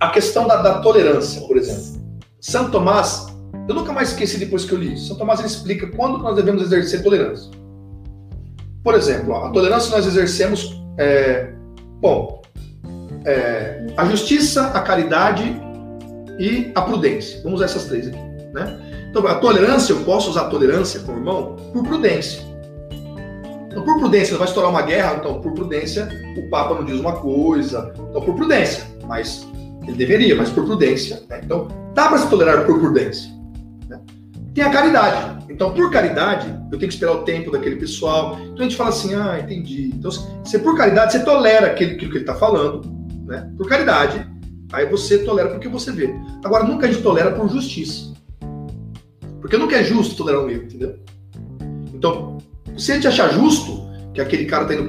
A 0.01 0.11
questão 0.11 0.47
da, 0.47 0.57
da 0.57 0.81
tolerância, 0.81 1.41
por 1.43 1.57
exemplo. 1.57 2.01
Santo 2.41 2.71
Tomás, 2.73 3.27
eu 3.69 3.75
nunca 3.75 3.93
mais 3.93 4.11
esqueci 4.11 4.39
depois 4.39 4.65
que 4.65 4.73
eu 4.73 4.79
li. 4.79 4.99
Santo 4.99 5.19
Tomás 5.19 5.39
ele 5.39 5.49
explica 5.49 5.87
quando 5.89 6.19
nós 6.19 6.35
devemos 6.35 6.63
exercer 6.63 7.03
tolerância. 7.03 7.51
Por 8.83 8.95
exemplo, 8.95 9.35
a 9.37 9.51
tolerância 9.51 9.91
nós 9.95 10.07
exercemos, 10.07 10.83
é, 10.99 11.53
bom, 12.01 12.43
é, 13.25 13.87
a 13.97 14.05
justiça, 14.07 14.67
a 14.69 14.81
caridade 14.81 15.57
e 16.39 16.73
a 16.75 16.83
prudência. 16.83 17.41
Vamos 17.43 17.61
usar 17.61 17.67
essas 17.67 17.85
três 17.85 18.09
aqui, 18.09 18.19
né? 18.53 18.79
Então, 19.11 19.27
a 19.27 19.35
tolerância, 19.35 19.93
eu 19.93 20.03
posso 20.05 20.31
usar 20.31 20.43
a 20.43 20.49
tolerância 20.49 21.01
com 21.01 21.13
o 21.13 21.17
irmão 21.17 21.57
por 21.73 21.83
prudência. 21.85 22.43
Então, 23.71 23.85
por 23.85 23.99
prudência, 23.99 24.37
vai 24.37 24.49
estourar 24.49 24.71
uma 24.71 24.83
guerra, 24.83 25.17
então, 25.21 25.41
por 25.41 25.53
prudência, 25.53 26.09
o 26.37 26.49
Papa 26.49 26.75
não 26.75 26.85
diz 26.85 26.99
uma 26.99 27.13
coisa. 27.13 27.93
Então, 28.11 28.23
por 28.23 28.35
prudência, 28.35 28.85
mas 29.07 29.47
ele 29.87 29.97
deveria, 29.97 30.37
mas 30.37 30.51
por 30.51 30.65
prudência. 30.65 31.23
Né? 31.29 31.41
Então, 31.45 31.69
dá 31.95 32.09
para 32.09 32.19
se 32.19 32.29
tolerar 32.29 32.65
por 32.65 32.79
prudência. 32.79 33.31
Né? 33.89 34.01
Tem 34.55 34.65
a 34.65 34.71
caridade. 34.71 35.45
Então, 35.49 35.73
por 35.73 35.91
caridade, 35.91 36.49
eu 36.71 36.79
tenho 36.79 36.89
que 36.89 36.95
esperar 36.95 37.13
o 37.13 37.25
tempo 37.25 37.51
daquele 37.51 37.77
pessoal. 37.77 38.39
Então, 38.41 38.61
a 38.61 38.63
gente 38.63 38.77
fala 38.77 38.91
assim, 38.91 39.15
ah, 39.15 39.39
entendi. 39.39 39.93
Então, 39.95 40.11
se 40.11 40.59
por 40.59 40.77
caridade, 40.77 41.13
você 41.13 41.25
tolera 41.25 41.67
aquilo, 41.67 41.97
que 41.97 42.05
ele 42.05 42.19
está 42.19 42.35
falando, 42.35 42.83
né? 43.27 43.51
Por 43.57 43.69
caridade, 43.69 44.27
aí 44.73 44.87
você 44.87 45.19
tolera 45.19 45.51
porque 45.51 45.69
você 45.69 45.93
vê. 45.93 46.15
Agora, 46.45 46.65
nunca 46.65 46.87
a 46.87 46.91
gente 46.91 47.03
tolera 47.03 47.33
por 47.33 47.49
justiça. 47.51 48.13
Porque 49.41 49.57
nunca 49.57 49.77
é 49.77 49.85
justo 49.85 50.17
tolerar 50.17 50.43
um 50.43 50.49
erro, 50.49 50.63
entendeu? 50.63 50.99
Então, 51.93 52.39
se 52.77 52.93
a 52.93 52.95
gente 52.95 53.09
achar 53.09 53.29
justo 53.31 53.83
que 54.15 54.21
aquele 54.21 54.47
cara 54.47 54.73
está 54.73 54.83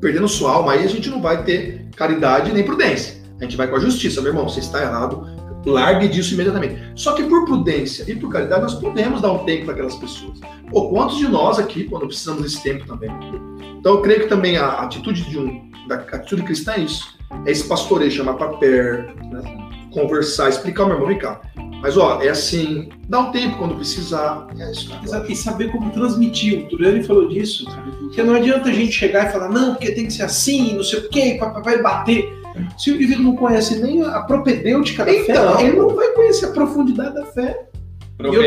perdendo 0.00 0.28
sua 0.28 0.52
alma, 0.52 0.72
aí 0.72 0.84
a 0.84 0.88
gente 0.88 1.10
não 1.10 1.20
vai 1.20 1.44
ter 1.44 1.88
caridade 1.94 2.52
nem 2.52 2.64
prudência. 2.64 3.19
A 3.40 3.44
gente 3.44 3.56
vai 3.56 3.68
com 3.68 3.76
a 3.76 3.80
justiça, 3.80 4.20
meu 4.20 4.32
irmão, 4.32 4.48
você 4.48 4.60
está 4.60 4.82
errado, 4.82 5.26
largue 5.66 6.08
disso 6.08 6.34
imediatamente. 6.34 6.92
Só 6.94 7.14
que 7.14 7.24
por 7.24 7.44
prudência 7.44 8.04
e 8.06 8.14
por 8.14 8.30
caridade, 8.30 8.62
nós 8.62 8.74
podemos 8.74 9.20
dar 9.20 9.32
um 9.32 9.44
tempo 9.44 9.64
para 9.64 9.74
aquelas 9.74 9.96
pessoas. 9.96 10.38
Pô, 10.70 10.90
quantos 10.90 11.18
de 11.18 11.28
nós 11.28 11.58
aqui, 11.58 11.84
quando 11.84 12.06
precisamos 12.06 12.42
desse 12.42 12.62
tempo 12.62 12.86
também? 12.86 13.10
Então, 13.78 13.94
eu 13.94 14.02
creio 14.02 14.20
que 14.20 14.28
também 14.28 14.56
a 14.56 14.68
atitude 14.82 15.28
de 15.28 15.38
um, 15.38 15.70
da 15.88 15.96
atitude 15.96 16.42
cristã 16.42 16.72
é 16.72 16.80
isso 16.80 17.20
é 17.46 17.50
esse 17.50 17.66
pastoreio, 17.66 18.10
chamar 18.10 18.34
para 18.34 18.48
perto, 18.54 19.24
né? 19.26 19.42
conversar, 19.92 20.48
explicar, 20.48 20.84
meu 20.84 20.94
irmão, 20.94 21.08
vem 21.08 21.18
cá. 21.18 21.40
Mas, 21.82 21.96
ó, 21.96 22.20
é 22.22 22.28
assim, 22.28 22.90
dá 23.08 23.20
um 23.20 23.32
tempo 23.32 23.56
quando 23.58 23.74
precisar. 23.74 24.46
É 24.58 24.70
isso, 24.70 24.90
e 25.28 25.34
saber 25.34 25.72
como 25.72 25.90
transmitir. 25.90 26.60
O 26.60 26.68
Turiani 26.68 27.02
falou 27.02 27.26
disso, 27.28 27.64
que 28.12 28.22
não 28.22 28.34
adianta 28.34 28.68
a 28.68 28.72
gente 28.72 28.92
chegar 28.92 29.28
e 29.28 29.32
falar, 29.32 29.48
não, 29.48 29.74
porque 29.74 29.92
tem 29.92 30.06
que 30.06 30.12
ser 30.12 30.24
assim, 30.24 30.74
não 30.74 30.84
sei 30.84 31.00
o 31.00 31.08
quê, 31.08 31.40
vai 31.64 31.82
bater. 31.82 32.39
Se 32.78 32.90
o 32.90 32.96
indivíduo 32.96 33.24
não 33.24 33.36
conhece 33.36 33.80
nem 33.80 34.02
a 34.02 34.20
propedêutica 34.20 35.04
da 35.04 35.12
então, 35.12 35.56
fé, 35.56 35.66
ele 35.66 35.76
não 35.76 35.94
vai 35.94 36.08
conhecer 36.12 36.46
a 36.46 36.50
profundidade 36.50 37.14
da 37.14 37.26
fé. 37.26 37.66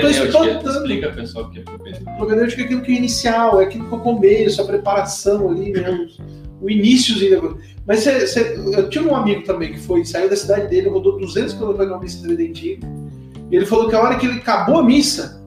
explorando. 0.10 0.70
Explica, 0.70 1.12
pessoal, 1.12 1.46
o 1.46 1.50
que 1.50 1.60
é 1.60 1.62
propedêutica. 1.64 2.12
Propedêutica 2.12 2.62
é 2.62 2.66
aquilo 2.66 2.82
que 2.82 2.92
é 2.92 2.96
inicial, 2.96 3.62
é 3.62 3.64
aquilo 3.66 3.88
que 3.88 3.94
é 3.94 3.98
o 3.98 4.02
começo, 4.02 4.62
a 4.62 4.66
preparação 4.66 5.50
ali, 5.50 5.72
né? 5.72 6.08
o 6.62 6.70
iníciozinho. 6.70 7.58
Mas 7.86 8.00
cê, 8.00 8.26
cê, 8.26 8.56
eu 8.56 8.90
tinha 8.90 9.04
um 9.04 9.16
amigo 9.16 9.44
também 9.44 9.74
que 9.74 9.80
foi, 9.80 10.06
saiu 10.06 10.30
da 10.30 10.36
cidade 10.36 10.68
dele, 10.68 10.88
rodou 10.88 11.20
200 11.20 11.54
km 11.54 11.74
para 11.74 11.86
uma 11.86 12.00
missa 12.00 12.26
tridentina. 12.26 12.88
Ele 13.52 13.66
falou 13.66 13.90
que 13.90 13.96
a 13.96 14.02
hora 14.02 14.16
que 14.16 14.26
ele 14.26 14.38
acabou 14.38 14.80
a 14.80 14.84
missa, 14.84 15.44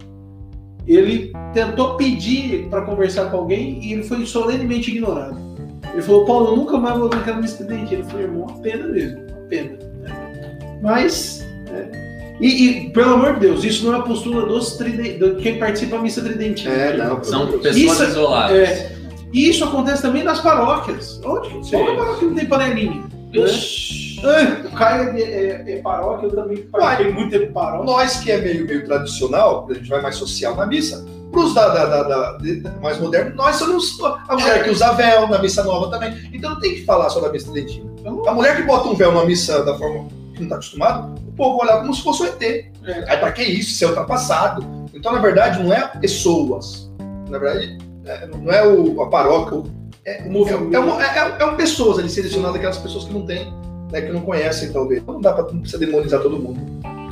ele 0.86 1.32
tentou 1.54 1.96
pedir 1.96 2.68
para 2.68 2.82
conversar 2.82 3.30
com 3.30 3.38
alguém 3.38 3.82
e 3.82 3.92
ele 3.94 4.02
foi 4.02 4.24
solenemente 4.26 4.90
ignorado. 4.90 5.55
Ele 5.96 6.04
falou, 6.04 6.26
Paulo, 6.26 6.48
eu 6.48 6.56
nunca 6.56 6.76
mais 6.76 6.98
vou 6.98 7.08
naquela 7.08 7.40
missa 7.40 7.64
tridentina. 7.64 8.02
Eu 8.02 8.04
falei, 8.04 8.26
irmão, 8.26 8.42
uma 8.42 8.60
pena 8.60 8.86
mesmo, 8.86 9.18
uma 9.18 9.48
pena. 9.48 9.78
Né? 10.02 10.78
Mas, 10.82 11.42
é. 11.72 12.36
e, 12.38 12.68
e, 12.68 12.90
pelo 12.90 13.14
amor 13.14 13.32
de 13.34 13.40
Deus, 13.40 13.64
isso 13.64 13.86
não 13.86 13.94
é 13.94 13.98
a 14.00 14.02
postura 14.02 14.44
dos 14.44 14.76
de 14.76 15.36
quem 15.40 15.58
participa 15.58 15.96
da 15.96 16.02
missa 16.02 16.20
tridentina. 16.20 16.70
É, 16.70 16.96
não, 16.98 17.24
são 17.24 17.46
pessoas 17.46 17.76
isso, 17.78 18.04
isoladas. 18.04 18.58
É, 18.58 18.92
e 19.32 19.48
isso 19.48 19.64
acontece 19.64 20.02
também 20.02 20.22
nas 20.22 20.38
paróquias. 20.38 21.18
Onde 21.24 21.48
que 21.48 21.64
Sim. 21.64 21.78
paróquia 21.78 22.28
não 22.28 22.34
tem 22.34 22.46
panelinha? 22.46 23.04
Né? 23.32 24.64
O 24.66 24.76
Caio 24.76 25.16
é, 25.16 25.22
é, 25.22 25.64
é, 25.66 25.76
paróquia, 25.80 26.26
eu 26.26 26.34
também 26.34 26.58
participei 26.58 27.12
muito 27.14 27.30
tempo 27.30 27.52
paróquia. 27.54 27.86
Nós 27.86 28.18
que 28.18 28.30
é 28.30 28.36
meio, 28.36 28.66
meio 28.66 28.84
tradicional, 28.84 29.66
a 29.70 29.72
gente 29.72 29.88
vai 29.88 30.02
mais 30.02 30.16
social 30.16 30.54
na 30.54 30.66
missa, 30.66 31.06
para 31.36 31.44
os 31.44 31.54
da, 31.54 31.68
da, 31.68 32.02
da, 32.02 32.32
da, 32.32 32.70
mais 32.80 32.98
modernos, 32.98 33.36
nós 33.36 33.56
somos 33.56 33.98
a 34.28 34.34
mulher 34.34 34.64
que 34.64 34.70
usa 34.70 34.92
véu 34.92 35.28
na 35.28 35.38
missa 35.38 35.62
nova 35.62 35.90
também. 35.90 36.30
Então 36.32 36.50
não 36.50 36.60
tem 36.60 36.76
que 36.76 36.84
falar 36.84 37.10
só 37.10 37.20
da 37.20 37.30
missa 37.30 37.52
tridentina. 37.52 37.90
A 38.26 38.32
mulher 38.32 38.56
que 38.56 38.62
bota 38.62 38.88
um 38.88 38.94
véu 38.94 39.12
na 39.12 39.24
missa 39.24 39.62
da 39.62 39.76
forma 39.76 40.08
que 40.32 40.40
não 40.40 40.44
está 40.44 40.54
acostumado, 40.56 41.14
o 41.28 41.32
povo 41.32 41.58
olha 41.60 41.78
como 41.78 41.92
se 41.94 42.02
fosse 42.02 42.22
o 42.22 42.26
ET. 42.26 42.42
É. 42.42 42.70
Aí 43.08 43.18
para 43.18 43.32
que 43.32 43.42
isso? 43.42 43.70
Isso 43.70 43.84
é 43.84 43.88
ultrapassado. 43.88 44.66
Então, 44.94 45.12
na 45.12 45.18
verdade, 45.18 45.62
não 45.62 45.72
é 45.72 45.86
pessoas. 46.00 46.90
Na 47.28 47.38
verdade, 47.38 47.76
é, 48.06 48.26
não 48.26 48.50
é 48.50 48.66
o, 48.66 49.02
a 49.02 49.10
paróquia, 49.10 49.70
é, 50.06 50.22
o 50.22 50.30
movimento. 50.30 50.74
É, 50.74 51.04
é, 51.04 51.18
é, 51.18 51.36
é, 51.40 51.44
um 51.44 51.56
pessoas 51.56 51.98
ali 51.98 52.08
selecionadas, 52.08 52.56
aquelas 52.56 52.78
pessoas 52.78 53.04
que 53.04 53.12
não 53.12 53.26
têm, 53.26 53.52
né, 53.92 54.00
que 54.00 54.12
não 54.12 54.20
conhecem, 54.20 54.72
talvez. 54.72 55.04
Não 55.04 55.20
dá 55.20 55.32
para 55.32 55.52
não 55.52 55.60
precisa 55.60 55.84
demonizar 55.84 56.22
todo 56.22 56.38
mundo. 56.38 56.60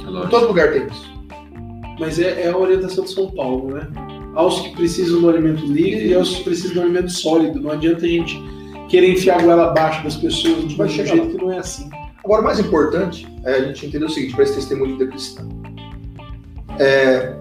Em 0.00 0.28
todo 0.28 0.46
lugar 0.46 0.72
tem 0.72 0.86
isso. 0.86 1.12
Mas 1.98 2.18
é, 2.18 2.48
a 2.48 2.56
orientação 2.56 3.04
de 3.04 3.10
São 3.10 3.30
Paulo, 3.30 3.74
né? 3.74 3.88
Aos 4.34 4.60
que 4.60 4.74
precisam 4.74 5.20
do 5.20 5.28
alimento 5.28 5.64
livre 5.66 6.08
e 6.08 6.14
aos 6.14 6.36
que 6.36 6.44
precisam 6.44 6.74
do 6.74 6.82
alimento 6.82 7.10
sólido. 7.10 7.60
Não 7.60 7.70
adianta 7.70 8.04
a 8.04 8.08
gente 8.08 8.36
querer 8.88 9.12
enfiar 9.12 9.40
a 9.40 9.42
goela 9.42 9.64
abaixo 9.70 10.02
das 10.02 10.16
pessoas 10.16 10.68
de 10.68 10.80
um 10.80 10.88
jeito 10.88 11.28
que 11.28 11.36
não 11.36 11.52
é 11.52 11.58
assim. 11.58 11.88
Agora, 12.24 12.40
o 12.40 12.44
mais 12.44 12.58
importante 12.58 13.28
é 13.44 13.54
a 13.54 13.60
gente 13.64 13.86
entender 13.86 14.04
o 14.04 14.08
seguinte, 14.08 14.34
para 14.34 14.44
esse 14.44 14.54
testemunho 14.54 14.96
de 14.96 15.06
cristã. 15.06 15.46
É, 16.78 17.34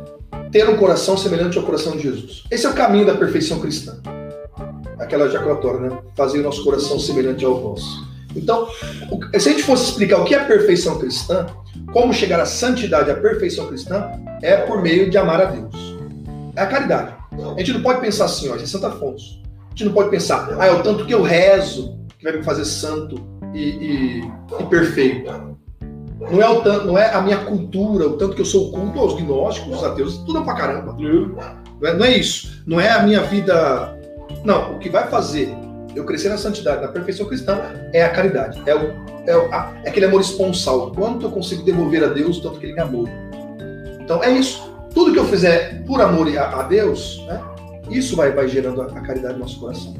ter 0.51 0.69
um 0.69 0.77
coração 0.77 1.17
semelhante 1.17 1.57
ao 1.57 1.63
coração 1.63 1.95
de 1.95 2.03
Jesus. 2.03 2.43
Esse 2.51 2.65
é 2.65 2.69
o 2.69 2.73
caminho 2.73 3.05
da 3.05 3.15
perfeição 3.15 3.59
cristã. 3.59 3.99
Aquela 4.99 5.25
ejaculatória, 5.25 5.79
né? 5.79 5.97
Fazer 6.15 6.39
o 6.39 6.43
nosso 6.43 6.63
coração 6.63 6.99
semelhante 6.99 7.43
ao 7.45 7.59
vosso. 7.59 8.07
Então, 8.35 8.67
se 9.37 9.49
a 9.49 9.51
gente 9.51 9.63
fosse 9.63 9.85
explicar 9.85 10.19
o 10.19 10.25
que 10.25 10.35
é 10.35 10.43
perfeição 10.43 10.97
cristã, 10.99 11.45
como 11.91 12.13
chegar 12.13 12.39
à 12.39 12.45
santidade, 12.45 13.09
à 13.09 13.15
perfeição 13.15 13.67
cristã, 13.67 14.11
é 14.41 14.57
por 14.57 14.81
meio 14.81 15.09
de 15.09 15.17
amar 15.17 15.41
a 15.41 15.45
Deus. 15.45 15.92
É 16.55 16.61
a 16.61 16.67
caridade. 16.67 17.15
A 17.31 17.59
gente 17.59 17.73
não 17.73 17.81
pode 17.81 18.01
pensar 18.01 18.25
assim, 18.25 18.49
ó, 18.49 18.55
é 18.55 18.65
Santo 18.65 18.85
Afonso. 18.85 19.41
A 19.67 19.69
gente 19.71 19.85
não 19.85 19.93
pode 19.93 20.09
pensar, 20.09 20.55
ah, 20.59 20.67
é 20.67 20.71
o 20.71 20.83
tanto 20.83 21.05
que 21.05 21.13
eu 21.13 21.23
rezo 21.23 21.97
que 22.17 22.23
vai 22.23 22.37
me 22.37 22.43
fazer 22.43 22.65
santo 22.65 23.15
e, 23.53 23.59
e, 23.59 24.31
e 24.59 24.63
perfeito. 24.69 25.31
Não 26.31 26.41
é, 26.41 26.47
o 26.47 26.61
tanto, 26.61 26.87
não 26.87 26.97
é 26.97 27.13
a 27.13 27.21
minha 27.21 27.37
cultura, 27.39 28.07
o 28.07 28.17
tanto 28.17 28.35
que 28.35 28.41
eu 28.41 28.45
sou 28.45 28.71
culto 28.71 28.99
aos 28.99 29.15
gnósticos, 29.15 29.73
aos 29.73 29.83
ateus, 29.83 30.17
tudo 30.19 30.39
é 30.39 30.43
pra 30.43 30.53
caramba. 30.53 30.95
Não 30.97 31.87
é, 31.87 31.93
não 31.93 32.05
é 32.05 32.17
isso. 32.17 32.63
Não 32.65 32.79
é 32.79 32.91
a 32.91 33.03
minha 33.03 33.21
vida. 33.21 33.97
Não, 34.45 34.75
o 34.75 34.79
que 34.79 34.89
vai 34.89 35.07
fazer 35.07 35.53
eu 35.95 36.05
crescer 36.05 36.29
na 36.29 36.37
santidade, 36.37 36.81
na 36.81 36.87
perfeição 36.87 37.25
cristã, 37.27 37.59
é 37.91 38.03
a 38.03 38.09
caridade. 38.09 38.61
É, 38.65 38.75
o, 38.75 38.93
é, 39.27 39.35
o, 39.35 39.53
é 39.83 39.89
aquele 39.89 40.05
amor 40.05 40.21
esponsal. 40.21 40.91
Quanto 40.91 41.25
eu 41.25 41.31
consigo 41.31 41.63
devolver 41.63 42.03
a 42.03 42.07
Deus, 42.07 42.39
tanto 42.39 42.59
que 42.59 42.67
ele 42.67 42.73
me 42.73 42.81
amou. 42.81 43.07
Então 43.99 44.23
é 44.23 44.31
isso. 44.31 44.72
Tudo 44.93 45.11
que 45.11 45.19
eu 45.19 45.25
fizer 45.25 45.83
por 45.85 46.01
amor 46.01 46.27
a, 46.37 46.63
Deus, 46.63 47.23
né, 47.27 47.41
isso 47.89 48.15
vai, 48.15 48.31
vai 48.31 48.47
gerando 48.47 48.81
a, 48.81 48.87
caridade 49.01 49.33
no 49.33 49.41
nosso 49.41 49.59
coração. 49.59 49.93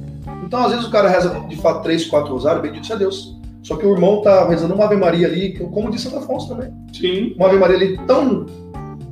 Então, 0.46 0.64
às 0.64 0.72
vezes, 0.72 0.86
o 0.86 0.92
cara 0.92 1.10
reza 1.10 1.30
de 1.50 1.56
fato 1.58 1.84
três, 1.84 2.06
quatro 2.06 2.32
rosários, 2.32 2.62
bendito 2.62 2.86
seja 2.86 3.00
Deus. 3.00 3.36
Só 3.62 3.78
que 3.78 3.86
o 3.86 3.94
irmão 3.94 4.22
tá 4.22 4.48
rezando 4.48 4.74
uma 4.74 4.86
Ave 4.86 4.96
Maria 4.96 5.28
ali, 5.28 5.54
como 5.58 5.90
disse 5.90 6.06
Santo 6.06 6.18
Afonso 6.18 6.50
também. 6.50 6.72
Sim. 6.94 7.34
Uma 7.38 7.48
Ave 7.48 7.58
Maria 7.58 7.78
ali 7.78 7.98
tão, 8.06 8.46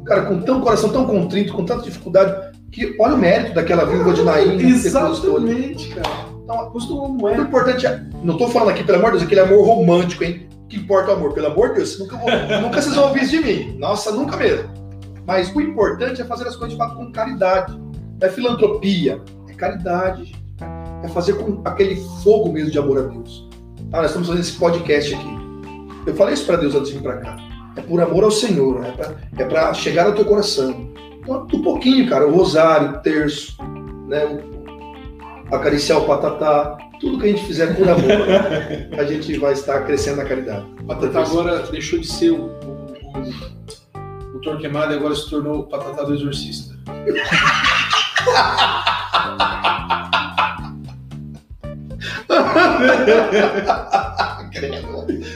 cara, 0.06 0.24
com 0.24 0.42
tão 0.42 0.60
coração 0.62 0.90
tão 0.90 1.06
contrito, 1.06 1.54
com 1.54 1.66
tanta 1.66 1.84
dificuldade, 1.84 2.52
que 2.72 2.96
olha 3.00 3.16
o 3.16 3.18
mérito 3.18 3.54
daquela 3.54 3.86
viúva 3.86 4.14
de 4.14 4.24
Naim. 4.24 4.58
Exatamente, 4.58 5.90
cara. 5.90 6.32
Então, 6.44 6.70
custo 6.72 7.28
é. 7.28 7.38
O 7.38 7.42
importante 7.42 7.88
é, 7.88 8.04
não 8.24 8.38
tô 8.38 8.48
falando 8.48 8.70
aqui, 8.70 8.84
pelo 8.84 8.98
amor 8.98 9.12
de 9.12 9.18
Deus, 9.18 9.24
aquele 9.24 9.42
amor 9.42 9.66
romântico, 9.66 10.24
hein? 10.24 10.48
Que 10.68 10.78
importa 10.78 11.12
o 11.12 11.16
amor, 11.16 11.34
pelo 11.34 11.48
amor 11.48 11.70
de 11.70 11.76
Deus, 11.76 12.00
nunca, 12.00 12.18
nunca 12.62 12.82
vocês 12.82 12.96
vão 12.96 13.08
ouvir 13.08 13.24
isso 13.24 13.32
de 13.32 13.42
mim. 13.42 13.76
Nossa, 13.78 14.12
nunca 14.12 14.38
mesmo. 14.38 14.70
Mas 15.26 15.54
o 15.56 15.62
importante 15.62 16.22
é 16.22 16.26
fazer 16.26 16.48
as 16.48 16.56
coisas 16.56 16.72
de 16.72 16.78
fato 16.78 16.96
com 16.96 17.12
caridade. 17.12 17.80
É 18.20 18.30
filantropia, 18.30 19.22
é 19.48 19.54
caridade. 19.54 20.36
é 21.04 21.08
fazer 21.10 21.34
com 21.34 21.62
aquele 21.66 21.96
fogo 22.24 22.52
mesmo 22.52 22.72
de 22.72 22.78
amor 22.78 23.00
a 23.00 23.02
Deus. 23.02 23.48
Ah, 23.92 23.98
nós 23.98 24.08
estamos 24.08 24.28
fazendo 24.28 24.44
esse 24.44 24.58
podcast 24.58 25.16
aqui. 25.16 25.42
Eu 26.06 26.16
falei 26.16 26.34
isso 26.34 26.46
para 26.46 26.58
Deus 26.58 26.76
antes 26.76 26.90
de 26.90 26.98
vir 26.98 27.04
para 27.04 27.18
cá. 27.18 27.38
É 27.76 27.82
por 27.82 28.02
amor 28.02 28.24
ao 28.24 28.32
Senhor, 28.32 28.84
é 28.86 28.92
para 28.92 29.16
é 29.38 29.46
pra 29.46 29.74
chegar 29.74 30.08
ao 30.08 30.14
teu 30.14 30.26
coração. 30.26 30.92
Então, 31.20 31.48
um 31.54 31.62
pouquinho, 31.62 32.10
cara, 32.10 32.28
o 32.28 32.36
rosário, 32.36 32.92
o 32.92 32.98
terço, 33.00 33.56
né, 34.08 34.26
o, 34.26 35.56
acariciar 35.56 36.00
o 36.00 36.06
patatá, 36.06 36.78
tudo 37.00 37.20
que 37.20 37.26
a 37.26 37.30
gente 37.30 37.46
fizer 37.46 37.76
por 37.76 37.88
amor, 37.88 38.12
a 38.98 39.04
gente 39.04 39.38
vai 39.38 39.54
estar 39.54 39.82
crescendo 39.86 40.18
na 40.18 40.26
caridade. 40.26 40.66
O 40.82 40.86
Patatá 40.86 41.24
agora 41.24 41.64
deixou 41.64 42.00
de 42.00 42.08
ser 42.08 42.32
o, 42.32 42.46
o 42.46 43.61
Torquemada 44.42 44.94
e 44.94 44.98
agora 44.98 45.16
se 45.16 45.30
tornou 45.30 45.60
o 45.60 45.64
Patatá 45.64 46.04
do 46.04 46.14
Exorcista. 46.14 46.76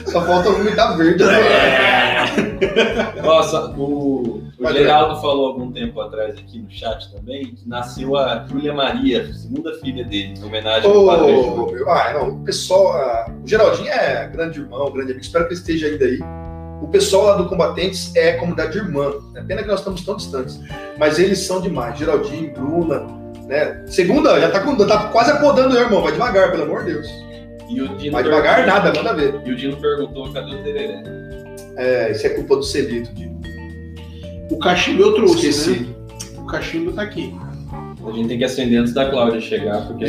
Só 0.07 0.21
falta 0.21 0.51
vomitar 0.51 0.97
verde. 0.97 1.23
Né? 1.23 1.41
Nossa, 3.21 3.71
o, 3.77 4.41
o 4.59 4.71
Geraldo 4.71 5.21
falou 5.21 5.47
algum 5.47 5.71
tempo 5.71 6.01
atrás 6.01 6.37
aqui 6.37 6.59
no 6.59 6.69
chat 6.69 7.11
também 7.11 7.53
que 7.55 7.67
nasceu 7.67 8.17
a 8.17 8.45
Júlia 8.47 8.73
Maria, 8.73 9.31
segunda 9.33 9.73
filha 9.79 10.03
dele, 10.03 10.33
em 10.37 10.43
homenagem 10.43 10.89
ao 10.89 11.05
Padre 11.05 11.43
Júlio. 11.43 11.89
Ah, 11.89 12.13
não, 12.13 12.29
o 12.29 12.43
pessoal, 12.43 12.93
ah, 12.93 13.31
o 13.43 13.47
Geraldinho 13.47 13.89
é 13.89 14.27
grande 14.27 14.59
irmão, 14.59 14.91
grande 14.91 15.11
amigo, 15.11 15.25
espero 15.25 15.47
que 15.47 15.53
ele 15.53 15.59
esteja 15.59 15.87
ainda 15.87 16.05
aí. 16.05 16.19
O 16.85 16.87
pessoal 16.87 17.25
lá 17.25 17.35
do 17.37 17.49
Combatentes 17.49 18.15
é 18.15 18.33
comunidade 18.33 18.77
irmã, 18.77 19.11
é 19.35 19.41
pena 19.41 19.63
que 19.63 19.67
nós 19.67 19.79
estamos 19.79 20.01
tão 20.05 20.15
distantes, 20.15 20.59
mas 20.99 21.17
eles 21.17 21.39
são 21.39 21.59
demais. 21.59 21.97
Geraldinho, 21.97 22.53
Bruna, 22.53 23.03
né? 23.47 23.83
Segunda, 23.87 24.39
já 24.39 24.51
tá, 24.51 24.59
com, 24.59 24.75
tá 24.77 25.07
quase 25.07 25.31
apodando 25.31 25.73
o 25.73 25.77
irmão, 25.77 26.01
vai 26.03 26.11
devagar, 26.11 26.51
pelo 26.51 26.63
amor 26.63 26.83
de 26.85 26.93
Deus. 26.93 27.07
E 27.69 27.81
o 27.81 27.87
Dino 27.97 28.11
Vai 28.13 28.23
devagar 28.23 28.57
perguntou- 28.63 28.83
nada, 28.83 28.93
manda 29.03 29.13
ver. 29.15 29.41
E 29.43 29.51
o 29.51 29.55
Dino 29.55 29.75
perguntou 29.77 30.31
cadê 30.31 30.53
o 30.55 30.63
Tereré. 30.63 31.03
É, 31.75 32.11
isso 32.11 32.27
é 32.27 32.29
culpa 32.29 32.55
do 32.57 32.63
Celito, 32.63 33.11
de 33.13 33.29
O 34.51 34.59
cachimbo 34.59 35.01
eu 35.01 35.13
trouxe, 35.15 35.49
esqueci. 35.49 35.79
né? 35.79 35.87
O 36.37 36.45
cachimbo 36.45 36.91
tá 36.93 37.01
aqui. 37.01 37.35
A 38.07 38.11
gente 38.11 38.27
tem 38.27 38.37
que 38.37 38.43
acender 38.43 38.79
antes 38.79 38.93
da 38.93 39.09
Cláudia 39.09 39.41
chegar, 39.41 39.81
porque 39.87 40.05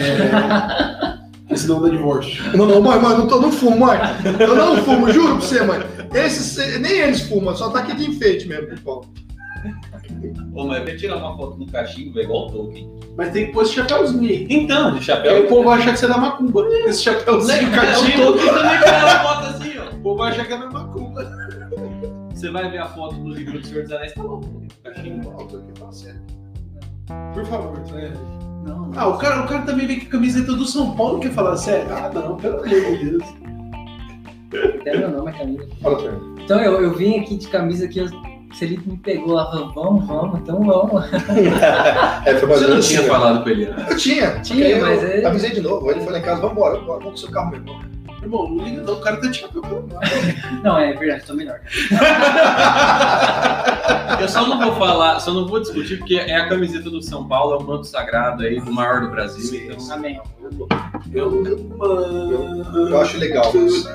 Porque 1.48 1.56
senão 1.56 1.80
dá 1.80 1.88
divórcio. 1.88 2.44
Não, 2.56 2.66
não, 2.66 2.82
mãe, 2.82 3.00
mãe, 3.00 3.16
não, 3.16 3.26
tô, 3.26 3.40
não 3.40 3.50
fumo, 3.50 3.78
mãe. 3.86 3.98
Eu 4.38 4.54
não 4.54 4.76
fumo, 4.84 5.10
juro 5.10 5.36
pra 5.38 5.46
você, 5.46 5.62
mãe. 5.62 5.78
Esses, 6.16 6.80
nem 6.80 6.92
eles 7.00 7.20
fumam, 7.22 7.54
só 7.56 7.68
tá 7.70 7.80
aqui 7.80 7.94
de 7.96 8.08
enfeite 8.10 8.46
mesmo, 8.48 8.68
pessoal. 8.68 9.04
Ô, 10.54 10.64
mas 10.66 10.84
vai 10.84 10.96
tirar 10.96 11.16
uma 11.16 11.36
foto 11.36 11.58
no 11.58 11.66
cachimbo, 11.66 12.18
é 12.18 12.22
igual 12.22 12.46
o 12.48 12.52
Tolkien. 12.52 12.90
Mas 13.16 13.32
tem 13.32 13.46
que 13.46 13.52
pôr 13.52 13.62
esse 13.62 13.72
chapéuzinho 13.74 14.22
aí. 14.28 14.46
Então, 14.48 14.90
de 14.92 14.98
Aí 14.98 15.02
chapéu. 15.02 15.44
o 15.44 15.48
povo 15.48 15.64
vai 15.64 15.78
achar 15.78 15.92
que 15.92 15.98
você 15.98 16.06
dá 16.06 16.18
macumba. 16.18 16.66
Esse 16.86 17.02
chapéuzinho 17.02 17.68
o 17.68 17.72
cachimbo. 17.72 18.22
Tolkien 18.22 18.48
também 18.54 18.78
tira 18.78 18.98
uma 18.98 19.18
foto 19.20 19.46
assim, 19.46 19.78
ó. 19.78 19.90
O 19.94 20.00
povo 20.02 20.16
vai 20.18 20.30
achar 20.32 20.44
que 20.46 20.52
é 20.52 20.58
da 20.58 20.70
macumba. 20.70 21.46
Você 22.32 22.50
vai 22.50 22.70
ver 22.70 22.78
a 22.78 22.86
foto 22.86 23.14
do 23.16 23.30
livro 23.30 23.58
do 23.60 23.66
Senhor 23.66 23.82
dos 23.84 23.92
Anéis, 23.92 24.12
tá 24.14 24.22
bom. 24.22 24.40
Cachimbo. 24.84 25.30
Por 27.34 27.44
favor, 27.46 27.78
né? 27.92 28.12
Não, 28.64 28.90
Ah, 28.96 29.08
o 29.08 29.16
cara, 29.18 29.44
o 29.44 29.48
cara 29.48 29.62
também 29.62 29.86
vem 29.86 30.00
com 30.00 30.06
a 30.06 30.10
camiseta 30.10 30.52
do 30.52 30.64
São 30.66 30.94
Paulo 30.96 31.20
quer 31.20 31.30
falar 31.32 31.56
sério? 31.56 31.86
Ah, 31.92 32.10
não, 32.12 32.36
pelo 32.36 32.56
amor 32.64 32.68
de 32.68 33.10
Deus. 33.10 33.24
Até 34.80 34.96
meu 34.96 35.10
nome 35.10 35.32
é 35.38 35.44
mim. 35.44 35.58
Então 36.44 36.60
eu, 36.60 36.80
eu 36.82 36.94
vim 36.94 37.18
aqui 37.20 37.36
de 37.36 37.48
camisa 37.48 37.88
que 37.88 38.00
o 38.00 38.54
Celito 38.54 38.88
me 38.88 38.96
pegou 38.98 39.34
lá, 39.34 39.50
falou, 39.50 39.72
vamos, 39.72 40.06
vamos, 40.06 40.40
então 40.40 40.62
vamos. 40.62 41.04
É, 42.24 42.34
foi 42.36 42.48
mais 42.48 42.60
Você 42.60 42.66
não 42.68 42.80
tinha 42.80 43.00
assim, 43.00 43.08
falado 43.08 43.42
com 43.42 43.50
ele 43.50 43.66
antes? 43.66 43.90
Eu 43.90 43.96
tinha, 43.96 44.40
Tinha, 44.40 44.68
eu 44.68 44.80
mas 44.86 45.02
é- 45.04 45.24
avisei 45.24 45.50
de 45.50 45.60
novo. 45.60 45.90
Ele 45.90 46.00
foi 46.00 46.12
lá 46.12 46.18
em 46.18 46.22
casa, 46.22 46.40
vambora, 46.40 46.78
vambora, 46.78 46.98
vamos 47.00 47.04
com 47.04 47.10
o 47.14 47.18
seu 47.18 47.30
carro, 47.30 47.50
meu 47.50 47.95
irmão. 48.26 48.48
Não 48.48 48.64
liga 48.64 48.82
não, 48.82 48.94
o 48.94 49.00
cara 49.00 49.16
tá 49.16 49.28
de 49.28 49.38
chapéu 49.38 49.62
pelo 49.62 49.88
lado. 49.92 50.06
Não, 50.62 50.78
é 50.78 50.92
verdade, 50.92 51.24
tô 51.24 51.34
melhor. 51.34 51.60
Eu 54.20 54.28
só 54.28 54.46
não 54.46 54.60
vou 54.60 54.74
falar, 54.76 55.20
só 55.20 55.32
não 55.32 55.46
vou 55.46 55.60
discutir, 55.60 55.98
porque 55.98 56.16
é 56.16 56.36
a 56.36 56.48
camiseta 56.48 56.88
do 56.90 57.02
São 57.02 57.26
Paulo, 57.26 57.54
é 57.54 57.58
o 57.58 57.62
manto 57.62 57.86
sagrado 57.86 58.42
aí, 58.42 58.60
do 58.60 58.72
maior 58.72 59.00
do 59.02 59.10
Brasil. 59.10 59.60
Então, 59.60 59.92
Amém. 59.92 60.20
Eu, 61.12 61.44
Eu 62.74 63.00
acho 63.00 63.18
legal 63.18 63.54
isso. 63.54 63.88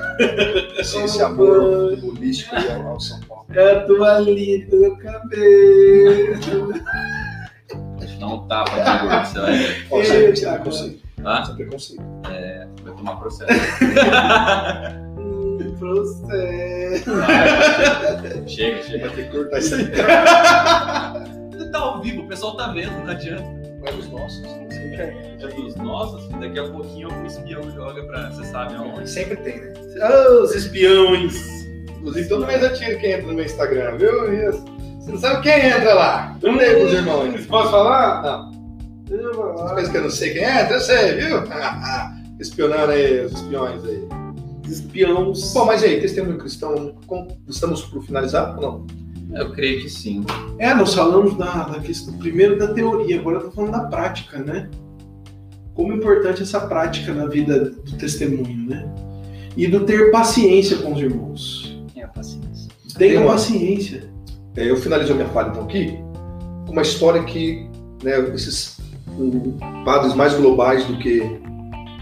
Esse, 0.78 0.98
esse 0.98 1.22
amor 1.22 1.98
holístico 2.02 2.54
ao 2.86 3.00
São 3.00 3.20
Paulo. 3.20 3.46
É 3.50 3.72
a 3.72 3.80
tua 3.80 4.18
lida 4.20 4.76
no 4.76 4.96
cabelo. 4.98 6.74
dá 8.20 8.26
um 8.26 8.46
tapa 8.46 8.70
de 8.70 8.98
gordo, 8.98 9.26
você 9.26 9.40
vai 9.40 9.58
ver. 9.58 10.32
Isso 10.32 11.02
é 11.30 11.42
isso 11.42 11.52
é 11.52 11.54
preconceito. 11.54 12.02
Tá? 12.22 12.32
É. 12.32 12.66
Vai 12.84 12.94
tomar 12.94 13.16
processo. 13.16 13.52
Hum, 15.18 15.74
Processo. 15.78 17.10
chega, 18.46 18.82
chega. 18.82 19.06
Vai 19.06 19.16
ter 19.16 19.24
que 19.24 19.30
cortar 19.36 19.58
isso 19.58 19.74
aí. 19.74 19.84
Você 21.52 21.70
tá 21.70 21.78
ao 21.78 22.00
vivo, 22.00 22.22
o 22.22 22.28
pessoal 22.28 22.56
tá 22.56 22.68
vendo, 22.68 22.92
não 23.04 23.10
adianta. 23.10 23.44
Vai 23.80 23.92
dos 23.92 24.08
nossos. 24.10 24.42
É 24.46 25.46
dos 25.56 25.74
nossos, 25.76 26.28
daqui 26.38 26.58
a 26.58 26.68
pouquinho 26.70 27.08
algum 27.08 27.26
espião 27.26 27.62
joga 27.72 28.02
pra. 28.04 28.30
Você 28.30 28.44
sabe 28.44 28.74
aonde. 28.74 29.08
Sempre 29.10 29.36
tem, 29.36 29.60
né? 29.60 29.72
Ah, 30.00 30.42
os 30.42 30.54
espiões. 30.54 31.62
Inclusive, 31.98 32.28
todo 32.28 32.46
mês 32.46 32.62
eu 32.62 32.72
tiro 32.74 32.98
quem 33.00 33.12
entra 33.12 33.26
no 33.26 33.34
meu 33.34 33.44
Instagram, 33.44 33.96
viu? 33.96 34.32
Isso. 34.50 34.64
Você 35.00 35.10
não 35.12 35.18
sabe 35.18 35.42
quem 35.42 35.66
entra 35.66 35.94
lá. 35.94 36.36
Não 36.42 36.56
lembro 36.56 36.80
pros 36.80 36.92
irmãos. 36.92 37.46
Posso 37.46 37.70
falar? 37.70 38.22
Não. 38.22 38.61
Vocês 39.12 39.74
pensam 39.74 39.92
que 39.92 39.96
eu 39.98 40.02
não 40.02 40.10
sei 40.10 40.32
quem 40.32 40.42
entra? 40.42 40.74
Eu 40.76 40.80
sei, 40.80 41.14
viu? 41.16 41.36
Espionando 42.40 42.92
aí 42.92 43.26
os 43.26 43.32
espiões 43.32 43.84
aí. 43.84 44.08
Espiões. 44.66 45.52
Bom, 45.52 45.66
mas 45.66 45.82
aí, 45.82 46.00
testemunho 46.00 46.38
cristão, 46.38 46.94
estamos 47.46 47.82
por 47.82 48.02
finalizar 48.02 48.56
ou 48.56 48.62
não? 48.62 49.38
Eu 49.38 49.52
creio 49.52 49.82
que 49.82 49.90
sim. 49.90 50.24
É, 50.58 50.74
nós 50.74 50.94
falamos 50.94 51.36
da, 51.36 51.64
da 51.64 51.80
questão, 51.80 52.14
primeiro 52.14 52.58
da 52.58 52.72
teoria, 52.72 53.20
agora 53.20 53.36
eu 53.38 53.44
tô 53.44 53.50
falando 53.50 53.72
da 53.72 53.84
prática, 53.84 54.38
né? 54.38 54.70
Como 55.74 55.92
é 55.92 55.96
importante 55.96 56.42
essa 56.42 56.60
prática 56.60 57.12
na 57.12 57.26
vida 57.26 57.70
do 57.70 57.96
testemunho, 57.96 58.68
né? 58.68 58.90
E 59.56 59.66
do 59.66 59.84
ter 59.84 60.10
paciência 60.10 60.78
com 60.78 60.94
os 60.94 61.00
irmãos. 61.00 61.82
É, 61.96 62.06
paciência. 62.06 62.70
Tenha 62.96 63.12
Tem 63.14 63.18
uma- 63.18 63.32
paciência. 63.32 64.10
É, 64.56 64.70
eu 64.70 64.76
finalizo 64.76 65.12
a 65.12 65.16
minha 65.16 65.28
fala 65.28 65.48
então 65.50 65.64
aqui 65.64 65.98
com 66.66 66.72
uma 66.72 66.82
história 66.82 67.22
que 67.24 67.66
né, 68.02 68.18
esses 68.34 68.76
padres 69.84 70.14
mais 70.14 70.34
globais 70.34 70.84
do 70.86 70.98
que 70.98 71.40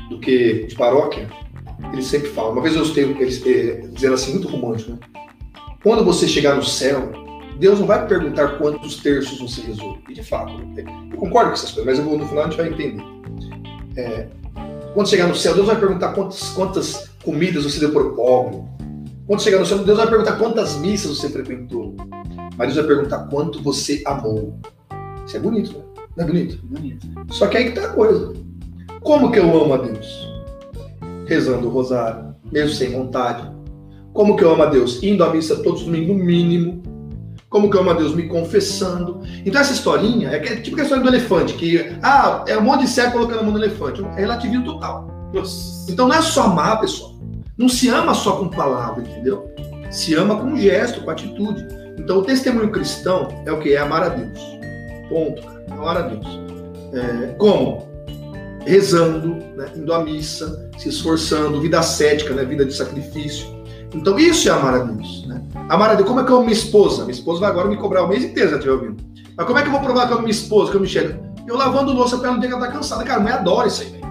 do 0.09 0.19
que 0.19 0.67
de 0.67 0.75
paróquia 0.75 1.29
eles 1.93 2.07
sempre 2.07 2.29
falam. 2.31 2.53
Uma 2.53 2.63
vez 2.63 2.75
eu 2.75 2.83
escutei 2.83 3.05
eles 3.05 3.45
eh, 3.47 3.89
dizendo 3.93 4.15
assim 4.15 4.33
muito 4.33 4.49
romântico, 4.49 4.93
né? 4.93 4.99
Quando 5.83 6.05
você 6.05 6.29
chegar 6.29 6.57
no 6.57 6.63
céu, 6.63 7.11
Deus 7.59 7.79
não 7.79 7.87
vai 7.87 8.07
perguntar 8.07 8.59
quantos 8.59 8.97
terços 8.97 9.39
você 9.39 9.63
rezou. 9.63 9.99
E 10.09 10.15
de 10.15 10.23
fato, 10.23 10.53
eu 10.77 11.19
concordo 11.19 11.51
com 11.51 11.55
essas 11.55 11.73
coisas, 11.73 11.87
mas 11.87 11.99
eu 11.99 12.05
vou, 12.05 12.19
no 12.19 12.27
final 12.29 12.45
a 12.45 12.49
gente 12.49 12.57
vai 12.57 12.69
entender. 12.69 13.03
É, 13.97 14.29
quando 14.95 15.09
chegar 15.09 15.27
no 15.27 15.35
céu, 15.35 15.55
Deus 15.55 15.67
vai 15.67 15.79
perguntar 15.79 16.13
quantas, 16.13 16.51
quantas 16.51 17.11
comidas 17.25 17.65
você 17.65 17.81
deu 17.81 17.93
para 17.93 18.03
o 18.03 18.15
pobre. 18.15 18.63
Quando 19.27 19.43
chegar 19.43 19.59
no 19.59 19.67
céu, 19.67 19.79
Deus 19.79 19.99
vai 19.99 20.09
perguntar 20.09 20.33
quantas 20.37 20.77
missas 20.77 21.17
você 21.17 21.31
frequentou. 21.31 21.95
Mas 22.57 22.75
Deus 22.75 22.87
vai 22.87 22.97
perguntar 22.97 23.29
quanto 23.29 23.63
você 23.63 24.03
amou. 24.07 24.59
Isso 25.25 25.37
é 25.37 25.41
bonito, 25.41 25.79
né? 25.79 25.85
Não 26.17 26.25
é 26.25 26.27
bonito? 26.27 26.59
Bonito. 26.65 27.07
Só 27.31 27.47
que 27.47 27.57
aí 27.57 27.65
que 27.65 27.81
tá 27.81 27.87
a 27.87 27.93
coisa. 27.93 28.33
Como 29.03 29.31
que 29.31 29.39
eu 29.39 29.63
amo 29.63 29.75
a 29.75 29.79
Deus? 29.79 30.29
Rezando 31.27 31.69
o 31.69 31.71
rosário, 31.71 32.35
mesmo 32.51 32.75
sem 32.75 32.93
vontade. 32.93 33.51
Como 34.13 34.37
que 34.37 34.45
eu 34.45 34.53
amo 34.53 34.63
a 34.63 34.67
Deus? 34.67 35.03
Indo 35.03 35.25
à 35.25 35.31
missa 35.31 35.57
todos 35.63 35.81
os 35.81 35.87
domingos, 35.87 36.09
no 36.09 36.25
mínimo. 36.25 36.83
Como 37.49 37.71
que 37.71 37.77
eu 37.77 37.81
amo 37.81 37.91
a 37.91 37.95
Deus? 37.95 38.15
Me 38.15 38.29
confessando. 38.29 39.23
Então 39.45 39.61
essa 39.61 39.73
historinha 39.73 40.29
é 40.29 40.39
tipo 40.57 40.79
a 40.79 40.83
história 40.83 41.03
do 41.03 41.09
elefante, 41.09 41.55
que 41.55 41.97
ah, 42.03 42.45
é 42.47 42.57
um 42.57 42.63
monte 42.63 42.83
de 42.83 42.89
cego 42.89 43.13
colocando 43.13 43.41
a 43.41 43.43
mão 43.43 43.53
no 43.53 43.59
elefante. 43.59 44.05
É 44.17 44.21
relativismo 44.21 44.65
total. 44.65 45.09
Nossa. 45.33 45.91
Então 45.91 46.09
não 46.09 46.15
é 46.15 46.23
só 46.23 46.45
amar, 46.45 46.81
pessoal. 46.81 47.15
Não 47.57 47.69
se 47.69 47.89
ama 47.89 48.15
só 48.15 48.37
com 48.37 48.49
palavra, 48.49 49.03
entendeu? 49.03 49.53
Se 49.91 50.15
ama 50.15 50.37
com 50.37 50.57
gesto, 50.57 51.03
com 51.03 51.11
atitude. 51.11 51.67
Então 51.99 52.19
o 52.19 52.23
testemunho 52.23 52.71
cristão 52.71 53.29
é 53.45 53.53
o 53.53 53.59
que? 53.59 53.75
É 53.75 53.79
amar 53.79 54.03
a 54.03 54.09
Deus. 54.09 54.41
Ponto, 55.09 55.43
Amar 55.71 55.97
a 55.97 56.03
Deus. 56.03 56.27
É, 56.93 57.35
como? 57.39 57.89
Rezando, 58.67 59.37
né? 59.57 59.73
indo 59.77 59.93
à 59.93 60.05
missa, 60.05 60.71
se 60.77 60.89
esforçando, 60.89 61.61
vida 61.61 61.79
ascética, 61.79 62.35
né? 62.35 62.45
vida 62.45 62.65
de 62.65 62.75
sacrifício. 62.75 63.47
Então 63.95 64.19
isso 64.19 64.49
é 64.49 64.53
amar 64.53 64.75
a 64.75 64.79
Deus. 64.79 65.27
Né? 65.27 65.43
Amar 65.69 65.91
a 65.91 65.95
Deus. 65.95 66.09
Como 66.09 66.21
é 66.21 66.25
que 66.25 66.31
eu 66.31 66.37
amo 66.37 66.45
minha 66.45 66.57
esposa? 66.57 67.03
Minha 67.03 67.13
esposa 67.13 67.41
vai 67.41 67.51
agora 67.51 67.69
me 67.69 67.77
cobrar 67.77 68.05
o 68.05 68.09
mês 68.09 68.23
inteiro, 68.23 68.51
já 68.51 68.57
estiver 68.57 68.75
ouvindo. 68.75 68.97
Mas 69.37 69.47
como 69.47 69.59
é 69.59 69.63
que 69.63 69.69
eu 69.69 69.73
vou 69.73 69.81
provar 69.81 70.07
que 70.07 70.13
eu 70.13 70.17
amo 70.17 70.27
minha 70.27 70.31
esposa, 70.31 70.71
que 70.71 70.77
eu 70.77 70.81
me 70.81 70.87
enxergo? 70.87 71.31
Eu 71.47 71.57
lavando 71.57 71.93
louça 71.93 72.17
pra 72.19 72.29
ela 72.29 72.35
não 72.35 72.41
ter 72.41 72.49
que 72.49 72.55
ela 72.55 72.67
tá 72.67 72.73
cansada. 72.73 73.03
Cara, 73.05 73.19
a 73.19 73.23
mulher 73.23 73.37
adora 73.37 73.67
isso 73.67 73.83
aí, 73.83 73.89
velho. 73.89 74.05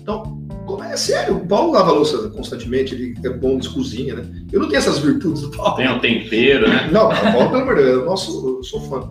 Então, 0.00 0.36
como 0.66 0.82
é 0.82 0.96
sério, 0.96 1.36
o 1.36 1.46
Paulo 1.46 1.72
lava 1.72 1.92
louça 1.92 2.28
constantemente, 2.30 2.94
ele 2.94 3.14
é 3.22 3.30
bom 3.30 3.58
de 3.58 3.68
cozinha, 3.68 4.16
né? 4.16 4.24
Eu 4.52 4.60
não 4.60 4.68
tenho 4.68 4.78
essas 4.78 4.98
virtudes 4.98 5.42
do 5.42 5.50
Paulo. 5.50 5.76
Tem 5.76 5.88
o 5.88 6.00
tempero, 6.00 6.68
né? 6.68 6.88
Não, 6.90 7.08
o 7.08 7.32
Paulo, 7.32 7.50
pelo 7.50 7.62
amor 7.62 7.76
de 7.76 7.82
Deus, 7.82 8.04
eu 8.04 8.64
sou 8.64 8.80
fã. 8.82 9.08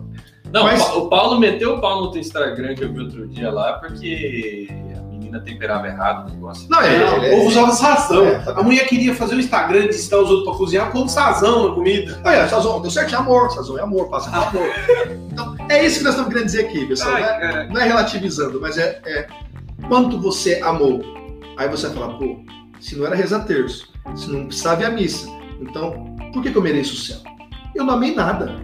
Não, 0.52 0.64
Mas- 0.64 0.80
o 0.82 0.86
Pa- 0.86 0.96
o 0.96 1.08
Paulo 1.08 1.40
meteu 1.40 1.74
o 1.76 1.80
pau 1.80 2.02
no 2.04 2.10
teu 2.10 2.20
Instagram 2.20 2.74
que 2.74 2.84
eu 2.84 2.92
vi 2.92 3.00
outro 3.00 3.26
dia 3.28 3.50
lá, 3.50 3.74
porque 3.74 4.68
a 4.96 5.02
menina 5.02 5.40
temperava 5.40 5.86
errado 5.88 6.28
o 6.28 6.34
negócio. 6.34 6.66
Não, 6.70 6.80
é, 6.80 6.98
Não, 6.98 7.16
ele 7.16 7.20
o 7.20 7.24
é- 7.24 7.30
povo 7.36 7.48
usava 7.48 7.72
sazão. 7.72 8.24
É, 8.26 8.38
tá 8.38 8.52
a 8.52 8.62
mulher 8.62 8.86
queria 8.86 9.14
fazer 9.14 9.34
o 9.34 9.40
Instagram 9.40 9.82
de 9.82 9.88
ensinar 9.96 10.18
os 10.18 10.30
outros 10.30 10.48
pra 10.48 10.56
cozinhar, 10.58 10.92
pondo 10.92 11.10
sazão 11.10 11.68
na 11.68 11.74
comida. 11.74 12.20
Ah, 12.24 12.32
é, 12.34 12.48
Sazon, 12.48 12.80
deu 12.80 12.90
certo, 12.90 13.14
é 13.14 13.18
amor. 13.18 13.50
Sazon 13.50 13.76
é 13.78 13.82
amor, 13.82 14.08
passa 14.08 14.30
por 14.30 14.58
amor. 14.58 14.70
Então, 15.32 15.56
é 15.68 15.84
isso 15.84 15.98
que 15.98 16.04
nós 16.04 16.14
estamos 16.14 16.32
querendo 16.32 16.46
dizer 16.46 16.64
aqui, 16.66 16.86
pessoal. 16.86 17.14
Ai, 17.16 17.20
não, 17.22 17.28
é, 17.28 17.38
cara. 17.40 17.64
não 17.66 17.80
é 17.80 17.84
relativizando, 17.84 18.60
mas 18.60 18.78
é, 18.78 19.00
é 19.04 19.26
quanto 19.88 20.18
você 20.20 20.60
amou. 20.62 21.02
Aí 21.58 21.68
você 21.68 21.88
vai 21.88 21.96
falar, 21.96 22.14
pô, 22.18 22.36
se 22.80 22.96
não 22.96 23.06
era 23.06 23.16
rezar 23.16 23.40
terço, 23.40 23.88
se 24.14 24.30
não 24.30 24.46
precisava 24.46 24.82
ir 24.82 24.84
à 24.86 24.90
missa, 24.90 25.28
então 25.60 26.14
por 26.32 26.42
que, 26.42 26.50
que 26.52 26.56
eu 26.56 26.62
mereço 26.62 26.94
o 26.94 26.96
céu? 26.98 27.18
Eu 27.74 27.84
não 27.84 27.94
amei 27.94 28.14
nada. 28.14 28.54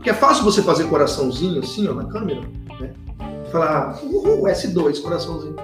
Porque 0.00 0.08
é 0.08 0.14
fácil 0.14 0.44
você 0.44 0.62
fazer 0.62 0.84
coraçãozinho 0.84 1.60
assim, 1.60 1.86
ó, 1.86 1.92
na 1.92 2.04
câmera, 2.06 2.40
né? 2.80 2.90
Falar, 3.52 4.00
uhul, 4.02 4.44
S2, 4.46 4.98
coraçãozinho. 5.02 5.54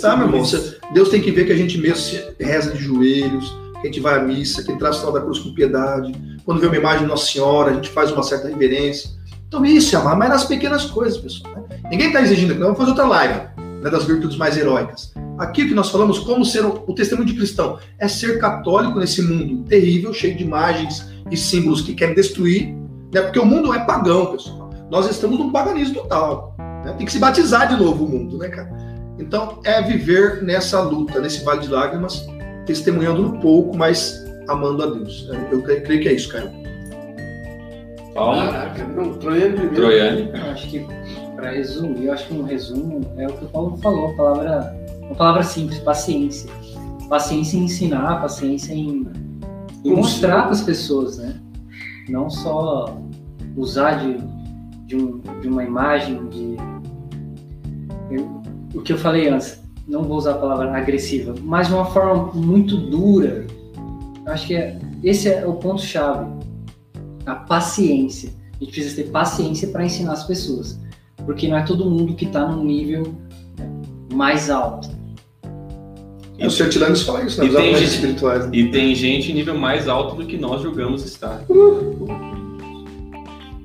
Tá, 0.00 0.16
meu 0.16 0.28
irmão, 0.28 0.42
você- 0.42 0.78
Deus 0.94 1.10
tem 1.10 1.20
que 1.20 1.30
ver 1.30 1.44
que 1.44 1.52
a 1.52 1.56
gente 1.56 1.76
mesmo 1.76 1.98
se 1.98 2.24
reza 2.40 2.70
de 2.72 2.82
joelhos, 2.82 3.50
que 3.74 3.80
a 3.82 3.84
gente 3.90 4.00
vai 4.00 4.18
à 4.18 4.22
missa, 4.22 4.62
que 4.62 4.68
a 4.70 4.72
gente 4.72 4.80
traz 4.80 4.96
o 4.96 4.98
sinal 5.00 5.12
da 5.12 5.20
cruz 5.20 5.40
com 5.40 5.52
piedade. 5.52 6.14
Quando 6.42 6.58
vê 6.58 6.68
uma 6.68 6.76
imagem 6.76 7.00
de 7.02 7.06
Nossa 7.08 7.26
Senhora, 7.30 7.70
a 7.72 7.74
gente 7.74 7.90
faz 7.90 8.10
uma 8.10 8.22
certa 8.22 8.48
reverência. 8.48 9.10
Então 9.46 9.62
isso 9.62 9.94
é 9.94 9.98
amar, 9.98 10.16
mas 10.16 10.30
nas 10.30 10.44
pequenas 10.44 10.86
coisas, 10.86 11.18
pessoal. 11.20 11.52
né? 11.54 11.78
Ninguém 11.90 12.06
está 12.06 12.22
exigindo 12.22 12.52
aqui, 12.52 12.60
não. 12.60 12.68
vamos 12.68 12.78
fazer 12.78 12.90
outra 12.92 13.06
live 13.06 13.40
né, 13.82 13.90
das 13.90 14.04
virtudes 14.04 14.38
mais 14.38 14.56
heróicas. 14.56 15.12
Aqui 15.38 15.64
o 15.64 15.68
que 15.68 15.74
nós 15.74 15.90
falamos, 15.90 16.18
como 16.20 16.46
ser 16.46 16.64
o, 16.64 16.82
o 16.86 16.94
testemunho 16.94 17.26
de 17.28 17.34
cristão, 17.34 17.78
é 17.98 18.08
ser 18.08 18.38
católico 18.38 18.98
nesse 18.98 19.20
mundo 19.20 19.64
terrível, 19.64 20.14
cheio 20.14 20.34
de 20.34 20.44
imagens 20.44 21.06
e 21.30 21.36
símbolos 21.36 21.82
que 21.82 21.92
querem 21.92 22.14
destruir, 22.14 22.74
né? 23.12 23.22
porque 23.22 23.38
o 23.38 23.46
mundo 23.46 23.72
é 23.74 23.84
pagão, 23.84 24.32
pessoal. 24.32 24.70
Nós 24.90 25.08
estamos 25.08 25.38
num 25.38 25.50
paganismo 25.50 25.94
total. 26.02 26.54
né? 26.84 26.94
Tem 26.96 27.06
que 27.06 27.12
se 27.12 27.18
batizar 27.18 27.68
de 27.68 27.82
novo 27.82 28.04
o 28.04 28.08
mundo, 28.08 28.38
né, 28.38 28.48
cara? 28.48 28.70
Então, 29.18 29.60
é 29.64 29.80
viver 29.82 30.42
nessa 30.42 30.80
luta, 30.80 31.20
nesse 31.20 31.44
vale 31.44 31.60
de 31.60 31.68
lágrimas, 31.68 32.26
testemunhando 32.66 33.22
no 33.22 33.40
pouco, 33.40 33.76
mas 33.76 34.22
amando 34.48 34.82
a 34.82 34.86
Deus. 34.86 35.28
Eu 35.50 35.62
creio, 35.62 36.00
que 36.02 36.08
é 36.08 36.12
isso, 36.12 36.28
cara. 36.28 36.52
Paulo, 38.14 38.50
Caraca, 38.50 38.84
não, 38.84 39.14
Troiano 39.14 39.54
primeiro. 39.56 39.74
Troiane. 39.74 40.30
Eu 40.34 40.50
acho 40.50 40.68
que, 40.68 40.86
para 41.36 41.50
resumir, 41.50 42.06
eu 42.06 42.12
acho 42.12 42.26
que 42.26 42.34
um 42.34 42.42
resumo 42.42 43.00
é 43.16 43.26
o 43.26 43.32
que 43.32 43.44
o 43.44 43.48
Paulo 43.48 43.76
falou, 43.78 44.10
a 44.10 44.14
palavra, 44.14 44.76
uma 45.02 45.14
palavra 45.14 45.42
simples, 45.42 45.78
paciência. 45.78 46.50
Paciência 47.08 47.56
em 47.56 47.64
ensinar, 47.64 48.20
paciência 48.20 48.74
em, 48.74 49.06
em 49.84 49.94
mostrar 49.94 50.42
para 50.42 50.52
as 50.52 50.62
pessoas, 50.62 51.18
né? 51.18 51.41
Não 52.08 52.28
só 52.30 52.98
usar 53.56 53.94
de, 54.04 54.16
de, 54.86 54.96
um- 54.96 55.20
de 55.40 55.48
uma 55.48 55.64
imagem, 55.64 56.28
de. 56.28 56.56
eu- 58.10 58.42
o 58.74 58.80
que 58.82 58.92
eu 58.92 58.98
falei 58.98 59.28
antes, 59.28 59.62
não 59.86 60.02
vou 60.02 60.16
usar 60.16 60.32
a 60.32 60.38
palavra 60.38 60.76
agressiva, 60.76 61.34
mas 61.42 61.68
de 61.68 61.74
uma 61.74 61.84
forma 61.86 62.32
muito 62.32 62.76
dura. 62.76 63.46
Acho 64.26 64.46
que 64.46 64.54
é, 64.54 64.78
esse 65.02 65.28
é 65.28 65.46
o 65.46 65.54
ponto-chave. 65.54 66.30
A 67.26 67.34
paciência. 67.34 68.30
A 68.60 68.64
gente 68.64 68.72
precisa 68.72 68.96
ter 69.02 69.10
paciência 69.10 69.68
para 69.68 69.84
ensinar 69.84 70.12
as 70.12 70.24
pessoas. 70.24 70.78
Porque 71.24 71.46
não 71.48 71.56
é 71.56 71.62
todo 71.64 71.88
mundo 71.88 72.14
que 72.14 72.24
está 72.24 72.46
num 72.46 72.64
nível 72.64 73.14
mais 74.12 74.50
alto. 74.50 74.88
E 76.42 76.46
o 76.46 76.50
Sertilanes 76.50 77.02
fala 77.02 77.22
isso, 77.24 77.40
né? 77.40 77.46
E 77.46 77.50
Os 77.50 77.54
tem 77.56 77.74
gente- 77.76 77.84
espirituais. 77.88 78.44
né? 78.44 78.50
E 78.52 78.70
tem 78.70 78.94
gente 78.94 79.30
em 79.30 79.34
nível 79.34 79.56
mais 79.56 79.88
alto 79.88 80.16
do 80.16 80.26
que 80.26 80.36
nós 80.36 80.60
julgamos 80.62 81.04
estar. 81.04 81.42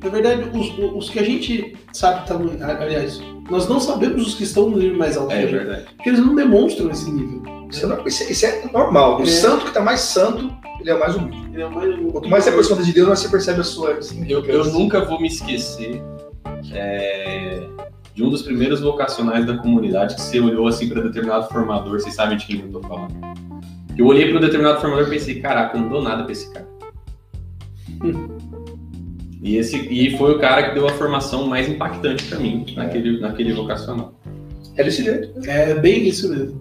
Na 0.04 0.10
verdade, 0.10 0.44
os, 0.58 0.96
os 0.96 1.10
que 1.10 1.20
a 1.20 1.24
gente 1.24 1.76
sabe 1.92 2.18
que 2.24 2.32
estão. 2.32 2.40
no- 2.40 2.64
Aliás, 2.64 3.20
nós 3.50 3.68
não 3.68 3.80
sabemos 3.80 4.28
os 4.28 4.36
que 4.36 4.44
estão 4.44 4.70
no 4.70 4.78
nível 4.78 4.98
mais 4.98 5.18
alto 5.18 5.32
É 5.34 5.42
gente, 5.42 5.52
verdade. 5.52 5.86
porque 5.96 6.10
eles 6.10 6.20
não 6.22 6.36
demonstram 6.36 6.90
esse 6.92 7.10
nível. 7.12 7.42
Isso 7.70 7.86
é, 7.92 8.04
isso 8.08 8.24
é- 8.24 8.32
isso 8.32 8.46
é 8.46 8.70
normal. 8.72 9.20
O 9.20 9.24
É. 9.24 9.26
santo 9.26 9.64
que 9.64 9.68
está 9.70 9.82
mais 9.82 10.00
santo, 10.02 10.50
ele 10.80 10.90
é 10.92 10.98
mais 10.98 11.16
humilde. 11.16 11.38
Ele 11.52 11.62
é 11.64 11.68
mais, 11.70 11.96
Quanto 12.12 12.30
mais 12.30 12.44
você 12.44 12.50
aproxima 12.52 12.84
de 12.84 12.94
Deus, 12.94 13.08
mais 13.08 13.20
você 13.20 13.30
percebe 13.30 13.60
a 13.60 13.64
sua 13.64 13.90
Eu, 13.92 14.02
significância. 14.04 14.52
eu 14.52 14.66
nunca 14.66 15.04
vou 15.04 15.20
me 15.20 15.28
esquecer 15.28 16.02
é, 16.74 17.64
de 18.18 18.24
um 18.24 18.32
dos 18.32 18.42
primeiros 18.42 18.82
vocacionais 18.82 19.46
da 19.46 19.56
comunidade 19.58 20.16
que 20.16 20.22
você 20.22 20.40
olhou 20.40 20.68
assim 20.68 20.90
para 20.90 21.04
determinado 21.04 21.48
formador, 21.50 22.00
vocês 22.00 22.16
sabem 22.16 22.36
de 22.36 22.48
quem 22.48 22.62
eu 22.62 22.70
tô 22.70 22.82
falando. 22.82 23.14
Eu 23.96 24.08
olhei 24.08 24.28
para 24.28 24.40
um 24.40 24.42
determinado 24.42 24.82
formador 24.82 25.06
e 25.06 25.10
pensei, 25.12 25.40
caraca, 25.40 25.78
eu 25.78 25.82
não 25.82 25.90
dou 25.90 26.02
nada 26.02 26.24
para 26.24 26.32
esse 26.32 26.52
cara. 26.52 26.68
E, 29.40 29.58
esse, 29.58 29.78
e 29.78 30.18
foi 30.18 30.34
o 30.34 30.40
cara 30.40 30.68
que 30.68 30.74
deu 30.74 30.88
a 30.88 30.94
formação 30.94 31.46
mais 31.46 31.70
impactante 31.70 32.26
para 32.26 32.40
mim 32.40 32.66
naquele, 32.76 33.20
naquele 33.20 33.54
vocacional. 33.54 34.20
É 34.76 34.84
desse 34.84 35.04
jeito. 35.04 35.40
É 35.48 35.76
bem 35.76 36.08
isso 36.08 36.28
mesmo. 36.28 36.60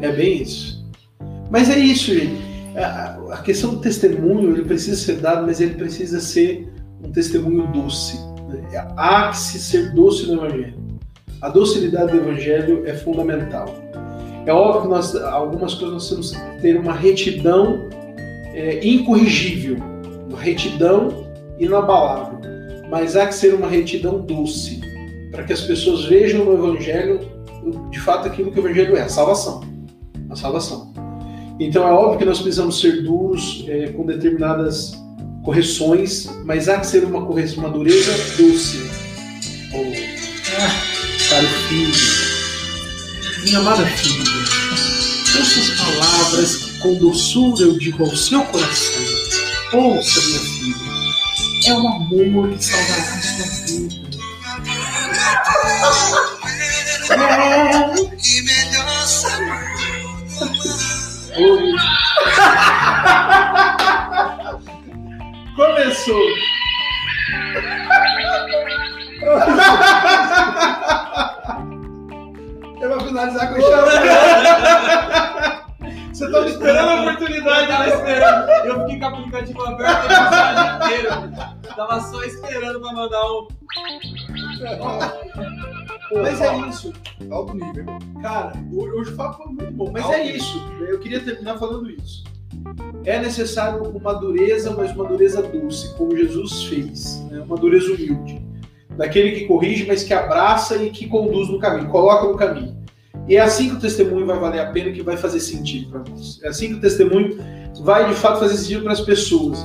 É 0.00 0.10
bem 0.10 0.40
isso. 0.40 0.82
Mas 1.50 1.68
é 1.68 1.78
isso, 1.78 2.14
gente. 2.14 2.40
A, 2.74 3.34
a 3.34 3.42
questão 3.42 3.74
do 3.74 3.80
testemunho, 3.82 4.52
ele 4.52 4.64
precisa 4.64 4.96
ser 4.96 5.16
dado, 5.16 5.46
mas 5.46 5.60
ele 5.60 5.74
precisa 5.74 6.18
ser 6.18 6.72
um 7.04 7.12
testemunho 7.12 7.66
doce. 7.72 8.18
Né? 8.48 8.86
Há 8.96 9.28
que 9.30 9.36
se 9.36 9.58
ser 9.58 9.92
doce 9.92 10.26
no 10.26 10.44
Evangelho. 10.44 10.74
A 11.40 11.48
docilidade 11.48 12.12
do 12.12 12.18
Evangelho 12.18 12.82
é 12.86 12.94
fundamental. 12.94 13.66
É 14.44 14.52
óbvio 14.52 14.82
que 14.82 14.88
nós, 14.88 15.14
algumas 15.14 15.74
coisas 15.74 15.92
nós 15.92 16.08
temos 16.08 16.30
que 16.32 16.62
ter 16.62 16.80
uma 16.80 16.92
retidão 16.92 17.88
é, 18.54 18.80
incorrigível, 18.86 19.76
uma 20.28 20.40
retidão 20.40 21.26
inabalável. 21.58 22.38
Mas 22.90 23.14
há 23.14 23.26
que 23.26 23.34
ser 23.34 23.54
uma 23.54 23.68
retidão 23.68 24.20
doce, 24.20 24.80
para 25.30 25.44
que 25.44 25.52
as 25.52 25.60
pessoas 25.60 26.06
vejam 26.06 26.44
no 26.44 26.54
Evangelho 26.54 27.20
de 27.90 28.00
fato 28.00 28.26
aquilo 28.26 28.50
que 28.50 28.58
o 28.58 28.64
Evangelho 28.64 28.96
é, 28.96 29.02
a 29.02 29.08
salvação. 29.08 29.60
A 30.30 30.36
salvação. 30.36 30.92
Então 31.60 31.86
é 31.86 31.92
óbvio 31.92 32.18
que 32.18 32.24
nós 32.24 32.40
precisamos 32.40 32.80
ser 32.80 33.02
duros 33.02 33.64
é, 33.68 33.88
com 33.88 34.06
determinadas 34.06 34.92
correções, 35.48 36.28
mas 36.44 36.68
há 36.68 36.78
que 36.78 36.86
ser 36.86 37.04
uma 37.04 37.24
correção, 37.24 37.60
uma 37.60 37.70
dureza 37.70 38.12
doce. 38.36 38.86
Oh, 39.72 39.90
para 41.30 41.42
o 41.42 41.48
filho, 41.68 41.94
minha 43.44 43.58
amada 43.58 43.86
filha, 43.86 44.24
essas 45.40 45.70
palavras 45.70 46.56
que 46.56 46.78
com 46.80 46.94
doçura 46.96 47.62
eu 47.62 47.78
digo 47.78 48.04
ao 48.04 48.14
seu 48.14 48.44
coração. 48.44 49.02
Ouça, 49.72 50.20
minha 50.20 50.38
filha, 50.38 50.76
é 51.66 51.72
o 51.72 51.88
amor 51.88 52.50
que 52.50 52.62
salvará 52.62 53.02
a 53.02 53.22
sua 53.22 53.46
vida. 53.64 54.08
E 58.22 58.42
melhor 58.42 59.06
saber. 59.06 59.78
Começou. 65.58 66.22
Eu 72.80 72.90
vou 72.90 73.00
finalizar 73.00 73.52
com 73.52 73.60
chave. 73.60 73.90
Você 76.14 76.26
estava 76.26 76.48
esperando 76.48 76.88
a 76.88 77.00
oportunidade. 77.00 77.66
tava 77.66 77.88
esperando. 77.88 78.48
Eu 78.66 78.80
fiquei 78.82 79.00
com 79.00 79.04
o 79.04 79.08
aplicativo 79.08 79.62
aberto 79.62 79.90
a 79.90 80.08
mensagem 80.08 80.76
inteira. 80.76 81.10
Tava 81.74 82.00
só 82.02 82.22
esperando 82.22 82.80
pra 82.80 82.92
mandar 82.92 83.20
um. 83.24 83.48
Mas 86.22 86.40
é 86.40 86.56
isso. 86.68 86.92
Alto 87.32 87.54
nível. 87.54 87.84
Cara, 88.22 88.52
hoje 88.72 89.10
o 89.10 89.16
papo 89.16 89.38
foi 89.38 89.46
muito 89.46 89.72
bom. 89.72 89.90
Mas 89.90 90.08
é 90.08 90.22
isso. 90.24 90.64
Eu 90.80 91.00
queria 91.00 91.18
terminar 91.20 91.58
falando 91.58 91.90
isso. 91.90 92.22
É 93.04 93.18
necessário 93.20 93.82
uma 93.84 94.14
dureza, 94.14 94.74
mas 94.76 94.94
uma 94.94 95.04
dureza 95.04 95.42
doce, 95.42 95.94
como 95.96 96.16
Jesus 96.16 96.64
fez. 96.64 97.24
né? 97.30 97.40
Uma 97.40 97.56
dureza 97.56 97.92
humilde. 97.92 98.42
Daquele 98.96 99.32
que 99.32 99.46
corrige, 99.46 99.86
mas 99.86 100.02
que 100.02 100.12
abraça 100.12 100.76
e 100.82 100.90
que 100.90 101.06
conduz 101.06 101.48
no 101.48 101.58
caminho, 101.58 101.88
coloca 101.88 102.26
no 102.26 102.36
caminho. 102.36 102.76
E 103.28 103.36
é 103.36 103.40
assim 103.40 103.68
que 103.70 103.76
o 103.76 103.80
testemunho 103.80 104.26
vai 104.26 104.38
valer 104.38 104.60
a 104.60 104.70
pena, 104.70 104.90
que 104.90 105.02
vai 105.02 105.16
fazer 105.16 105.40
sentido 105.40 105.90
para 105.90 106.00
nós. 106.10 106.40
É 106.42 106.48
assim 106.48 106.68
que 106.68 106.74
o 106.74 106.80
testemunho 106.80 107.38
vai 107.82 108.08
de 108.08 108.14
fato 108.14 108.40
fazer 108.40 108.56
sentido 108.56 108.82
para 108.82 108.92
as 108.92 109.00
pessoas. 109.00 109.64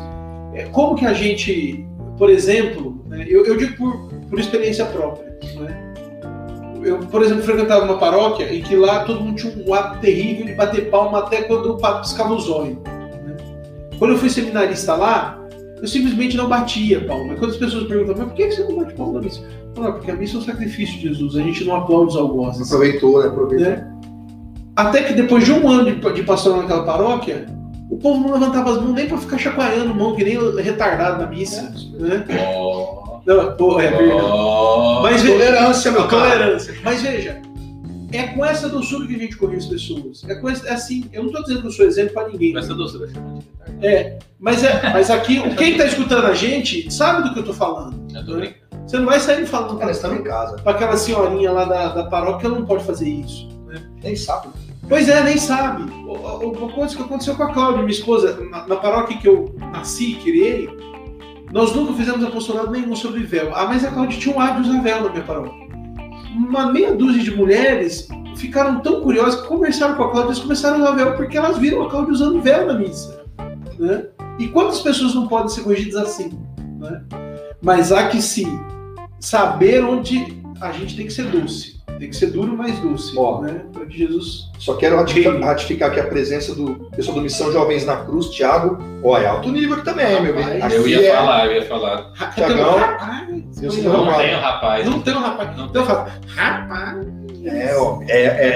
É, 0.53 0.65
Como 0.65 0.95
que 0.95 1.05
a 1.05 1.13
gente, 1.13 1.85
por 2.17 2.29
exemplo, 2.29 3.03
né, 3.07 3.25
eu, 3.27 3.45
eu 3.45 3.57
digo 3.57 3.75
por, 3.77 4.09
por 4.29 4.39
experiência 4.39 4.85
própria, 4.85 5.37
né? 5.59 5.92
Eu, 6.86 6.99
por 6.99 7.21
exemplo, 7.21 7.43
frequentava 7.43 7.86
uma 7.86 7.97
paróquia 7.97 8.53
em 8.53 8.61
que 8.61 8.75
lá 8.75 9.03
todo 9.05 9.21
mundo 9.21 9.36
tinha 9.38 9.53
um 9.65 9.73
ato 9.73 9.99
terrível 9.99 10.45
de 10.45 10.53
bater 10.53 10.89
palma 10.89 11.19
até 11.19 11.43
quando 11.43 11.71
o 11.73 11.77
padre 11.77 12.01
piscava 12.01 12.34
os 12.34 12.49
olhos. 12.49 12.77
né? 12.77 13.38
Quando 13.99 14.11
eu 14.11 14.17
fui 14.17 14.29
seminarista 14.29 14.95
lá, 14.95 15.39
eu 15.81 15.88
simplesmente 15.88 16.38
não 16.38 16.47
batia 16.47 17.05
palma. 17.05 17.36
Quando 17.36 17.51
as 17.51 17.57
pessoas 17.57 17.88
perguntam, 17.88 18.15
mas 18.17 18.27
por 18.27 18.36
que 18.36 18.51
você 18.51 18.63
não 18.63 18.75
bate 18.77 18.93
palma 18.93 19.13
na 19.13 19.21
missa? 19.21 19.41
Eu 19.41 19.75
falo, 19.75 19.88
"Ah, 19.88 19.91
porque 19.93 20.11
a 20.11 20.15
missa 20.15 20.36
é 20.38 20.39
um 20.39 20.43
sacrifício 20.43 20.95
de 20.99 21.09
Jesus, 21.09 21.36
a 21.36 21.41
gente 21.41 21.63
não 21.65 21.75
aplaude 21.75 22.11
os 22.11 22.15
algozes. 22.15 22.67
Aproveitou, 22.67 23.21
né? 23.21 23.27
Aproveitou. 23.27 23.67
Né? 23.69 23.89
Até 24.75 25.03
que 25.03 25.13
depois 25.13 25.45
de 25.45 25.51
um 25.51 25.69
ano 25.69 25.91
de, 25.91 26.13
de 26.13 26.23
pastoral 26.23 26.61
naquela 26.61 26.84
paróquia, 26.84 27.45
o 27.89 27.97
povo 27.97 28.21
não 28.21 28.34
levantava 28.34 28.71
as 28.71 28.81
mãos 28.81 28.93
nem 28.93 29.07
pra 29.07 29.17
ficar 29.17 29.38
chacoalhando 29.38 29.93
mão, 29.93 30.15
que 30.15 30.23
nem 30.23 30.38
retardado 30.61 31.21
na 31.21 31.29
missa. 31.29 31.71
Né? 31.99 32.25
Ó. 32.57 33.12
Não, 33.26 33.55
pô, 33.55 33.80
é 33.80 33.89
verdade. 33.89 34.11
Ó. 34.21 35.01
Mas 35.01 35.21
ve- 35.21 35.32
Tolerância, 35.32 35.91
meu 35.91 36.07
cara. 36.07 36.32
Tolerância. 36.38 36.76
Mas 36.84 37.01
veja, 37.01 37.41
É 38.11 38.28
com 38.28 38.45
essa 38.45 38.69
doçura 38.69 39.07
que 39.07 39.15
a 39.15 39.17
gente 39.17 39.36
corrige 39.38 39.59
as 39.59 39.65
pessoas. 39.65 40.24
É 40.30 40.36
com 40.36 40.47
esse, 40.47 40.67
é 40.67 40.74
assim, 40.74 41.05
eu 41.11 41.24
não 41.24 41.32
tô 41.32 41.41
dizendo 41.41 41.61
que 41.61 41.67
eu 41.67 41.71
sou 41.71 41.86
exemplo 41.86 42.13
pra 42.13 42.28
ninguém. 42.28 42.53
Com 42.53 42.59
essa 42.59 42.74
doçura. 42.76 43.09
É, 43.82 44.19
mas, 44.39 44.63
é, 44.63 44.82
mas 44.93 45.09
aqui, 45.09 45.41
quem 45.55 45.78
tá 45.78 45.86
escutando 45.86 46.26
a 46.28 46.34
gente 46.36 46.93
sabe 46.93 47.28
do 47.28 47.34
que 47.34 47.39
eu 47.39 47.43
tô 47.43 47.53
falando. 47.53 47.95
Eu 48.15 48.24
tô 48.26 48.36
brincando. 48.36 48.63
Você 48.86 48.97
não 48.97 49.05
vai 49.05 49.19
sair 49.19 49.45
falando 49.47 49.78
pra, 49.80 49.89
estamos 49.89 50.19
em 50.19 50.24
casa. 50.24 50.57
pra 50.57 50.74
aquela 50.74 50.95
senhorinha 50.97 51.51
lá 51.51 51.65
da, 51.65 51.88
da 51.88 52.03
paróquia 52.03 52.39
que 52.41 52.45
ela 52.45 52.59
não 52.59 52.65
pode 52.67 52.84
fazer 52.84 53.07
isso. 53.09 53.47
Nem 54.03 54.15
sabe. 54.15 54.49
Pois 54.88 55.07
é, 55.09 55.24
nem 55.24 55.38
sabe. 55.38 55.89
O- 56.05 56.11
o- 56.11 56.51
Uma 56.51 56.69
coisa 56.71 56.95
que 56.95 57.01
aconteceu 57.01 57.34
com 57.36 57.43
a 57.43 57.51
Cláudia, 57.53 57.80
minha 57.82 57.89
esposa, 57.89 58.38
na, 58.51 58.67
na 58.67 58.76
paróquia 58.76 59.17
que 59.17 59.28
eu 59.28 59.55
nasci 59.71 60.11
e 60.11 60.15
criei, 60.15 60.69
nós 61.53 61.71
nunca 61.75 61.93
fizemos 61.93 62.23
apostolado 62.25 62.71
nenhum 62.71 62.95
sobre 62.95 63.21
véu. 63.21 63.55
Ah, 63.55 63.67
mas 63.67 63.85
a 63.85 63.91
Cláudia 63.91 64.19
tinha 64.19 64.35
um 64.35 64.39
hábito 64.39 64.63
de 64.63 64.69
usar 64.71 64.81
véu 64.81 65.03
na 65.03 65.09
minha 65.11 65.23
paróquia. 65.23 65.67
Uma 66.35 66.73
meia 66.73 66.95
dúzia 66.95 67.21
de 67.21 67.29
mulheres 67.29 68.07
ficaram 68.35 68.79
tão 68.79 69.01
curiosas 69.01 69.39
que 69.39 69.47
conversaram 69.47 69.93
com 69.93 70.03
a 70.03 70.09
Cláudia, 70.09 70.29
eles 70.29 70.39
começaram 70.39 70.77
a 70.77 70.79
usar 70.79 70.91
véu 70.95 71.15
porque 71.15 71.37
elas 71.37 71.59
viram 71.59 71.83
a 71.83 71.89
Cláudia 71.91 72.11
usando 72.11 72.41
véu 72.41 72.65
na 72.65 72.73
missa. 72.73 73.23
Né? 73.77 74.07
E 74.39 74.47
quantas 74.47 74.81
pessoas 74.81 75.13
não 75.13 75.27
podem 75.27 75.47
ser 75.47 75.61
corrigidas 75.61 76.01
assim? 76.01 76.31
Né? 76.79 77.03
Mas 77.61 77.91
há 77.91 78.07
que 78.07 78.19
se 78.19 78.47
saber 79.19 79.85
onde 79.85 80.41
a 80.59 80.71
gente 80.71 80.97
tem 80.97 81.05
que 81.05 81.13
ser 81.13 81.27
doce. 81.27 81.72
Tem 82.03 82.09
que 82.09 82.17
ser 82.17 82.31
duro, 82.31 82.53
mas 82.57 82.77
doce. 82.79 83.17
Ó. 83.17 83.39
Né? 83.39 83.61
Para 83.71 83.85
que 83.85 83.97
Jesus 83.97 84.49
Só 84.59 84.73
quero 84.73 84.97
ratificar, 84.97 85.39
ratificar 85.39 85.89
aqui 85.89 86.01
a 86.01 86.07
presença 86.07 86.53
do 86.53 86.89
pessoal 86.93 87.15
do 87.15 87.23
Missão 87.23 87.49
Jovens 87.49 87.85
na 87.85 87.95
Cruz, 87.95 88.27
Thiago. 88.27 88.77
Ó, 89.01 89.17
é 89.17 89.25
alto 89.25 89.49
nível 89.49 89.75
aqui 89.75 89.85
também, 89.85 90.21
meu 90.21 90.33
bem. 90.35 90.43
Rapaz, 90.43 90.63
Aqui 90.65 90.75
Eu 90.75 90.87
ia 90.89 91.07
é- 91.07 91.15
falar, 91.15 91.45
eu 91.45 91.51
ia 91.53 91.65
falar. 91.65 92.11
Tiagão. 92.35 92.77
Rapaz, 92.77 93.57
Deus 93.57 93.77
não, 93.77 93.93
não 93.93 94.05
Não 94.05 94.17
tem 94.17 94.33
rapaz. 94.35 94.85
não 94.85 95.01
tem 95.01 95.13
um 95.15 95.19
rapaz. 95.21 95.57
Não 95.57 95.71
eu 95.73 95.85
falo, 95.85 96.09
rapaz. 96.27 97.07
É, 97.45 97.75
ó, 97.77 98.01
é, 98.09 98.21
é, 98.21 98.47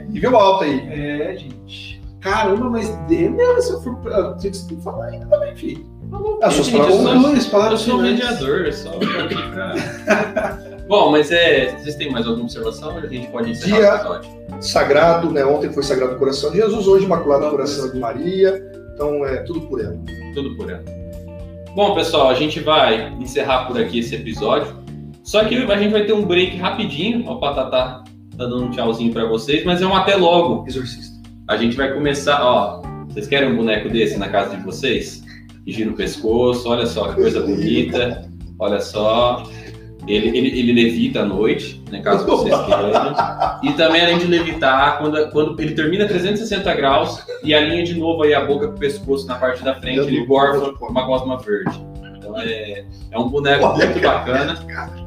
é 0.00 0.06
nível 0.08 0.36
alto 0.36 0.64
aí. 0.64 0.80
É, 0.90 1.36
gente. 1.38 2.02
Caramba, 2.20 2.68
mas 2.70 2.88
Deus, 3.08 3.64
se 3.66 3.72
eu 3.72 3.80
for. 3.82 3.96
ah, 4.12 4.36
Tem 4.42 4.50
que 4.50 4.82
falar 4.82 5.06
ainda 5.06 5.26
também, 5.26 5.54
filho. 5.54 5.86
Ah, 6.42 6.50
suas 6.50 6.66
Gente, 6.66 6.76
palavras- 6.76 6.96
eu 6.98 7.02
sou- 7.04 7.70
Eu 7.70 7.78
sou 7.78 7.98
finais. 7.98 8.18
mediador, 8.18 8.72
só 8.72 8.90
tô 8.90 9.06
aqui 9.06 9.42
pra... 9.52 10.58
Bom, 10.88 11.10
mas 11.10 11.30
é. 11.32 11.76
Vocês 11.78 11.96
têm 11.96 12.10
mais 12.10 12.26
alguma 12.26 12.44
observação? 12.44 12.96
A 12.96 13.06
gente 13.06 13.26
pode 13.28 13.50
encerrar 13.50 13.76
Dia- 13.78 13.90
o 13.90 14.14
episódio. 14.14 14.62
Sagrado, 14.62 15.30
né? 15.30 15.44
Ontem 15.44 15.72
foi 15.72 15.82
Sagrado 15.82 16.16
Coração 16.16 16.50
de 16.50 16.58
Jesus, 16.58 16.86
hoje 16.86 17.04
Imaculado 17.04 17.50
Coração 17.50 17.90
de 17.90 17.98
Maria. 17.98 18.62
Então 18.94 19.24
é 19.26 19.38
tudo 19.38 19.62
por 19.62 19.80
ela. 19.80 19.98
Tudo 20.34 20.56
por 20.56 20.70
ela. 20.70 20.82
Bom, 21.74 21.94
pessoal, 21.94 22.30
a 22.30 22.34
gente 22.34 22.60
vai 22.60 23.12
encerrar 23.20 23.66
por 23.66 23.78
aqui 23.80 23.98
esse 23.98 24.14
episódio. 24.14 24.74
Só 25.22 25.44
que 25.44 25.54
a 25.56 25.76
gente 25.76 25.90
vai 25.92 26.04
ter 26.04 26.12
um 26.12 26.24
break 26.24 26.56
rapidinho. 26.56 27.28
O 27.28 27.38
Patatá 27.40 28.04
tá 28.36 28.44
dando 28.46 28.64
um 28.64 28.70
tchauzinho 28.70 29.12
pra 29.12 29.24
vocês, 29.26 29.64
mas 29.64 29.82
é 29.82 29.86
um 29.86 29.94
até 29.94 30.14
logo. 30.16 30.64
Exorcista. 30.66 31.16
A 31.48 31.56
gente 31.56 31.76
vai 31.76 31.92
começar, 31.92 32.42
ó. 32.42 32.80
Vocês 33.08 33.26
querem 33.26 33.50
um 33.52 33.56
boneco 33.56 33.88
desse 33.88 34.16
na 34.18 34.28
casa 34.28 34.56
de 34.56 34.62
vocês? 34.62 35.22
Gira 35.66 35.90
o 35.90 35.94
pescoço, 35.94 36.68
olha 36.68 36.86
só 36.86 37.08
que 37.08 37.16
coisa 37.16 37.40
bonita. 37.40 38.24
Olha 38.58 38.80
só. 38.80 39.42
Ele, 40.06 40.28
ele, 40.38 40.58
ele 40.60 40.72
levita 40.72 41.20
à 41.22 41.24
noite, 41.24 41.82
né, 41.90 42.00
caso 42.00 42.24
vocês 42.26 42.54
queiram. 42.54 43.14
E 43.62 43.72
também, 43.72 44.02
além 44.02 44.18
de 44.18 44.26
levitar, 44.26 44.98
quando, 44.98 45.30
quando 45.30 45.60
ele 45.60 45.74
termina 45.74 46.06
360 46.06 46.74
graus 46.74 47.20
e 47.42 47.52
alinha 47.54 47.82
de 47.84 47.94
novo 47.98 48.22
aí 48.22 48.32
a 48.34 48.44
boca 48.44 48.68
com 48.68 48.74
o 48.74 48.78
pescoço 48.78 49.26
na 49.26 49.34
parte 49.34 49.64
da 49.64 49.74
frente, 49.74 50.00
ele 50.06 50.24
borfa 50.26 50.72
uma 50.80 51.02
gosma 51.06 51.38
verde. 51.38 51.84
Então 52.18 52.38
é, 52.40 52.84
é 53.12 53.18
um 53.18 53.28
boneco 53.28 53.64
Olha, 53.64 53.86
muito 53.86 54.00
bacana. 54.00 54.56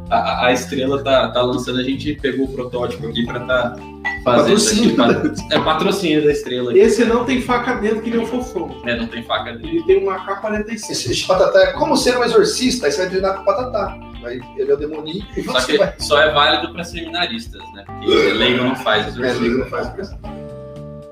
A, 0.09 0.15
a- 0.17 0.45
a 0.47 0.51
estrela 0.53 1.03
tá, 1.03 1.27
tá 1.29 1.41
lançando, 1.41 1.79
a 1.79 1.83
gente 1.83 2.13
pegou 2.15 2.45
o 2.45 2.49
protótipo 2.49 3.07
aqui 3.07 3.25
para 3.25 3.39
tá 3.41 3.75
isso 3.77 4.73
aqui. 4.73 4.95
Patrocínio. 4.95 4.95
pa- 4.95 5.33
É 5.51 5.59
patrocínio 5.59 6.23
da 6.25 6.31
estrela 6.31 6.71
aqui. 6.71 6.79
Esse 6.79 7.05
não 7.05 7.23
tem 7.25 7.41
faca 7.41 7.75
dentro 7.75 8.01
que 8.01 8.09
nem 8.09 8.19
o 8.19 8.25
fofão. 8.25 8.81
É, 8.85 8.95
não 8.97 9.07
tem 9.07 9.21
faca 9.23 9.53
dele. 9.53 9.77
Ele 9.77 9.83
tem 9.83 10.05
um 10.05 10.09
AK-47. 10.09 10.73
Esse, 10.73 11.11
esse 11.11 11.27
patatá 11.27 11.59
é 11.59 11.67
como 11.73 11.95
ser 11.95 12.17
um 12.17 12.23
exorcista, 12.23 12.85
aí 12.85 12.91
você 12.91 13.01
vai 13.01 13.09
treinar 13.09 13.35
com 13.35 13.41
o 13.43 13.45
patatá. 13.45 13.97
Aí 14.23 14.41
ele 14.57 14.71
é 14.71 14.73
o 14.73 14.77
demoninho 14.77 15.25
e 15.35 15.43
Só 15.43 15.65
que 15.65 15.77
vai. 15.77 15.93
só 15.99 16.21
é 16.21 16.31
válido 16.31 16.71
para 16.73 16.83
seminaristas, 16.83 17.61
né? 17.73 17.83
Porque 17.85 18.05
leigo 18.33 18.63
não 18.63 18.75
faz 18.75 19.17
É, 19.17 19.33
liga, 19.33 19.57
não 19.57 19.65
faz. 19.67 19.91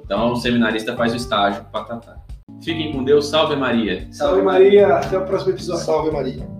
Então 0.03 0.32
o 0.32 0.36
seminarista 0.36 0.95
faz 0.95 1.14
o 1.14 1.18
estágio 1.18 1.64
patatá. 1.72 2.18
Fiquem 2.64 2.91
com 2.91 3.03
Deus, 3.03 3.28
salve 3.28 3.55
Maria. 3.55 4.08
Salve 4.12 4.41
Maria, 4.41 4.95
até 4.95 5.18
o 5.18 5.26
próximo 5.26 5.51
episódio. 5.51 5.86
Salve 5.86 6.12
Maria. 6.12 6.57